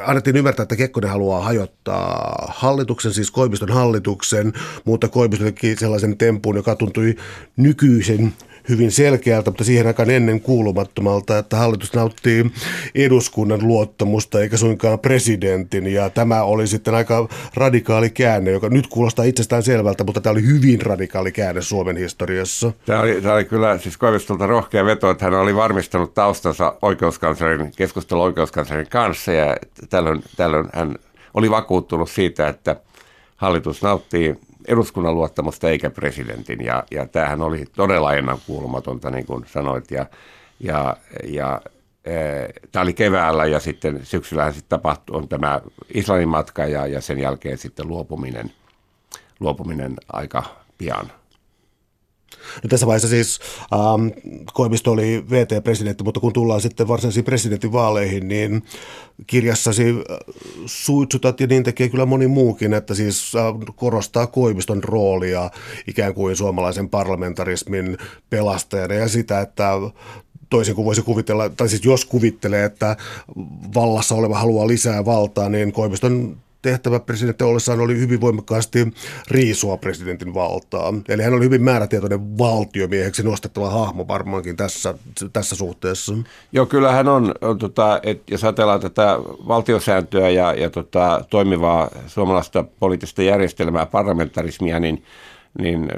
annettiin 0.06 0.36
ymmärtää, 0.36 0.62
että 0.62 0.76
Kekkonen 0.76 1.10
haluaa 1.10 1.44
hajottaa 1.44 2.52
hallituksen, 2.56 3.14
siis 3.14 3.30
Koiviston 3.30 3.72
hallituksen, 3.72 4.52
mutta 4.84 5.08
Koivisto 5.08 5.44
teki 5.44 5.76
sellaisen 5.76 6.16
tempun, 6.18 6.56
joka 6.56 6.76
tuntui 6.76 7.16
nykyisen 7.56 8.34
hyvin 8.68 8.92
selkeältä, 8.92 9.50
mutta 9.50 9.64
siihen 9.64 9.86
aikaan 9.86 10.10
ennen 10.10 10.40
kuulumattomalta, 10.40 11.38
että 11.38 11.56
hallitus 11.56 11.94
nauttii 11.94 12.50
eduskunnan 12.94 13.66
luottamusta 13.66 14.40
eikä 14.40 14.56
suinkaan 14.56 14.98
presidentin. 14.98 15.86
Ja 15.86 16.10
tämä 16.10 16.42
oli 16.42 16.66
sitten 16.66 16.94
aika 16.94 17.28
radikaali 17.54 18.10
käänne, 18.10 18.50
joka 18.50 18.68
nyt 18.68 18.86
kuulostaa 18.86 19.24
itsestään 19.24 19.62
selvältä, 19.62 20.04
mutta 20.04 20.20
tämä 20.20 20.32
oli 20.32 20.46
hyvin 20.46 20.82
radikaali 20.82 21.32
käänne 21.32 21.62
Suomen 21.62 21.96
historiassa. 21.96 22.72
Tämä 22.86 23.00
oli, 23.00 23.20
tämä 23.20 23.34
oli 23.34 23.44
kyllä 23.44 23.78
siis 23.78 23.96
Koivistolta 23.96 24.46
rohkea 24.46 24.84
veto, 24.84 25.10
että 25.10 25.24
hän 25.24 25.34
oli 25.34 25.56
varmistanut 25.56 26.14
taustansa 26.14 26.74
oikeuskanslerin, 26.82 27.72
keskustelu 27.76 28.22
oikeuskanslerin 28.22 28.88
kanssa 28.90 29.32
ja 29.32 29.56
tällöin, 29.90 30.22
tällöin 30.36 30.66
hän 30.72 30.96
oli 31.34 31.50
vakuuttunut 31.50 32.10
siitä, 32.10 32.48
että 32.48 32.76
hallitus 33.36 33.82
nauttii 33.82 34.36
eduskunnan 34.68 35.14
luottamusta 35.14 35.70
eikä 35.70 35.90
presidentin. 35.90 36.64
Ja, 36.64 36.84
ja 36.90 37.06
tämähän 37.06 37.42
oli 37.42 37.64
todella 37.76 38.14
ennankuulumatonta, 38.14 39.10
niin 39.10 39.26
kuin 39.26 39.44
sanoit. 39.46 39.90
Ja, 39.90 40.06
ja, 40.60 40.96
ja 41.24 41.60
e, 42.04 42.12
Tämä 42.72 42.82
oli 42.82 42.92
keväällä 42.92 43.46
ja 43.46 43.60
sitten 43.60 44.00
syksyllähän 44.06 44.54
sitten 44.54 44.78
tapahtui 44.78 45.16
on 45.16 45.28
tämä 45.28 45.60
Islannin 45.94 46.28
matka 46.28 46.66
ja, 46.66 46.86
ja 46.86 47.00
sen 47.00 47.18
jälkeen 47.18 47.58
sitten 47.58 47.88
luopuminen, 47.88 48.52
luopuminen 49.40 49.94
aika 50.12 50.42
pian. 50.78 51.12
No 52.62 52.68
tässä 52.68 52.86
vaiheessa 52.86 53.08
siis 53.08 53.40
ähm, 53.72 54.08
Koivisto 54.52 54.92
oli 54.92 55.24
VT-presidentti, 55.30 56.04
mutta 56.04 56.20
kun 56.20 56.32
tullaan 56.32 56.60
sitten 56.60 56.88
varsinaisiin 56.88 57.24
presidentinvaaleihin, 57.24 58.28
niin 58.28 58.62
kirjassasi 59.26 59.88
äh, 59.90 60.16
suitsutat 60.66 61.40
ja 61.40 61.46
niin 61.46 61.64
tekee 61.64 61.88
kyllä 61.88 62.06
moni 62.06 62.26
muukin, 62.26 62.74
että 62.74 62.94
siis 62.94 63.32
äh, 63.36 63.74
korostaa 63.76 64.26
Koiviston 64.26 64.84
roolia 64.84 65.50
ikään 65.86 66.14
kuin 66.14 66.36
suomalaisen 66.36 66.88
parlamentarismin 66.88 67.98
pelastajana 68.30 68.94
ja 68.94 69.08
sitä, 69.08 69.40
että 69.40 69.72
toisin 70.50 70.74
kuin 70.74 70.84
voisi 70.84 71.02
kuvitella, 71.02 71.48
tai 71.48 71.68
siis 71.68 71.84
jos 71.84 72.04
kuvittelee, 72.04 72.64
että 72.64 72.96
vallassa 73.74 74.14
oleva 74.14 74.38
haluaa 74.38 74.68
lisää 74.68 75.04
valtaa, 75.04 75.48
niin 75.48 75.72
Koiviston 75.72 76.36
tehtävä 76.62 77.00
presidentti 77.00 77.44
ollessaan 77.44 77.80
oli 77.80 77.98
hyvin 77.98 78.20
voimakkaasti 78.20 78.92
riisua 79.30 79.76
presidentin 79.76 80.34
valtaa. 80.34 80.94
Eli 81.08 81.22
hän 81.22 81.34
oli 81.34 81.44
hyvin 81.44 81.62
määrätietoinen 81.62 82.38
valtiomieheksi 82.38 83.22
nostettava 83.22 83.70
hahmo 83.70 84.08
varmaankin 84.08 84.56
tässä, 84.56 84.94
tässä 85.32 85.56
suhteessa. 85.56 86.14
Joo, 86.52 86.66
kyllä 86.66 86.92
hän 86.92 87.08
on, 87.08 87.34
on 87.40 87.58
tota, 87.58 88.00
että 88.02 88.34
jos 88.34 88.44
ajatellaan 88.44 88.80
tätä 88.80 89.18
valtiosääntöä 89.48 90.30
ja, 90.30 90.54
ja 90.54 90.70
tota, 90.70 91.24
toimivaa 91.30 91.90
suomalaista 92.06 92.64
poliittista 92.80 93.22
järjestelmää, 93.22 93.86
parlamentarismia, 93.86 94.80
niin, 94.80 95.04
niin 95.58 95.88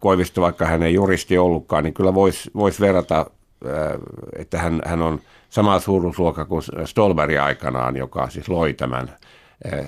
Koivisto, 0.00 0.40
vaikka 0.40 0.66
hän 0.66 0.82
ei 0.82 0.94
juristi 0.94 1.38
ollutkaan, 1.38 1.84
niin 1.84 1.94
kyllä 1.94 2.14
voisi 2.14 2.50
vois 2.54 2.80
verrata, 2.80 3.26
että 4.36 4.58
hän, 4.58 4.82
hän 4.84 5.02
on 5.02 5.20
sama 5.50 5.80
suuruusluokka 5.80 6.44
kuin 6.44 6.62
Stolberg 6.84 7.36
aikanaan, 7.36 7.96
joka 7.96 8.30
siis 8.30 8.48
loi 8.48 8.72
tämän 8.72 9.10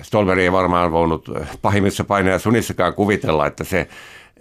Stolberg 0.01 0.39
ei 0.39 0.51
varmaan 0.51 0.91
voinut 0.91 1.29
eh, 1.29 1.47
pahimmissa 1.61 2.03
paineja 2.03 2.39
sunissakaan 2.39 2.93
kuvitella, 2.93 3.47
että, 3.47 3.63
se, 3.63 3.87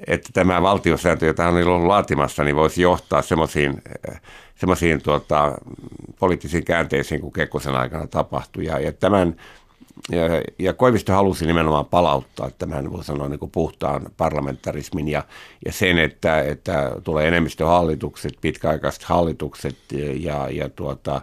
että 0.06 0.30
tämä 0.32 0.62
valtiosääntö, 0.62 1.26
jota 1.26 1.42
hän 1.42 1.54
oli 1.54 1.62
ollut 1.62 1.86
laatimassa, 1.86 2.44
niin 2.44 2.56
voisi 2.56 2.82
johtaa 2.82 3.22
semmoisiin 3.22 3.82
eh, 4.08 4.20
semmoisiin 4.54 5.02
tuota, 5.02 5.52
poliittisiin 6.18 6.64
käänteisiin, 6.64 7.20
kuin 7.20 7.32
Kekkosen 7.32 7.74
aikana 7.74 8.06
tapahtui. 8.06 8.64
Ja, 8.64 8.78
ja 8.78 8.92
tämän 8.92 9.36
ja, 10.10 10.22
ja 10.58 10.72
Koivisto 10.72 11.12
halusi 11.12 11.46
nimenomaan 11.46 11.86
palauttaa 11.86 12.50
tämän, 12.58 12.92
voi 12.92 13.04
sanoa, 13.04 13.28
niin 13.28 13.38
kuin 13.38 13.50
puhtaan 13.50 14.02
parlamentarismin 14.16 15.08
ja, 15.08 15.24
ja 15.66 15.72
sen, 15.72 15.98
että, 15.98 16.40
että 16.40 16.92
tulee 17.04 17.28
enemmistöhallitukset, 17.28 18.32
pitkäaikaiset 18.40 19.02
hallitukset 19.02 19.76
ja, 20.20 20.48
ja 20.50 20.68
tuota, 20.68 21.20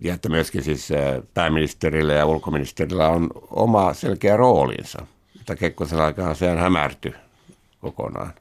ja 0.00 0.14
että 0.14 0.28
myöskin 0.28 0.62
siis 0.62 0.88
pääministerillä 1.34 2.12
ja 2.12 2.26
ulkoministerillä 2.26 3.08
on 3.08 3.30
oma 3.50 3.94
selkeä 3.94 4.36
roolinsa. 4.36 5.06
Että 5.40 5.56
Kekkosen 5.56 6.00
aikaan 6.00 6.36
sehän 6.36 6.58
hämärtyi 6.58 7.14
kokonaan. 7.80 8.32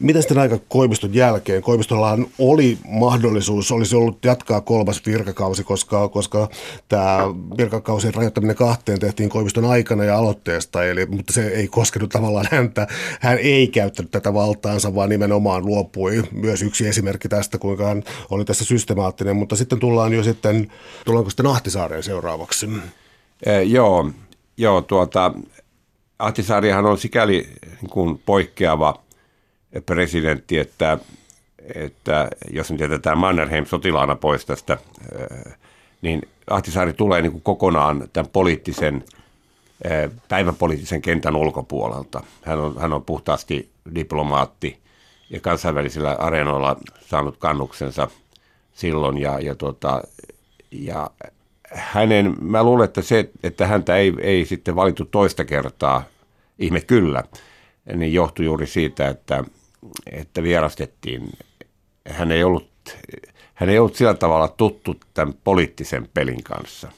Mitä 0.00 0.20
sitten 0.20 0.38
aika 0.38 0.58
Koiviston 0.68 1.14
jälkeen? 1.14 1.62
Koivistollahan 1.62 2.26
oli 2.38 2.78
mahdollisuus, 2.88 3.72
olisi 3.72 3.96
ollut 3.96 4.24
jatkaa 4.24 4.60
kolmas 4.60 5.06
virkakausi, 5.06 5.64
koska, 5.64 6.08
koska 6.08 6.48
tämä 6.88 7.18
virkakausien 7.58 8.14
rajoittaminen 8.14 8.56
kahteen 8.56 8.98
tehtiin 8.98 9.28
Koiviston 9.28 9.64
aikana 9.64 10.04
ja 10.04 10.18
aloitteesta, 10.18 10.84
eli, 10.84 11.06
mutta 11.06 11.32
se 11.32 11.48
ei 11.48 11.68
koskenut 11.68 12.10
tavallaan 12.10 12.48
häntä. 12.50 12.86
Hän 13.20 13.38
ei 13.38 13.68
käyttänyt 13.68 14.10
tätä 14.10 14.34
valtaansa, 14.34 14.94
vaan 14.94 15.08
nimenomaan 15.08 15.66
luopui. 15.66 16.22
Myös 16.32 16.62
yksi 16.62 16.88
esimerkki 16.88 17.28
tästä, 17.28 17.58
kuinka 17.58 17.86
hän 17.86 18.02
oli 18.30 18.44
tässä 18.44 18.64
systemaattinen, 18.64 19.36
mutta 19.36 19.56
sitten 19.56 19.78
tullaan 19.78 20.12
jo 20.12 20.22
sitten, 20.22 20.72
tullaanko 21.04 21.30
sitten 21.30 21.46
Ahtisaareen 21.46 22.02
seuraavaksi? 22.02 22.68
Eh, 23.46 23.62
joo, 23.62 24.10
joo 24.56 24.82
tuota, 24.82 25.34
Ahtisaarihan 26.18 26.86
on 26.86 26.98
sikäli 26.98 27.48
niin 27.80 27.90
kuin 27.90 28.18
poikkeava– 28.26 28.94
presidentti, 29.86 30.58
että, 30.58 30.98
että 31.74 32.28
jos 32.50 32.70
nyt 32.70 32.80
jätetään 32.80 33.18
Mannerheim 33.18 33.66
sotilaana 33.66 34.16
pois 34.16 34.46
tästä, 34.46 34.78
niin 36.02 36.22
Ahtisaari 36.50 36.92
tulee 36.92 37.22
niin 37.22 37.32
kuin 37.32 37.42
kokonaan 37.42 38.08
tämän 38.12 38.30
poliittisen, 38.32 39.04
päiväpoliittisen 40.28 41.02
kentän 41.02 41.36
ulkopuolelta. 41.36 42.22
Hän 42.42 42.58
on, 42.58 42.80
hän 42.80 42.92
on 42.92 43.04
puhtaasti 43.04 43.70
diplomaatti 43.94 44.78
ja 45.30 45.40
kansainvälisillä 45.40 46.16
areenoilla 46.18 46.76
saanut 47.00 47.36
kannuksensa 47.36 48.08
silloin 48.74 49.18
ja, 49.18 49.40
ja, 49.40 49.54
tota, 49.54 50.02
ja 50.70 51.10
hänen, 51.72 52.36
mä 52.40 52.62
luulen, 52.62 52.84
että 52.84 53.02
se, 53.02 53.30
että 53.42 53.66
häntä 53.66 53.96
ei, 53.96 54.14
ei 54.20 54.44
sitten 54.44 54.76
valittu 54.76 55.04
toista 55.04 55.44
kertaa, 55.44 56.04
ihme 56.58 56.80
kyllä, 56.80 57.24
niin 57.94 58.12
johtui 58.12 58.44
juuri 58.44 58.66
siitä, 58.66 59.08
että 59.08 59.44
että 60.12 60.42
vierastettiin. 60.42 61.32
Hän 62.08 62.32
ei 62.32 62.44
ollut, 62.44 62.70
hän 63.54 63.68
ei 63.68 63.78
ollut 63.78 63.96
sillä 63.96 64.14
tavalla 64.14 64.48
tuttu 64.48 64.96
tämän 65.14 65.34
poliittisen 65.44 66.08
pelin 66.14 66.42
kanssa. 66.42 66.88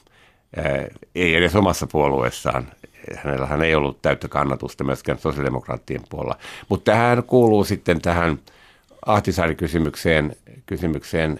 Ei 1.15 1.35
edes 1.35 1.55
omassa 1.55 1.87
puolueessaan. 1.87 2.71
Hänellä 3.15 3.45
hän 3.45 3.61
ei 3.61 3.75
ollut 3.75 4.01
täyttä 4.01 4.27
kannatusta 4.27 4.83
myöskään 4.83 5.19
sosiaalidemokraattien 5.19 6.01
puolella. 6.09 6.37
Mutta 6.69 6.91
tähän 6.91 7.23
kuuluu 7.23 7.63
sitten 7.63 8.01
tähän 8.01 8.39
Ahtisaari-kysymykseen 9.05 10.35
kysymykseen, 10.65 11.39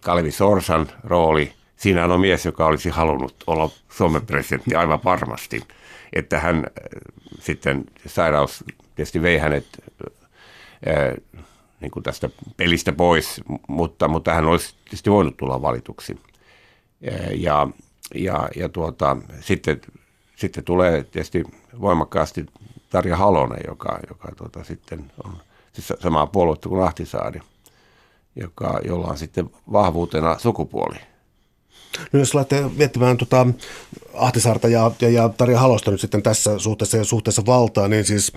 Kalvi 0.00 0.30
Sorsan 0.30 0.86
rooli. 1.04 1.52
Siinä 1.76 2.04
on 2.04 2.20
mies, 2.20 2.46
joka 2.46 2.66
olisi 2.66 2.90
halunnut 2.90 3.34
olla 3.46 3.70
Suomen 3.88 4.26
presidentti 4.26 4.74
aivan 4.74 5.00
varmasti. 5.04 5.60
Että 6.12 6.40
hän 6.40 6.66
sitten 7.40 7.84
sairaus 8.06 8.64
tietysti 8.94 9.22
vei 9.22 9.38
hänet 9.38 9.66
niin 11.80 11.90
kuin 11.90 12.02
tästä 12.02 12.30
pelistä 12.56 12.92
pois, 12.92 13.40
mutta, 13.68 14.08
mutta 14.08 14.34
hän 14.34 14.44
olisi 14.44 14.74
tietysti 14.84 15.10
voinut 15.10 15.36
tulla 15.36 15.62
valituksi. 15.62 16.20
Ja, 17.34 17.68
ja, 18.14 18.48
ja 18.56 18.68
tuota, 18.68 19.16
sitten, 19.40 19.80
sitten 20.36 20.64
tulee 20.64 21.04
tietysti 21.04 21.44
voimakkaasti 21.80 22.46
Tarja 22.90 23.16
Halonen, 23.16 23.60
joka, 23.68 23.98
joka 24.08 24.32
tuota, 24.36 24.64
sitten 24.64 25.12
on 25.24 25.36
siis 25.72 25.92
samaa 26.00 26.26
puoluetta 26.26 26.68
kuin 26.68 26.84
Ahtisaari, 26.84 27.40
joka, 28.36 28.80
jolla 28.84 29.06
on 29.06 29.18
sitten 29.18 29.50
vahvuutena 29.72 30.38
sukupuoli. 30.38 30.96
No 32.12 32.18
jos 32.18 32.34
lähtee 32.34 32.70
miettimään 32.76 33.16
tota 33.16 33.46
Ahtisaarta 34.14 34.68
ja, 34.68 34.90
ja, 35.00 35.08
ja 35.08 35.28
Tarja 35.28 35.58
Halosta 35.58 35.90
nyt 35.90 36.00
sitten 36.00 36.22
tässä 36.22 36.58
suhteessa 36.58 36.96
ja 36.96 37.04
suhteessa 37.04 37.46
valtaa, 37.46 37.88
niin 37.88 38.04
siis 38.04 38.32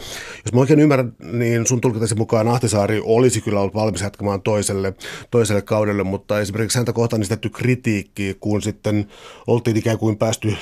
jos 0.45 0.53
mä 0.53 0.59
oikein 0.59 0.79
ymmärrän, 0.79 1.13
niin 1.31 1.67
sun 1.67 1.81
tulkitasi 1.81 2.15
mukaan 2.15 2.47
Ahtisaari 2.47 3.01
olisi 3.03 3.41
kyllä 3.41 3.59
ollut 3.59 3.75
valmis 3.75 4.01
jatkamaan 4.01 4.41
toiselle, 4.41 4.93
toiselle 5.31 5.61
kaudelle, 5.61 6.03
mutta 6.03 6.39
esimerkiksi 6.39 6.77
häntä 6.77 6.93
kohtaan 6.93 7.21
esitetty 7.21 7.49
kritiikki, 7.49 8.37
kun 8.39 8.61
sitten 8.61 9.07
oltiin 9.47 9.77
ikään 9.77 9.97
kuin 9.97 10.17
päästy 10.17 10.55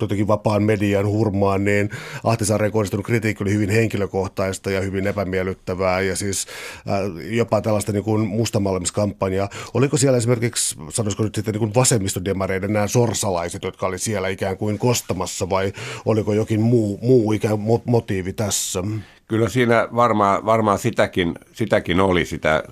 jotenkin 0.00 0.28
vapaan 0.28 0.62
median 0.62 1.06
hurmaan, 1.06 1.64
niin 1.64 1.90
Ahtisaareen 2.24 2.72
kohdistunut 2.72 3.06
kritiikki 3.06 3.44
oli 3.44 3.52
hyvin 3.52 3.70
henkilökohtaista 3.70 4.70
ja 4.70 4.80
hyvin 4.80 5.06
epämiellyttävää 5.06 6.00
ja 6.00 6.16
siis 6.16 6.46
äh, 6.88 7.26
jopa 7.30 7.60
tällaista 7.60 7.92
niin 7.92 8.04
kuin 8.04 8.26
mustamalmiskampanjaa. 8.26 9.48
Oliko 9.74 9.96
siellä 9.96 10.18
esimerkiksi, 10.18 10.76
sanoisiko 10.90 11.22
nyt 11.22 11.34
sitten 11.34 11.52
niin 11.52 11.58
kuin 11.58 11.74
vasemmistodemareiden 11.74 12.72
nämä 12.72 12.86
sorsalaiset, 12.86 13.62
jotka 13.62 13.86
oli 13.86 13.98
siellä 13.98 14.28
ikään 14.28 14.56
kuin 14.56 14.61
kostamassa 14.78 15.50
vai 15.50 15.72
oliko 16.04 16.32
jokin 16.32 16.60
muu, 16.60 16.98
muu 17.02 17.32
ikään 17.32 17.58
motiivi 17.84 18.32
tässä? 18.32 18.82
Kyllä 19.28 19.48
siinä 19.48 19.88
varmaan, 19.94 20.46
varmaan 20.46 20.78
sitäkin, 20.78 21.34
sitäkin 21.52 22.00
oli, 22.00 22.24
sitä 22.24 22.54
äh, 22.54 22.62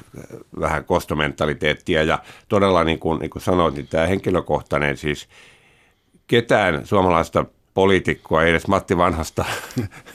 vähän 0.60 0.84
kostomentaliteettia 0.84 2.02
ja 2.02 2.18
todella 2.48 2.84
niin 2.84 2.98
kuin, 2.98 3.18
niin 3.18 3.30
kuin 3.30 3.42
sanoit, 3.42 3.74
niin 3.74 3.86
tämä 3.86 4.06
henkilökohtainen 4.06 4.96
siis 4.96 5.28
ketään 6.26 6.86
suomalaista 6.86 7.44
poliitikkoa, 7.74 8.42
ei 8.42 8.50
edes 8.50 8.66
Matti 8.66 8.96
Vanhasta 8.96 9.44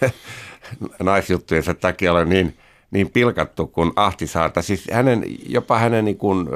naisjuttujensa 1.04 1.74
takia 1.74 2.12
ole 2.12 2.26
niin, 2.26 2.58
niin 2.92 3.10
pilkattu 3.10 3.68
kuin 3.68 3.92
Ahtisaarta. 3.96 4.62
Siis 4.62 4.88
hänen, 4.92 5.24
jopa 5.48 5.80
hänen 5.80 6.06
niin 6.06 6.18
kuin, 6.18 6.48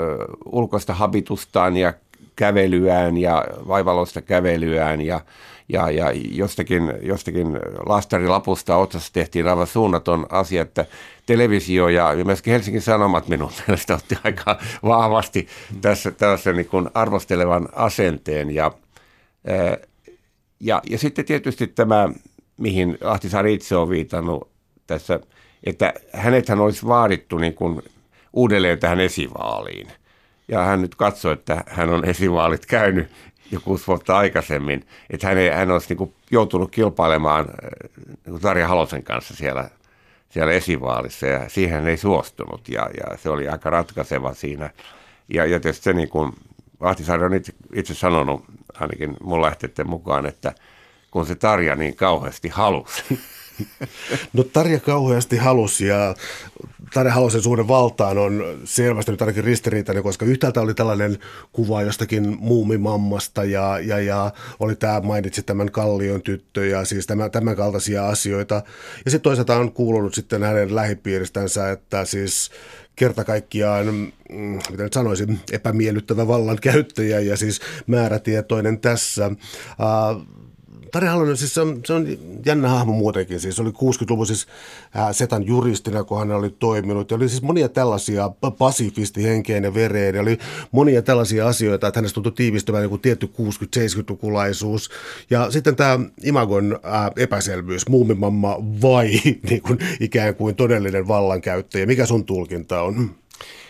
ulkoista 0.46 0.94
habitustaan 0.94 1.78
ja 1.78 1.94
kävelyään 2.40 3.18
ja 3.18 3.46
vaivaloista 3.68 4.22
kävelyään 4.22 5.02
ja, 5.02 5.22
ja, 5.70 5.92
ja 5.92 6.12
jostakin, 6.32 6.94
jostakin 7.02 7.60
lastarilapusta 7.86 8.78
otsassa 8.78 9.14
tehtiin 9.14 9.48
aivan 9.48 9.68
suunnaton 9.68 10.26
asia, 10.30 10.62
että 10.62 10.86
televisio 11.26 11.88
ja, 11.88 12.10
myöskin 12.26 12.54
Helsingin 12.54 12.82
Sanomat 12.82 13.28
minun 13.28 13.52
mielestä 13.68 13.94
otti 13.94 14.18
aika 14.24 14.60
vahvasti 14.84 15.48
tässä 15.82 16.12
tällaisen 16.12 16.56
niin 16.56 16.70
kuin 16.70 16.90
arvostelevan 16.94 17.70
asenteen 17.72 18.56
ja, 18.56 18.72
ja, 20.60 20.82
ja 20.90 20.98
sitten 20.98 21.26
tietysti 21.26 21.68
tämä, 21.68 22.10
mihin 22.58 22.98
Ahtisaari 23.04 23.54
itse 23.54 23.76
on 23.76 23.90
viitannut 23.90 24.50
tässä, 24.88 25.20
että 25.64 25.94
hänethän 26.14 26.60
olisi 26.60 26.88
vaadittu 26.88 27.38
niin 27.38 27.54
kuin 27.54 27.82
uudelleen 28.34 28.80
tähän 28.80 29.00
esivaaliin– 29.00 29.88
ja 30.50 30.64
hän 30.64 30.82
nyt 30.82 30.96
katsoi, 30.96 31.34
että 31.34 31.64
hän 31.68 31.90
on 31.90 32.06
esivaalit 32.06 32.66
käynyt 32.66 33.08
jo 33.52 33.60
kuusi 33.60 33.88
vuotta 33.88 34.18
aikaisemmin, 34.18 34.88
että 35.10 35.28
hän, 35.28 35.38
ei, 35.38 35.50
hän 35.50 35.72
olisi 35.72 35.96
niin 35.96 36.14
joutunut 36.32 36.72
kilpailemaan 36.72 37.46
niin 38.26 38.42
Tarja 38.42 38.68
Halosen 38.68 39.04
kanssa 39.04 39.36
siellä, 39.36 39.70
siellä 40.30 40.54
esivaalissa 40.54 41.28
ja 41.28 41.50
siihen 41.50 41.76
hän 41.76 41.88
ei 41.88 41.98
suostunut. 41.98 42.70
Ja, 42.70 42.90
ja 42.98 43.18
se 43.18 43.30
oli 43.30 43.50
aika 43.50 43.70
ratkaiseva 43.70 44.34
siinä. 44.34 44.70
Ja, 45.34 45.46
ja 45.46 45.60
tietysti 45.60 45.84
se 45.84 45.94
niin 45.94 46.10
kuin 46.10 46.34
Ahtisaari 46.80 47.26
on 47.26 47.34
itse, 47.34 47.54
itse 47.74 47.94
sanonut 47.94 48.44
ainakin 48.74 49.18
mun 49.22 49.42
lähteiden 49.42 49.90
mukaan, 49.90 50.26
että 50.26 50.54
kun 51.12 51.26
se 51.26 51.36
Tarja 51.36 51.76
niin 51.76 51.96
kauheasti 51.96 52.50
halusi, 52.50 53.04
No 54.34 54.44
Tarja 54.44 54.80
kauheasti 54.80 55.38
halusi 55.38 55.88
ja 55.88 56.16
Tarja 56.94 57.14
Halosen 57.14 57.42
suhde 57.42 57.68
valtaan 57.68 58.18
on 58.18 58.60
selvästi 58.64 59.12
nyt 59.12 59.22
ainakin 59.22 59.44
ristiriitainen, 59.44 60.04
koska 60.04 60.26
yhtäältä 60.26 60.62
oli 60.62 60.74
tällainen 60.74 61.18
kuva 61.52 61.82
jostakin 61.82 62.38
muumimammasta 62.40 63.44
ja, 63.44 63.80
ja, 63.80 64.00
ja 64.00 64.32
oli 64.60 64.76
tämä, 64.76 65.02
mainitsi 65.02 65.44
tämän 65.44 65.72
Kallion 65.72 66.22
tyttö 66.22 66.66
ja 66.66 66.86
siis 66.86 67.08
tämä, 67.08 67.30
tämän 67.30 67.56
kaltaisia 67.56 68.08
asioita. 68.08 68.56
Ja 69.06 69.12
sitten 69.12 69.30
toisaalta 69.30 69.56
on 69.56 69.72
kuulunut 69.72 70.14
sitten 70.14 70.44
hänen 70.44 70.76
lähipiiristänsä, 70.76 71.72
että 71.72 72.06
siis 72.06 72.52
kerta 72.96 73.24
kaikkiaan, 73.24 73.86
mm, 74.30 74.60
mitä 74.72 74.84
nyt 74.84 74.94
sanoisin, 74.94 75.40
epämiellyttävä 75.52 76.28
vallankäyttäjä 76.28 77.20
ja 77.20 77.38
siis 77.38 77.62
määrätietoinen 77.88 78.80
tässä. 78.80 79.32
Tari 80.92 81.08
Halonen, 81.08 81.38
siis 81.38 81.54
se 81.54 81.62
on, 81.62 81.82
se 81.86 81.94
on 81.94 82.08
jännä 82.46 82.70
hahmo 82.70 82.94
muutenkin. 82.94 83.40
Siis 83.40 83.60
oli 83.60 83.70
60-luvun 83.70 84.28
siis 84.28 84.48
ää, 84.96 85.14
Setan 85.14 85.48
juristina, 85.48 86.04
kun 86.04 86.20
hän 86.20 86.32
oli 86.32 86.50
toiminut. 86.50 87.12
Ja 87.12 87.18
oli 87.18 87.30
siis 87.30 87.42
monia 87.42 87.70
tällaisia 87.70 88.30
pasifisti 88.58 89.24
henkeen 89.24 89.64
ja 89.64 89.74
vereen. 89.74 90.16
Ja 90.16 90.22
oli 90.22 90.38
monia 90.72 91.02
tällaisia 91.02 91.48
asioita, 91.48 91.88
että 91.88 91.98
hänestä 91.98 92.14
tuntui 92.14 92.32
tiivistyvän 92.32 92.84
joku 92.84 92.98
tietty 92.98 93.26
60-70-lukulaisuus. 93.26 94.90
Ja 95.30 95.52
sitten 95.52 95.76
tämä 95.76 96.00
Imagon 96.24 96.80
ää, 96.84 97.12
epäselvyys, 97.18 97.90
muumimamma 97.90 98.58
vai 98.82 99.10
niin 99.50 99.62
kuin, 99.62 99.80
ikään 100.00 100.36
kuin 100.36 100.56
todellinen 100.56 101.08
vallankäyttäjä. 101.08 101.86
Mikä 101.86 102.06
sun 102.06 102.26
tulkinta 102.26 102.82
on? 102.82 103.12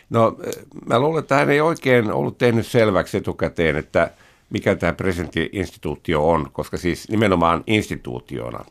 No 0.10 0.38
mä 0.86 1.00
luulen, 1.00 1.20
että 1.20 1.36
hän 1.36 1.50
ei 1.50 1.62
oikein 1.62 2.12
ollut 2.12 2.38
tehnyt 2.38 2.68
selväksi 2.68 3.18
etukäteen, 3.18 3.76
että– 3.76 4.12
mikä 4.50 4.76
tämä 4.76 4.94
presidenttiinstituutio 4.94 6.30
on, 6.30 6.50
koska 6.52 6.78
siis 6.78 7.10
nimenomaan 7.10 7.64
instituutiona, 7.68 8.66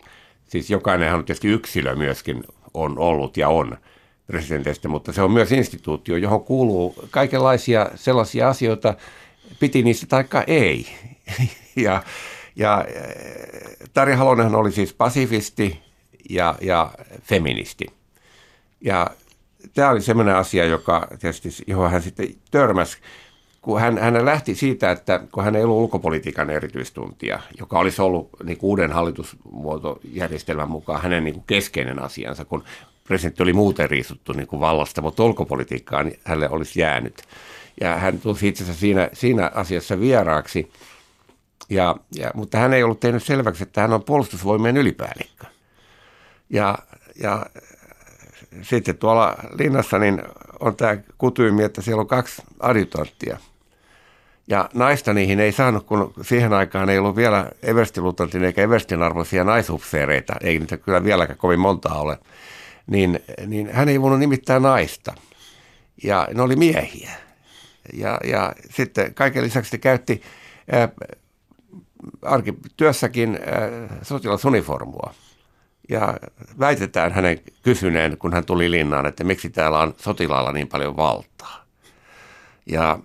siis 0.49 0.71
jokainenhan 0.71 1.19
on 1.19 1.25
tietysti 1.25 1.49
yksilö 1.49 1.97
myöskin 1.97 2.45
on 2.75 2.99
ollut 2.99 3.37
ja 3.37 3.49
on 3.49 3.79
presidenteistä, 4.27 4.89
mutta 4.89 5.13
se 5.13 5.23
on 5.23 5.31
myös 5.31 5.53
instituutio, 5.53 6.17
johon 6.17 6.45
kuuluu 6.45 6.95
kaikenlaisia 7.11 7.91
sellaisia 7.95 8.49
asioita, 8.49 8.95
piti 9.61 9.83
niistä 9.83 10.07
taikka 10.07 10.45
ei. 10.47 10.87
ja, 11.77 12.03
ja 12.57 12.85
Tarja 13.95 14.17
Halonenhan 14.17 14.55
oli 14.55 14.73
siis 14.73 14.93
pasifisti 14.95 15.81
ja, 16.31 16.55
ja 16.61 16.91
feministi. 17.23 17.87
Ja 18.81 19.07
tämä 19.75 19.91
oli 19.91 20.01
semmoinen 20.01 20.37
asia, 20.37 20.65
joka 20.65 21.09
tietysti, 21.21 21.65
johon 21.67 21.91
hän 21.91 22.03
sitten 22.03 22.35
törmäsi 22.51 22.99
kun 23.69 23.81
hän, 23.81 23.99
hän 23.99 24.25
lähti 24.25 24.55
siitä, 24.55 24.91
että 24.91 25.21
kun 25.33 25.45
hän 25.45 25.57
ei 25.57 25.65
ollut 25.65 25.77
ulkopolitiikan 25.77 26.51
erityistuntija, 26.51 27.41
joka 27.59 27.79
olisi 27.79 28.03
ollut 28.03 28.31
niin 28.45 28.59
uuden 28.63 28.93
hallitusmuotojärjestelmän 28.93 30.71
mukaan 30.71 31.03
hänen 31.03 31.25
niin 31.25 31.35
kuin 31.35 31.45
keskeinen 31.47 32.03
asiansa, 32.03 32.45
kun 32.45 32.65
presidentti 33.05 33.43
oli 33.43 33.53
muuten 33.53 33.91
riisuttu 33.91 34.33
niin 34.33 34.47
kuin 34.47 34.61
vallasta, 34.61 35.03
mutta 35.03 35.25
ulkopolitiikkaan 35.25 36.07
niin 36.07 36.19
hänelle 36.25 36.49
olisi 36.49 36.81
jäänyt. 36.81 37.23
Ja 37.81 37.97
hän 37.97 38.19
tuli 38.19 38.37
itse 38.43 38.65
asiassa 38.65 38.81
siinä, 38.81 39.09
siinä 39.13 39.51
asiassa 39.55 40.01
vieraaksi, 40.01 40.73
ja, 41.71 41.97
ja, 42.15 42.31
mutta 42.35 42.59
hän 42.59 42.73
ei 42.73 42.83
ollut 42.83 43.01
tehnyt 43.01 43.23
selväksi, 43.23 43.63
että 43.63 43.81
hän 43.81 43.93
on 43.93 44.05
puolustusvoimien 44.05 44.77
ylipäällikkö. 44.77 45.47
Ja, 46.51 46.79
ja 47.21 47.47
sitten 48.63 48.99
tuolla 48.99 49.37
linnassa 49.59 49.99
niin 49.99 50.23
on 50.61 50.77
tämä 50.77 50.97
kutyymi, 51.19 51.63
että 51.63 51.83
siellä 51.83 52.01
on 52.01 52.07
kaksi 52.07 52.43
adjutanttia. 52.61 53.39
Ja 54.49 54.69
naista 54.75 55.15
niihin 55.15 55.41
ei 55.41 55.53
saanut, 55.53 55.87
kun 55.87 56.13
siihen 56.23 56.53
aikaan 56.53 56.91
ei 56.91 56.99
ollut 56.99 57.17
vielä 57.17 57.51
everstilutantin 57.63 58.45
eikä 58.45 58.63
everstin 58.63 59.03
arvoisia 59.03 59.45
naisupseereita, 59.45 60.35
ei 60.41 60.59
niitä 60.59 60.77
kyllä 60.77 61.05
vieläkään 61.05 61.39
kovin 61.39 61.61
montaa 61.61 62.01
ole, 62.01 62.19
niin, 62.87 63.21
niin 63.47 63.71
hän 63.73 63.89
ei 63.89 64.03
voinut 64.03 64.19
nimittää 64.19 64.61
naista. 64.61 65.15
Ja 66.03 66.29
ne 66.35 66.43
oli 66.43 66.57
miehiä. 66.57 67.11
Ja, 67.93 68.21
ja 68.25 68.53
sitten 68.71 69.15
kaiken 69.15 69.45
lisäksi 69.45 69.71
se 69.71 69.79
käytti 69.79 70.23
ää, 70.73 70.89
arkityössäkin 72.23 73.39
ää, 73.47 73.99
sotilasuniformua. 74.03 75.15
Ja 75.89 76.15
väitetään 76.59 77.13
hänen 77.13 77.39
kysyneen, 77.63 78.19
kun 78.19 78.33
hän 78.33 78.45
tuli 78.45 78.71
linnaan, 78.71 79.07
että 79.07 79.25
miksi 79.25 79.51
täällä 79.51 79.79
on 79.79 79.95
sotilaalla 79.97 80.53
niin 80.53 80.69
paljon 80.69 80.97
valtaa. 80.97 81.65
Ja 82.67 82.99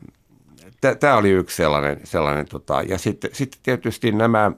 tämä 0.99 1.17
oli 1.17 1.29
yksi 1.29 1.55
sellainen, 1.55 1.99
sellainen 2.03 2.45
tota, 2.45 2.81
ja 2.81 2.97
sitten, 2.97 3.29
sitten 3.33 3.59
tietysti 3.63 4.11
nämä, 4.11 4.51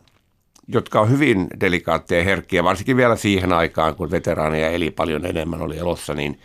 jotka 0.67 1.01
on 1.01 1.09
hyvin 1.09 1.47
delikaatteja 1.59 2.19
ja 2.19 2.25
herkkiä, 2.25 2.63
varsinkin 2.63 2.97
vielä 2.97 3.15
siihen 3.15 3.53
aikaan, 3.53 3.95
kun 3.95 4.11
veteraaneja 4.11 4.69
eli 4.69 4.91
paljon 4.91 5.25
enemmän 5.25 5.61
oli 5.61 5.77
elossa, 5.77 6.13
niin, 6.13 6.39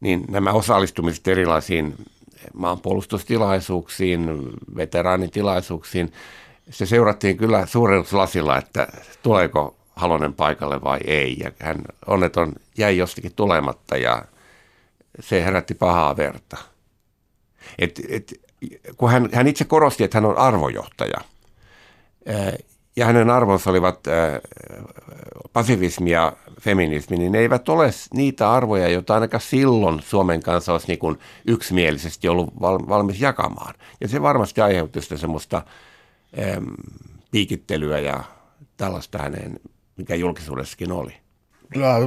niin 0.00 0.24
nämä 0.28 0.52
osallistumiset 0.52 1.28
erilaisiin 1.28 1.94
maanpuolustustilaisuuksiin, 2.54 4.50
veteraanitilaisuuksiin, 4.76 6.12
se 6.70 6.86
seurattiin 6.86 7.36
kyllä 7.36 7.66
suurennuslasilla, 7.66 8.58
että 8.58 8.88
tuleeko 9.22 9.76
Halonen 9.96 10.34
paikalle 10.34 10.82
vai 10.82 11.00
ei. 11.04 11.36
Ja 11.38 11.52
hän 11.58 11.78
onneton 12.06 12.52
jäi 12.78 12.96
jostakin 12.96 13.34
tulematta 13.34 13.96
ja 13.96 14.24
se 15.20 15.44
herätti 15.44 15.74
pahaa 15.74 16.16
verta. 16.16 16.56
Et, 17.78 18.00
et, 18.08 18.32
kun 18.96 19.10
hän, 19.10 19.28
hän 19.32 19.48
itse 19.48 19.64
korosti, 19.64 20.04
että 20.04 20.16
hän 20.16 20.24
on 20.24 20.38
arvojohtaja. 20.38 21.20
Ja 22.96 23.06
hänen 23.06 23.30
arvonsa 23.30 23.70
olivat 23.70 24.00
pasifismi 25.52 26.10
ja 26.10 26.32
feminismi, 26.60 27.16
niin 27.16 27.32
ne 27.32 27.38
eivät 27.38 27.68
ole 27.68 27.90
niitä 28.14 28.52
arvoja, 28.52 28.88
joita 28.88 29.14
ainakaan 29.14 29.40
silloin 29.40 30.02
Suomen 30.02 30.42
kanssa 30.42 30.72
olisi 30.72 30.86
niin 30.86 30.98
kuin 30.98 31.18
yksimielisesti 31.46 32.28
ollut 32.28 32.60
valmis 32.60 33.20
jakamaan. 33.20 33.74
Ja 34.00 34.08
se 34.08 34.22
varmasti 34.22 34.60
aiheutti 34.60 35.02
sitä 35.02 35.16
semmoista 35.16 35.62
piikittelyä 37.30 37.98
ja 37.98 38.24
tällaista 38.76 39.18
häneen, 39.18 39.60
mikä 39.96 40.14
julkisuudessakin 40.14 40.92
oli 40.92 41.14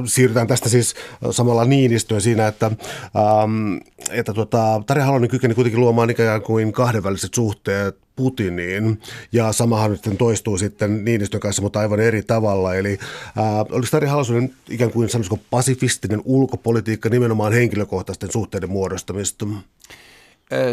siirrytään 0.04 0.46
tästä 0.46 0.68
siis 0.68 0.94
samalla 1.30 1.64
Niinistöön 1.64 2.20
siinä, 2.20 2.46
että, 2.46 2.66
ähm, 2.66 3.76
että 4.10 4.32
tuota, 4.32 4.82
Tarja 4.86 5.04
Halonen 5.04 5.30
kykeni 5.30 5.54
kuitenkin 5.54 5.80
luomaan 5.80 6.10
ikään 6.10 6.42
kuin 6.42 6.72
kahdenväliset 6.72 7.34
suhteet 7.34 7.96
Putiniin, 8.16 9.00
ja 9.32 9.52
samahan 9.52 9.90
nyt 9.90 10.18
toistuu 10.18 10.58
sitten 10.58 11.04
Niinistön 11.04 11.40
kanssa, 11.40 11.62
mutta 11.62 11.80
aivan 11.80 12.00
eri 12.00 12.22
tavalla. 12.22 12.74
Eli 12.74 12.98
äh, 13.38 13.58
oliko 13.58 13.88
Tarja 13.90 14.10
Halonen 14.10 14.54
ikään 14.70 14.90
kuin 14.90 15.08
sanoisiko 15.08 15.38
pasifistinen 15.50 16.22
ulkopolitiikka 16.24 17.08
nimenomaan 17.08 17.52
henkilökohtaisten 17.52 18.32
suhteiden 18.32 18.70
muodostamista? 18.70 19.46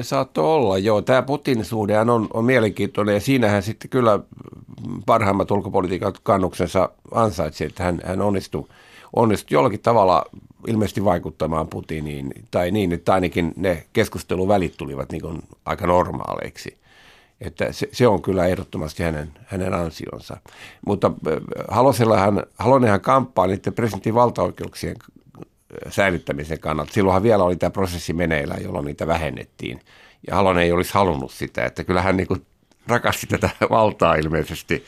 Saattoi 0.01 0.45
olla, 0.45 0.77
joo. 0.77 1.01
Tämä 1.01 1.21
Putin-suhdehan 1.21 2.09
on, 2.09 2.27
on 2.33 2.45
mielenkiintoinen 2.45 3.13
ja 3.13 3.19
siinähän 3.19 3.63
sitten 3.63 3.89
kyllä 3.89 4.19
parhaimmat 5.05 5.51
ulkopolitiikan 5.51 6.13
kannuksensa 6.23 6.89
ansaitsi, 7.11 7.65
että 7.65 7.83
hän, 7.83 8.01
hän 8.05 8.21
onnistui, 8.21 8.67
onnistui 9.15 9.55
jollakin 9.55 9.79
tavalla 9.79 10.25
ilmeisesti 10.67 11.05
vaikuttamaan 11.05 11.67
Putiniin, 11.67 12.33
tai 12.51 12.71
niin, 12.71 12.93
että 12.93 13.13
ainakin 13.13 13.53
ne 13.55 13.85
keskusteluvälit 13.93 14.77
tulivat 14.77 15.11
niin 15.11 15.21
kuin 15.21 15.41
aika 15.65 15.87
normaaleiksi. 15.87 16.77
Että 17.41 17.71
se, 17.71 17.89
se 17.91 18.07
on 18.07 18.21
kyllä 18.21 18.45
ehdottomasti 18.45 19.03
hänen, 19.03 19.31
hänen 19.45 19.73
ansionsa. 19.73 20.37
Mutta 20.85 21.11
Halosellahan, 21.67 22.43
Halonenhan 22.59 23.01
kamppaa 23.01 23.47
niiden 23.47 23.73
presidentin 23.73 24.15
valtaoikeuksien 24.15 24.95
säilyttämisen 25.89 26.59
kannalta. 26.59 26.93
Silloinhan 26.93 27.23
vielä 27.23 27.43
oli 27.43 27.55
tämä 27.55 27.69
prosessi 27.69 28.13
meneillään, 28.13 28.63
jolloin 28.63 28.85
niitä 28.85 29.07
vähennettiin. 29.07 29.81
Ja 30.27 30.35
Halonen 30.35 30.63
ei 30.63 30.71
olisi 30.71 30.93
halunnut 30.93 31.31
sitä, 31.31 31.65
että 31.65 31.83
kyllähän 31.83 32.17
niin 32.17 32.27
kuin 32.27 32.45
rakasti 32.87 33.27
tätä 33.27 33.49
valtaa 33.69 34.15
ilmeisesti. 34.15 34.83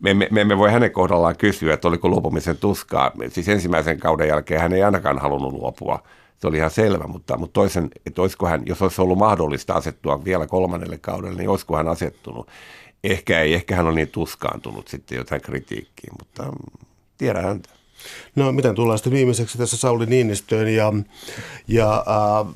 Me, 0.00 0.14
me, 0.14 0.28
me 0.30 0.40
emme 0.40 0.58
voi 0.58 0.70
hänen 0.70 0.90
kohdallaan 0.90 1.36
kysyä, 1.36 1.74
että 1.74 1.88
oliko 1.88 2.08
luopumisen 2.08 2.56
tuskaa. 2.56 3.12
Siis 3.28 3.48
ensimmäisen 3.48 4.00
kauden 4.00 4.28
jälkeen 4.28 4.60
hän 4.60 4.72
ei 4.72 4.82
ainakaan 4.82 5.18
halunnut 5.18 5.52
luopua. 5.52 6.02
Se 6.38 6.46
oli 6.46 6.56
ihan 6.56 6.70
selvä, 6.70 7.04
mutta, 7.06 7.36
mutta 7.36 7.52
toisen, 7.52 7.90
että 8.06 8.22
olisiko 8.22 8.46
hän, 8.46 8.62
jos 8.66 8.82
olisi 8.82 9.02
ollut 9.02 9.18
mahdollista 9.18 9.74
asettua 9.74 10.24
vielä 10.24 10.46
kolmannelle 10.46 10.98
kaudelle, 10.98 11.38
niin 11.38 11.48
olisiko 11.48 11.76
hän 11.76 11.88
asettunut. 11.88 12.48
Ehkä 13.04 13.40
ei, 13.40 13.54
ehkä 13.54 13.76
hän 13.76 13.86
on 13.86 13.94
niin 13.94 14.08
tuskaantunut 14.08 14.88
sitten 14.88 15.18
jotain 15.18 15.40
kritiikkiin, 15.40 16.12
mutta 16.18 16.42
mm, 16.42 16.86
tiedä 17.18 17.42
häntä. 17.42 17.68
No 18.36 18.52
miten 18.52 18.74
tullaan 18.74 18.98
sitten 18.98 19.12
viimeiseksi 19.12 19.58
tässä 19.58 19.76
Sauli 19.76 20.06
Niinistöön 20.06 20.68
ja, 20.68 20.92
ja 21.68 22.04
äh, 22.08 22.54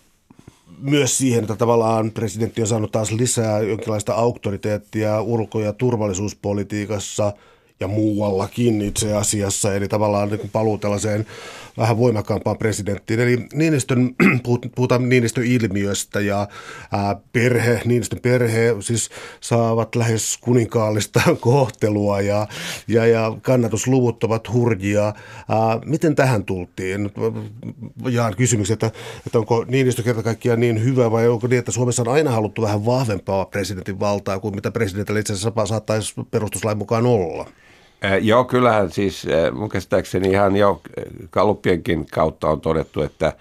myös 0.83 1.19
siihen, 1.19 1.45
että 1.45 1.57
tavallaan 1.57 2.11
presidentti 2.11 2.61
on 2.61 2.67
saanut 2.67 2.93
taas 2.93 3.13
lisää 3.13 3.61
jonkinlaista 3.61 4.15
auktoriteettia 4.15 5.21
ulko- 5.21 5.61
ja 5.61 5.73
turvallisuuspolitiikassa 5.73 7.33
ja 7.81 7.89
muuallakin 7.89 8.81
itse 8.81 9.15
asiassa, 9.15 9.75
eli 9.75 9.89
tavallaan 9.89 10.29
niin 10.29 10.51
paluu 10.53 10.79
tällaiseen 10.79 11.27
vähän 11.77 11.99
voimakkaampaan 11.99 12.59
presidenttiin. 12.59 13.21
Eli 13.21 13.47
Niinistön, 13.53 14.15
puhutaan 14.77 15.09
Niinistön 15.09 15.45
ilmiöstä 15.45 16.21
ja 16.21 16.49
perhe, 17.33 17.83
Niinistön 17.85 18.21
perhe 18.21 18.75
siis 18.81 19.11
saavat 19.41 19.95
lähes 19.95 20.39
kuninkaallista 20.41 21.23
kohtelua 21.41 22.21
ja, 22.21 22.47
ja, 22.89 23.07
ja 23.07 23.37
kannatusluvut 23.43 24.25
ovat 24.25 24.53
hurjia. 24.53 25.05
Ää, 25.05 25.15
miten 25.85 26.15
tähän 26.15 26.45
tultiin? 26.45 27.11
Jaan 28.11 28.37
kysymyksen, 28.37 28.75
että, 28.75 28.91
että 29.27 29.39
onko 29.39 29.65
Niinistö 29.69 30.03
kerta 30.03 30.23
kaikkiaan 30.23 30.61
niin 30.61 30.85
hyvä 30.85 31.11
vai 31.11 31.29
onko 31.29 31.47
niin, 31.47 31.59
että 31.59 31.73
Suomessa 31.73 32.03
on 32.03 32.09
aina 32.09 32.31
haluttu 32.31 32.63
vähän 32.63 32.87
vahvempaa 32.87 33.45
presidentin 33.45 34.01
valtaa 34.01 34.39
kuin 34.39 34.55
mitä 34.55 34.71
presidentillä 34.71 35.21
itse 35.21 35.33
asiassa 35.33 35.67
saattaisi 35.67 36.15
perustuslain 36.31 36.79
mukaan 36.79 37.07
olla? 37.07 37.47
Eh, 38.03 38.19
joo, 38.21 38.45
kyllähän 38.45 38.91
siis 38.91 39.25
eh, 39.25 39.53
mun 39.53 39.69
käsittääkseni 39.69 40.29
ihan 40.29 40.57
jo 40.57 40.81
Kaluppienkin 41.31 42.07
kautta 42.07 42.51
on 42.51 42.61
todettu, 42.61 43.03
että 43.03 43.33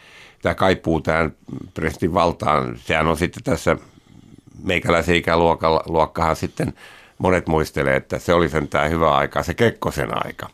tämä 0.41 0.55
kaipuu 0.55 1.01
tähän 1.01 1.31
presidentin 1.73 2.13
valtaan. 2.13 2.77
Sehän 2.77 3.07
on 3.07 3.17
sitten 3.17 3.43
tässä 3.43 3.75
meikäläisen 4.63 5.15
ikäluokkahan 5.15 6.35
sitten 6.35 6.73
monet 7.17 7.47
muistelee, 7.47 7.95
että 7.95 8.19
se 8.19 8.33
oli 8.33 8.49
sen 8.49 8.67
tämä 8.67 8.85
hyvä 8.85 9.15
aika, 9.15 9.43
se 9.43 9.53
Kekkosen 9.53 10.25
aika. 10.25 10.49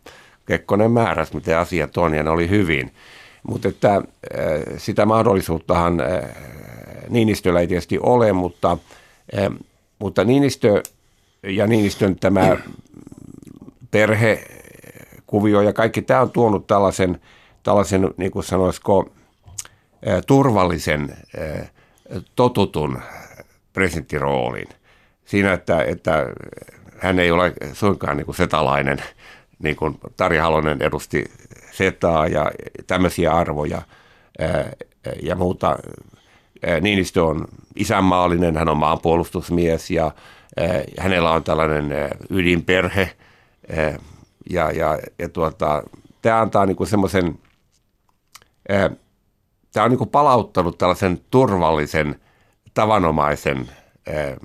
Kekkonen 0.46 0.92
määräsi, 0.92 1.36
miten 1.36 1.58
asiat 1.58 1.98
on 1.98 2.14
ja 2.14 2.24
ne 2.24 2.30
oli 2.30 2.50
hyvin. 2.50 2.94
Mutta 3.44 3.68
että 3.68 3.96
eh, 3.96 4.62
sitä 4.78 5.06
mahdollisuuttahan 5.06 6.02
Niinistöllä 7.10 7.60
ei 7.60 7.68
tietysti 7.68 8.00
ole, 8.00 8.34
mutta, 8.34 8.78
mutta 10.00 10.24
Niinistö 10.24 10.84
ja 11.44 11.68
Niinistön 11.68 12.16
tämä 12.16 12.58
perhekuvio 13.92 15.62
ja 15.62 15.74
kaikki 15.74 16.02
tämä 16.02 16.22
on 16.22 16.32
tuonut 16.32 16.68
tällaisen, 16.68 17.22
tällaisen 17.64 18.10
niin 18.18 18.32
kuin 18.32 18.44
sanoisiko, 18.44 19.10
turvallisen, 20.28 21.18
totutun 22.36 23.02
presidenttiroolin. 23.74 24.68
Siinä, 25.26 25.54
että, 25.54 25.84
että 25.84 26.26
hän 27.00 27.20
ei 27.20 27.32
ole 27.32 27.54
suinkaan 27.74 28.18
niin 28.18 28.26
kuin 28.26 28.36
setalainen, 28.36 28.98
niin 29.60 29.76
kuin 29.76 30.00
Tarja 30.18 30.44
Halonen 30.44 30.82
edusti 30.82 31.26
setaa 31.72 32.28
ja 32.28 32.52
tämmöisiä 32.88 33.32
arvoja 33.32 33.82
ja 35.24 35.36
muuta. 35.36 35.80
Niinistö 36.82 37.26
on 37.26 37.46
isänmaallinen, 37.76 38.58
hän 38.58 38.70
on 38.70 38.78
maanpuolustusmies 38.78 39.92
ja 39.92 40.12
hänellä 41.00 41.32
on 41.32 41.44
tällainen 41.44 41.90
ydinperhe– 42.30 43.10
ja, 44.50 44.72
ja, 44.72 45.00
ja 45.20 45.30
tuota, 45.30 45.84
tämä 46.22 46.42
antaa 46.42 46.66
niinku 46.66 46.86
semmoisen, 46.86 47.40
eh, 48.70 48.90
tämä 49.74 49.84
on 49.84 49.90
niinku 49.90 50.06
palauttanut 50.06 50.78
tällaisen 50.78 51.22
turvallisen, 51.32 52.22
tavanomaisen, 52.74 53.72
eh, 54.08 54.36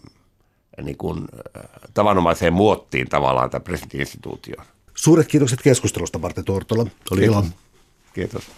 niin 0.83 0.97
kuin, 0.97 1.29
tavanomaiseen 1.95 2.53
muottiin 2.53 3.09
tavallaan 3.09 3.51
tämä 3.51 3.61
presidentti-instituutio. 3.61 4.57
Suuret 4.95 5.29
kiitokset 5.29 5.63
keskustelusta, 5.63 6.19
Marte 6.19 6.43
Tortola. 6.43 6.87
Oli 7.11 7.21
Kiitos. 7.21 7.45
ilo. 7.45 7.45
Kiitos. 8.15 8.53